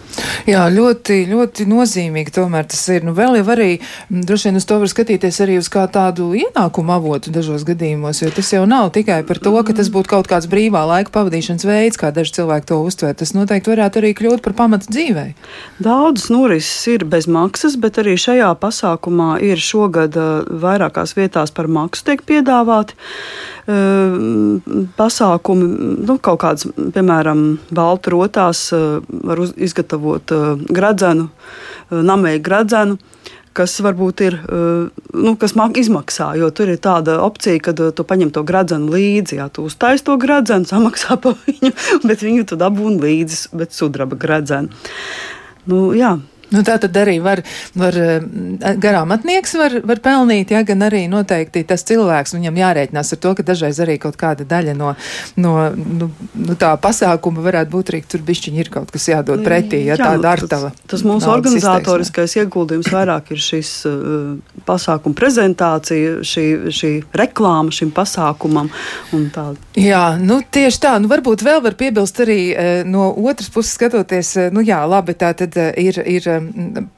Jā, 0.48 0.66
ļoti, 0.72 1.22
ļoti 1.30 1.66
nozīmīgi 1.70 2.34
tomēr 2.34 2.66
tas 2.70 2.82
ir. 2.92 3.04
Nu, 3.06 3.14
vēl 3.16 3.38
jau 3.40 3.46
arī 3.54 3.70
droši 4.10 4.50
vien 4.50 4.60
uz 4.60 4.66
to 4.68 4.80
var 4.82 4.90
skatīties 4.90 5.40
arī 5.44 5.58
uz 5.60 5.70
kā 5.72 5.86
tādu 5.92 6.30
ienākumu 6.38 6.94
avotu 6.96 7.32
dažos 7.34 7.64
gadījumos, 7.68 8.22
jo 8.24 8.30
tas 8.34 8.52
jau 8.52 8.64
nav 8.68 8.90
tikai 8.96 9.20
par 9.28 9.40
to, 9.42 9.54
ka 9.66 9.76
tas 9.76 9.90
būtu 9.92 10.12
kaut 10.14 10.30
kāds 10.30 10.48
brīvā 10.50 10.82
laika 10.88 11.14
pavadīšanas 11.14 11.66
veids, 11.68 12.00
kā 12.00 12.12
daži 12.14 12.36
cilvēki 12.40 12.70
to 12.72 12.80
uztver. 12.84 13.14
Tas 13.16 13.34
noteikti 13.36 13.72
varētu 13.72 14.02
arī 14.02 14.12
kļūt 14.18 14.44
par 14.44 14.56
pamatu 14.58 14.90
dzīvē. 14.92 15.26
Daudzas 15.82 16.28
norises 16.32 16.84
ir 16.92 17.06
bez 17.08 17.28
maksas, 17.30 17.78
bet 17.80 18.00
arī 18.02 18.16
šajā 18.20 18.50
pasākumā 18.60 19.32
ir 19.46 19.62
šogad 19.62 20.18
eh, 20.18 20.52
vairākās 20.66 21.16
vietās 21.18 21.54
par 21.54 21.70
maksu 21.70 22.06
tiek 22.10 22.24
piedāvāti 22.26 22.98
pasākumi, 24.96 25.29
nu, 25.60 26.18
kaut 26.18 26.40
kādas, 26.42 26.66
piemēram, 26.94 27.44
baltu 27.70 28.16
rotās 28.16 28.68
var 28.72 29.40
uz, 29.42 29.54
izgatavot 29.56 30.34
gradzenu, 30.70 31.30
namēju 31.90 32.42
gradzenu 32.42 32.98
kas 33.56 33.74
varbūt 33.82 34.22
ir, 34.24 34.36
nu, 35.12 35.34
kas 35.40 35.54
izmaksā. 35.82 36.30
Jo 36.38 36.50
tur 36.54 36.70
ir 36.70 36.80
tāda 36.82 37.18
opcija, 37.24 37.58
ka 37.60 37.74
tu 37.74 38.06
paņem 38.06 38.30
to 38.34 38.44
gradzenu 38.46 38.92
līdzi. 38.94 39.40
Jā, 39.40 39.48
tu 39.52 39.66
uztaisīji 39.66 40.06
to 40.06 40.16
gradzenu, 40.20 40.68
samaksā 40.72 41.18
par 41.20 41.36
viņu, 41.46 41.72
bet 42.06 42.22
viņu 42.22 42.46
tu 42.46 42.60
dabūni 42.60 43.00
līdzi, 43.02 43.50
bet 43.52 43.74
sudraba 43.76 44.16
gradzenu. 44.16 44.70
Nu, 45.68 45.90
jā, 45.96 46.16
Nu, 46.50 46.64
tā 46.66 46.76
tad 46.82 46.96
arī 46.98 47.18
var, 47.22 47.42
var 47.78 47.94
eh, 47.94 48.24
garāmatnieks 48.82 49.54
var, 49.58 49.76
var 49.86 50.00
pelnīt, 50.02 50.50
ja 50.50 50.64
gan 50.66 50.82
arī 50.86 51.04
noteikti 51.10 51.62
tas 51.68 51.84
cilvēks, 51.86 52.34
viņam 52.34 52.58
jārēķinās 52.58 53.14
ar 53.14 53.20
to, 53.22 53.34
ka 53.38 53.46
dažreiz 53.46 53.78
arī 53.82 53.96
kaut 54.02 54.18
kāda 54.18 54.46
daļa 54.48 54.74
no, 54.78 54.94
no 55.38 55.54
nu, 55.76 56.10
nu, 56.34 56.56
tā 56.58 56.72
pasākuma 56.82 57.44
varētu 57.44 57.70
būt 57.70 57.92
arī 57.92 58.02
tur 58.10 58.24
bišķiņi 58.26 58.62
ir 58.64 58.70
kaut 58.74 58.90
kas 58.90 59.06
jādod 59.12 59.44
pretī, 59.46 59.84
ja 59.86 59.94
Jā, 59.94 60.10
tāda 60.10 60.24
nu, 60.24 60.30
artava. 60.32 60.72
Tas, 60.80 60.90
tas 60.96 61.06
mūsu 61.06 61.30
organizatoriskais 61.30 62.34
izteiksmē. 62.34 62.46
ieguldījums 62.46 62.90
vairāk 62.94 63.30
ir 63.34 63.42
šis 63.44 63.72
uh, 63.88 64.34
pasākuma 64.66 65.18
prezentācija, 65.18 66.18
šī, 66.26 66.46
šī 66.74 66.92
reklāma 67.22 67.74
šim 67.74 67.94
pasākumam 67.94 68.72
un 69.14 69.28
tā. 69.34 69.46
Jā, 69.78 70.04
nu 70.18 70.40
tieši 70.42 70.82
tā, 70.82 70.96
nu 71.02 71.10
varbūt 71.12 71.46
vēl 71.46 71.62
var 71.62 71.78
piebilst 71.78 72.22
arī 72.26 72.40
uh, 72.50 72.72
no 72.88 73.12
otras 73.14 73.52
puses 73.54 73.78
skatoties, 73.78 74.34
uh, 74.38 74.50
nu 74.54 74.66
jā, 74.66 74.82
labi, 74.90 75.14
tā 75.14 75.30
tad 75.38 75.54
uh, 75.60 75.70
ir, 75.78 76.02
ir 76.10 76.30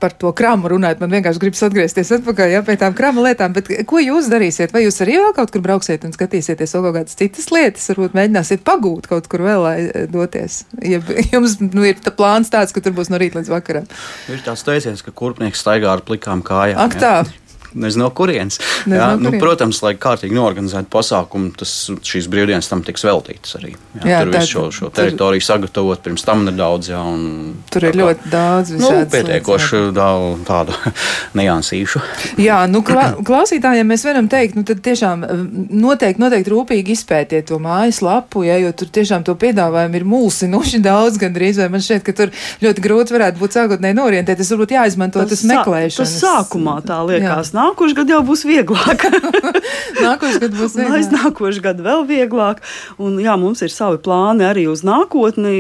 par 0.03 0.15
to 0.19 0.33
kramu 0.37 0.71
runājot, 0.73 1.01
man 1.03 1.13
vienkārši 1.17 1.43
gribas 1.43 1.65
atgriezties 1.67 2.13
atpakaļ 2.19 2.55
ja, 2.55 2.63
pie 2.67 2.77
tām 2.81 2.97
krama 2.97 3.25
lietām. 3.27 3.55
Bet 3.57 3.71
ko 3.89 4.01
jūs 4.03 4.31
darīsiet? 4.33 4.75
Vai 4.75 4.85
jūs 4.87 5.01
arī 5.05 5.19
vēl 5.21 5.35
kaut 5.37 5.53
kur 5.55 5.65
brauksiet 5.65 6.07
un 6.07 6.15
skatīsieties 6.15 6.75
vēl 6.77 6.87
kaut 6.87 6.99
kādas 6.99 7.19
citas 7.19 7.51
lietas? 7.55 7.89
Varbūt 7.93 8.17
mēģināsiet 8.19 8.65
pagūt 8.67 9.11
kaut 9.11 9.29
kur 9.33 9.45
vēl, 9.47 9.67
lai 9.67 9.77
eh, 9.89 10.09
doties. 10.11 10.63
Ja 10.83 11.03
jums 11.35 11.59
nu, 11.63 11.85
ir 11.89 12.01
tā 12.03 12.15
plāns 12.17 12.53
tāds, 12.53 12.75
ka 12.75 12.85
tur 12.85 12.97
būs 12.97 13.13
no 13.13 13.21
rīta 13.23 13.41
līdz 13.41 13.53
vakaram. 13.53 13.89
Ir 14.33 14.43
tāds 14.47 14.65
teiciens, 14.67 15.05
ka 15.05 15.15
kurpnieks 15.15 15.63
staigā 15.65 15.93
ar 15.93 16.05
plikām 16.07 16.45
kājām. 16.47 16.81
Ak, 16.83 16.99
tā. 16.99 17.15
Ja? 17.23 17.39
nezinu, 17.75 18.05
no 18.05 18.11
kurienes. 18.15 18.59
Nezinu, 18.87 18.99
jā, 18.99 19.09
no 19.17 19.31
nu, 19.31 19.41
protams, 19.43 19.81
lai 19.85 19.95
kārtīgi 20.01 20.35
norganizētu 20.37 20.91
pasākumu, 20.93 21.53
tas 21.61 21.73
šīs 22.07 22.29
brīvdienas 22.33 22.69
tam 22.71 22.83
tiks 22.87 23.05
veltītas 23.07 23.57
arī. 23.59 23.75
Jā, 24.01 24.05
jā, 24.09 24.21
tur 24.23 24.33
visu 24.35 24.51
šo, 24.51 24.65
šo 24.75 24.91
teritoriju 24.95 25.43
tur, 25.43 25.49
sagatavot, 25.49 26.03
pirms 26.05 26.27
tam 26.27 26.45
nedaudz. 26.47 26.91
Jā, 26.93 27.03
un, 27.07 27.55
tur 27.73 27.87
ir 27.89 27.99
ļoti 28.01 28.33
daudz 28.33 28.75
nu, 28.79 28.91
pietiekoši 29.13 29.83
daudz 29.97 30.45
tādu 30.49 30.77
niansīšu. 31.39 32.03
Jā, 32.43 32.63
nu, 32.71 32.83
klā, 32.87 33.13
klausītājiem 33.29 33.93
mēs 33.93 34.07
varam 34.09 34.31
teikt, 34.33 34.59
nu, 34.59 34.67
tad 34.69 34.83
tiešām 34.85 35.25
noteikti, 35.71 36.23
noteikti 36.23 36.55
rūpīgi 36.55 36.97
izpētiet 36.97 37.49
to 37.51 37.61
mājaslapu, 37.63 38.45
ja, 38.49 38.59
jo 38.63 38.73
tur 38.77 38.93
tiešām 38.93 39.27
to 39.27 39.37
piedāvājumu 39.39 40.01
ir 40.01 40.09
mulsinoši 40.09 40.83
daudz 40.91 41.21
gandrīz, 41.23 41.63
vai 41.63 41.71
man 41.73 41.85
šķiet, 41.85 42.07
ka 42.07 42.17
tur 42.19 42.35
ļoti 42.65 42.85
grūti 42.85 43.17
varētu 43.17 43.43
būt 43.43 43.59
sākotnēji 43.61 43.99
norientēties, 43.99 44.53
varbūt 44.55 44.77
jāizmanto 44.77 45.23
tas, 45.23 45.35
tas 45.37 45.47
meklēšanas. 45.51 45.99
Tas 46.03 46.19
sākumā 46.23 46.79
tā 46.87 47.01
liekas. 47.07 47.53
Jā 47.55 47.62
nākošais 47.63 47.97
gads 47.97 48.15
jau 48.15 48.23
būs 48.27 48.45
vieglāk. 48.49 49.07
nākošais 50.07 50.41
gads 50.43 50.59
būs 50.59 50.77
vieglāk. 50.79 50.99
Aiz 50.99 51.11
nākošais 51.13 51.63
gads 51.65 51.85
vēl 51.87 52.07
vieglāk. 52.09 52.63
Un, 53.03 53.19
jā, 53.23 53.37
mums 53.41 53.63
ir 53.65 53.73
savi 53.73 54.01
plāni 54.03 54.47
arī 54.47 54.67
uz 54.71 54.85
nākotni. 54.87 55.55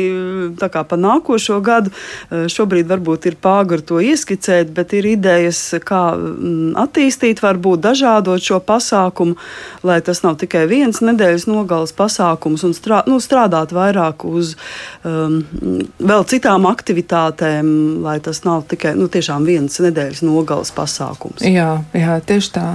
Tā 0.60 0.68
kā 0.72 0.84
pa 0.88 0.98
nākošo 1.00 1.60
gadu 1.64 1.92
eh, 1.92 2.46
šobrīd 2.52 2.90
varbūt 2.90 3.30
ir 3.30 3.38
pāri 3.42 3.80
to 3.86 4.00
ieskicēt, 4.02 4.72
bet 4.74 4.92
ir 4.96 5.06
idejas, 5.14 5.60
kā 5.86 6.02
mm, 6.16 6.74
attīstīt, 6.82 7.42
varbūt 7.44 7.82
dažādot 7.84 8.42
šo 8.42 8.58
pasākumu, 8.64 9.36
lai 9.86 10.00
tas 10.04 10.22
nav 10.24 10.38
tikai 10.40 10.64
viens 10.70 11.02
nedēļas 11.04 11.46
nogales 11.50 11.94
pasākums 11.96 12.64
un 12.66 12.74
strā, 12.76 13.02
nu, 13.08 13.20
strādāt 13.22 13.74
vairāk 13.74 14.26
uz 14.28 14.54
um, 15.06 15.40
vēl 16.02 16.26
citām 16.30 16.66
aktivitātēm, 16.70 18.02
lai 18.04 18.18
tas 18.24 18.42
nav 18.46 18.66
tikai 18.70 18.94
nu, 18.98 19.08
viens 19.46 19.78
nedēļas 19.82 20.22
nogales 20.26 20.72
pasākums. 20.74 21.44
Jā, 21.46 21.82
jā, 21.96 22.16
tieši 22.24 22.50
tā. 22.54 22.66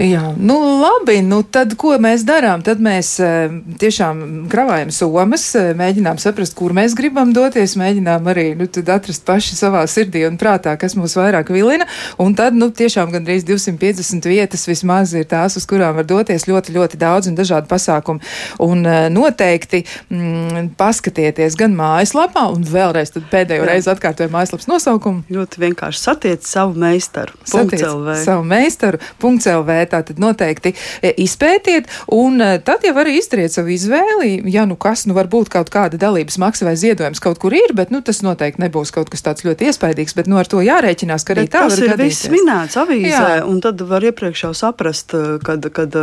Jā, 0.00 0.30
nu, 0.36 0.56
labi, 0.80 1.18
nu 1.22 1.42
tad 1.44 1.74
ko 1.78 1.92
mēs 2.00 2.24
darām? 2.28 2.62
Tad 2.64 2.80
mēs 2.82 3.12
eh, 3.22 3.52
tiešām 3.80 4.48
kravājam 4.50 4.92
somas, 4.94 5.44
eh, 5.58 5.70
mēģinām 5.78 6.18
saprast, 6.22 6.56
kur 6.58 6.74
mēs 6.76 6.96
gribam 6.98 7.34
doties, 7.36 7.76
mēģinām 7.80 8.30
arī 8.32 8.46
nu, 8.58 8.66
atrast 8.66 9.26
paši 9.28 9.58
savā 9.58 9.82
sirdī 9.90 10.24
un 10.28 10.38
prātā, 10.40 10.74
kas 10.80 10.96
mūs 10.98 11.16
vairāk 11.18 11.52
vilina. 11.54 11.86
Un 12.22 12.34
tad, 12.38 12.56
nu, 12.56 12.70
tiešām 12.74 13.12
gandrīz 13.14 13.44
250 13.48 14.28
vietas 14.30 14.66
vismaz 14.68 15.14
ir 15.14 15.28
tās, 15.30 15.58
uz 15.60 15.68
kurām 15.68 15.98
var 16.00 16.08
doties 16.08 16.48
ļoti, 16.48 16.74
ļoti 16.78 17.00
daudz 17.00 17.30
un 17.30 17.38
dažādi 17.38 17.70
pasākumi. 17.70 18.24
Un 18.66 18.86
eh, 18.88 19.08
noteikti 19.12 19.84
mm, 20.08 20.72
paskatieties 20.80 21.58
gan 21.60 21.76
mājaslapā, 21.78 22.48
un 22.54 22.64
vēlreiz 22.66 23.14
pēdējo 23.30 23.68
reizi 23.68 23.92
atkārtoju 23.92 24.32
mājaslapas 24.32 24.70
nosaukumu. 24.70 25.26
Ļoti 25.30 25.64
vienkārši 25.68 26.02
satiec 26.02 26.48
savu 26.48 26.78
meistaru. 26.80 27.36
Satiec, 27.44 27.84
savu 28.24 28.39
meistaru. 28.46 29.00
.lv. 29.20 29.76
Tātad 29.90 30.20
noteikti 30.20 30.72
e, 31.02 31.12
izpētiet, 31.24 31.88
un 32.14 32.40
e, 32.42 32.50
tad 32.64 32.84
jau 32.86 32.94
arī 33.02 33.16
izdarīt 33.20 33.54
savu 33.54 33.72
izvēli. 33.74 34.40
Ja 34.52 34.66
nu 34.68 34.76
kas, 34.80 35.06
nu 35.08 35.16
varbūt 35.16 35.50
kaut 35.52 35.72
kāda 35.72 36.00
dalības 36.00 36.38
maksa 36.42 36.68
vai 36.68 36.76
ziedojums 36.80 37.22
kaut 37.22 37.40
kur 37.42 37.54
ir, 37.56 37.74
bet 37.76 37.92
nu, 37.94 38.02
tas 38.04 38.22
noteikti 38.26 38.64
nebūs 38.64 38.92
kaut 38.94 39.10
kas 39.12 39.24
tāds 39.26 39.46
ļoti 39.46 39.70
iespaidīgs. 39.70 40.16
Bet 40.18 40.30
nu, 40.30 40.38
ar 40.40 40.50
to 40.50 40.62
jārēķinās, 40.64 41.26
ka 41.26 41.36
arī 41.36 41.46
bet 41.46 41.56
tā 41.56 41.64
tas 41.66 41.80
ir 41.80 41.92
gadīties. 41.92 42.22
viss 42.26 42.34
minēts 42.34 42.78
avīzē, 42.80 43.24
Jā. 43.40 43.40
un 43.48 43.60
tad 43.64 43.82
var 43.88 44.06
iepriekš 44.10 44.46
jau 44.48 44.54
saprast, 44.66 45.16
e, 45.16 45.40
kad. 45.44 45.72
kad 45.74 45.98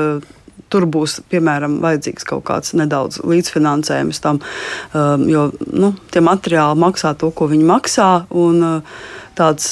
tur 0.67 0.83
būs, 0.91 1.21
piemēram, 1.31 1.77
vajadzīgs 1.79 2.25
kaut 2.27 2.43
kāds 2.49 2.73
nedaudz 2.75 3.21
līdzfinansējums 3.23 4.19
tam, 4.19 4.41
jo 5.31 5.45
nu, 5.63 5.93
tie 6.11 6.19
materiāli 6.25 6.81
maksā 6.81 7.13
to, 7.15 7.29
ko 7.31 7.47
viņi 7.47 7.63
maksā. 7.69 8.09
Un, 8.35 8.81
tāds 9.37 9.69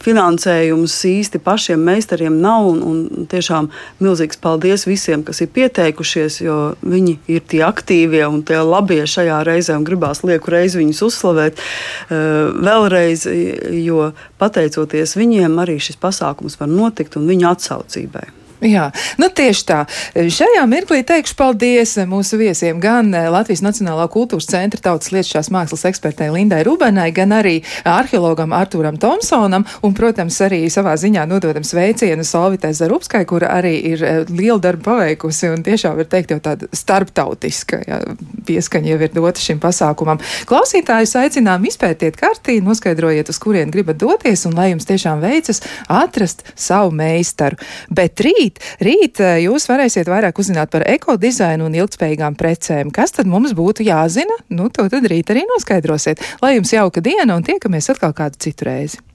finansējums 0.00 0.94
īsti 1.08 1.40
pašiem 1.42 1.82
meistariem 1.84 2.38
nav. 2.42 2.68
Un, 2.72 2.82
un 2.86 3.28
tiešām 3.30 3.70
milzīgs 4.02 4.40
paldies 4.42 4.86
visiem, 4.88 5.24
kas 5.26 5.42
ir 5.44 5.52
pieteikušies, 5.54 6.40
jo 6.44 6.58
viņi 6.82 7.16
ir 7.32 7.46
tie 7.48 7.62
aktīvie 7.66 8.24
un 8.28 8.42
tie 8.46 8.60
labie 8.64 9.02
šajā 9.08 9.42
reizē. 9.48 9.78
Gribās 9.86 10.22
lieku 10.26 10.52
reizi 10.54 10.80
viņus 10.82 11.02
uzslavēt 11.08 11.58
uh, 11.62 12.52
vēlreiz, 12.56 13.26
jo 13.82 14.12
pateicoties 14.42 15.16
viņiem, 15.18 15.58
arī 15.62 15.78
šis 15.82 16.00
pasākums 16.02 16.58
var 16.60 16.70
notikt 16.70 17.18
un 17.20 17.28
viņu 17.30 17.50
atsaucībai. 17.52 18.41
Jā, 18.62 18.92
nu 19.18 19.26
tieši 19.26 19.62
tā. 19.66 19.78
Šajā 20.14 20.62
mirklī 20.70 21.00
teikšu 21.06 21.34
paldies 21.34 21.96
mūsu 22.06 22.38
viesiem 22.38 22.78
gan 22.82 23.08
eh, 23.10 23.26
Latvijas 23.32 23.64
Nacionālā 23.64 24.04
kultūras 24.12 24.46
centra 24.46 24.78
tautas 24.84 25.10
lietušās 25.10 25.48
mākslas 25.50 25.82
ekspertei 25.88 26.28
Lindai 26.30 26.60
Rubenai, 26.68 27.08
gan 27.14 27.34
arī 27.34 27.56
arheologam 27.82 28.54
Artūram 28.54 29.00
Tomsonam 29.02 29.66
un, 29.82 29.96
protams, 29.98 30.38
arī 30.46 30.60
savā 30.70 30.94
ziņā 30.94 31.24
nododam 31.26 31.66
sveicienu 31.66 32.22
Solvitai 32.26 32.70
Zarupskai, 32.78 33.24
kura 33.26 33.50
arī 33.56 33.72
ir 33.90 34.04
eh, 34.06 34.20
lielu 34.30 34.60
darbu 34.62 34.86
paveikusi 34.92 35.50
un 35.50 35.66
tiešām 35.66 35.98
var 35.98 36.10
teikt 36.14 36.36
jau 36.36 36.38
tāda 36.46 36.70
starptautiska 36.70 37.82
jā, 37.88 37.98
pieskaņa 38.46 38.94
jau 38.94 39.00
ir 39.02 39.18
dota 39.18 39.42
šim 39.42 39.58
pasākumam. 39.62 40.22
Klausītājus 40.46 41.16
aicinām 41.18 41.66
izpētiet 41.66 42.20
kartī, 42.20 42.60
noskaidrojiet, 42.62 43.34
uz 43.34 43.42
kurien 43.42 43.74
gribat 43.74 43.98
doties 43.98 44.46
un 44.46 44.54
lai 44.54 44.70
jums 44.70 44.86
tiešām 44.86 45.18
veicas 45.24 45.64
atrast 45.90 46.46
savu 46.54 46.94
meistaru. 46.94 47.58
Bet 47.90 48.22
rīt 48.22 48.51
rīt. 48.52 48.82
Rīt 48.82 49.20
jūs 49.42 49.68
varēsiet 49.68 50.08
vairāk 50.08 50.38
uzzināt 50.38 50.70
par 50.70 50.84
ekodizainu 50.86 51.66
un 51.66 51.74
ilgspējīgām 51.74 52.36
precēm. 52.36 52.90
Kas 52.92 53.12
tad 53.12 53.26
mums 53.26 53.52
būtu 53.52 53.84
jāzina? 53.84 54.36
Nu, 54.50 54.68
to 54.68 54.88
tad 54.88 55.04
rīt 55.04 55.30
arī 55.30 55.44
noskaidrosiet. 55.48 56.20
Lai 56.42 56.56
jums 56.56 56.72
jauka 56.72 57.00
diena 57.00 57.36
un 57.36 57.42
tiekamies 57.42 57.90
atkal 57.90 58.12
kādu 58.12 58.38
citu 58.38 58.64
reizi. 58.68 59.11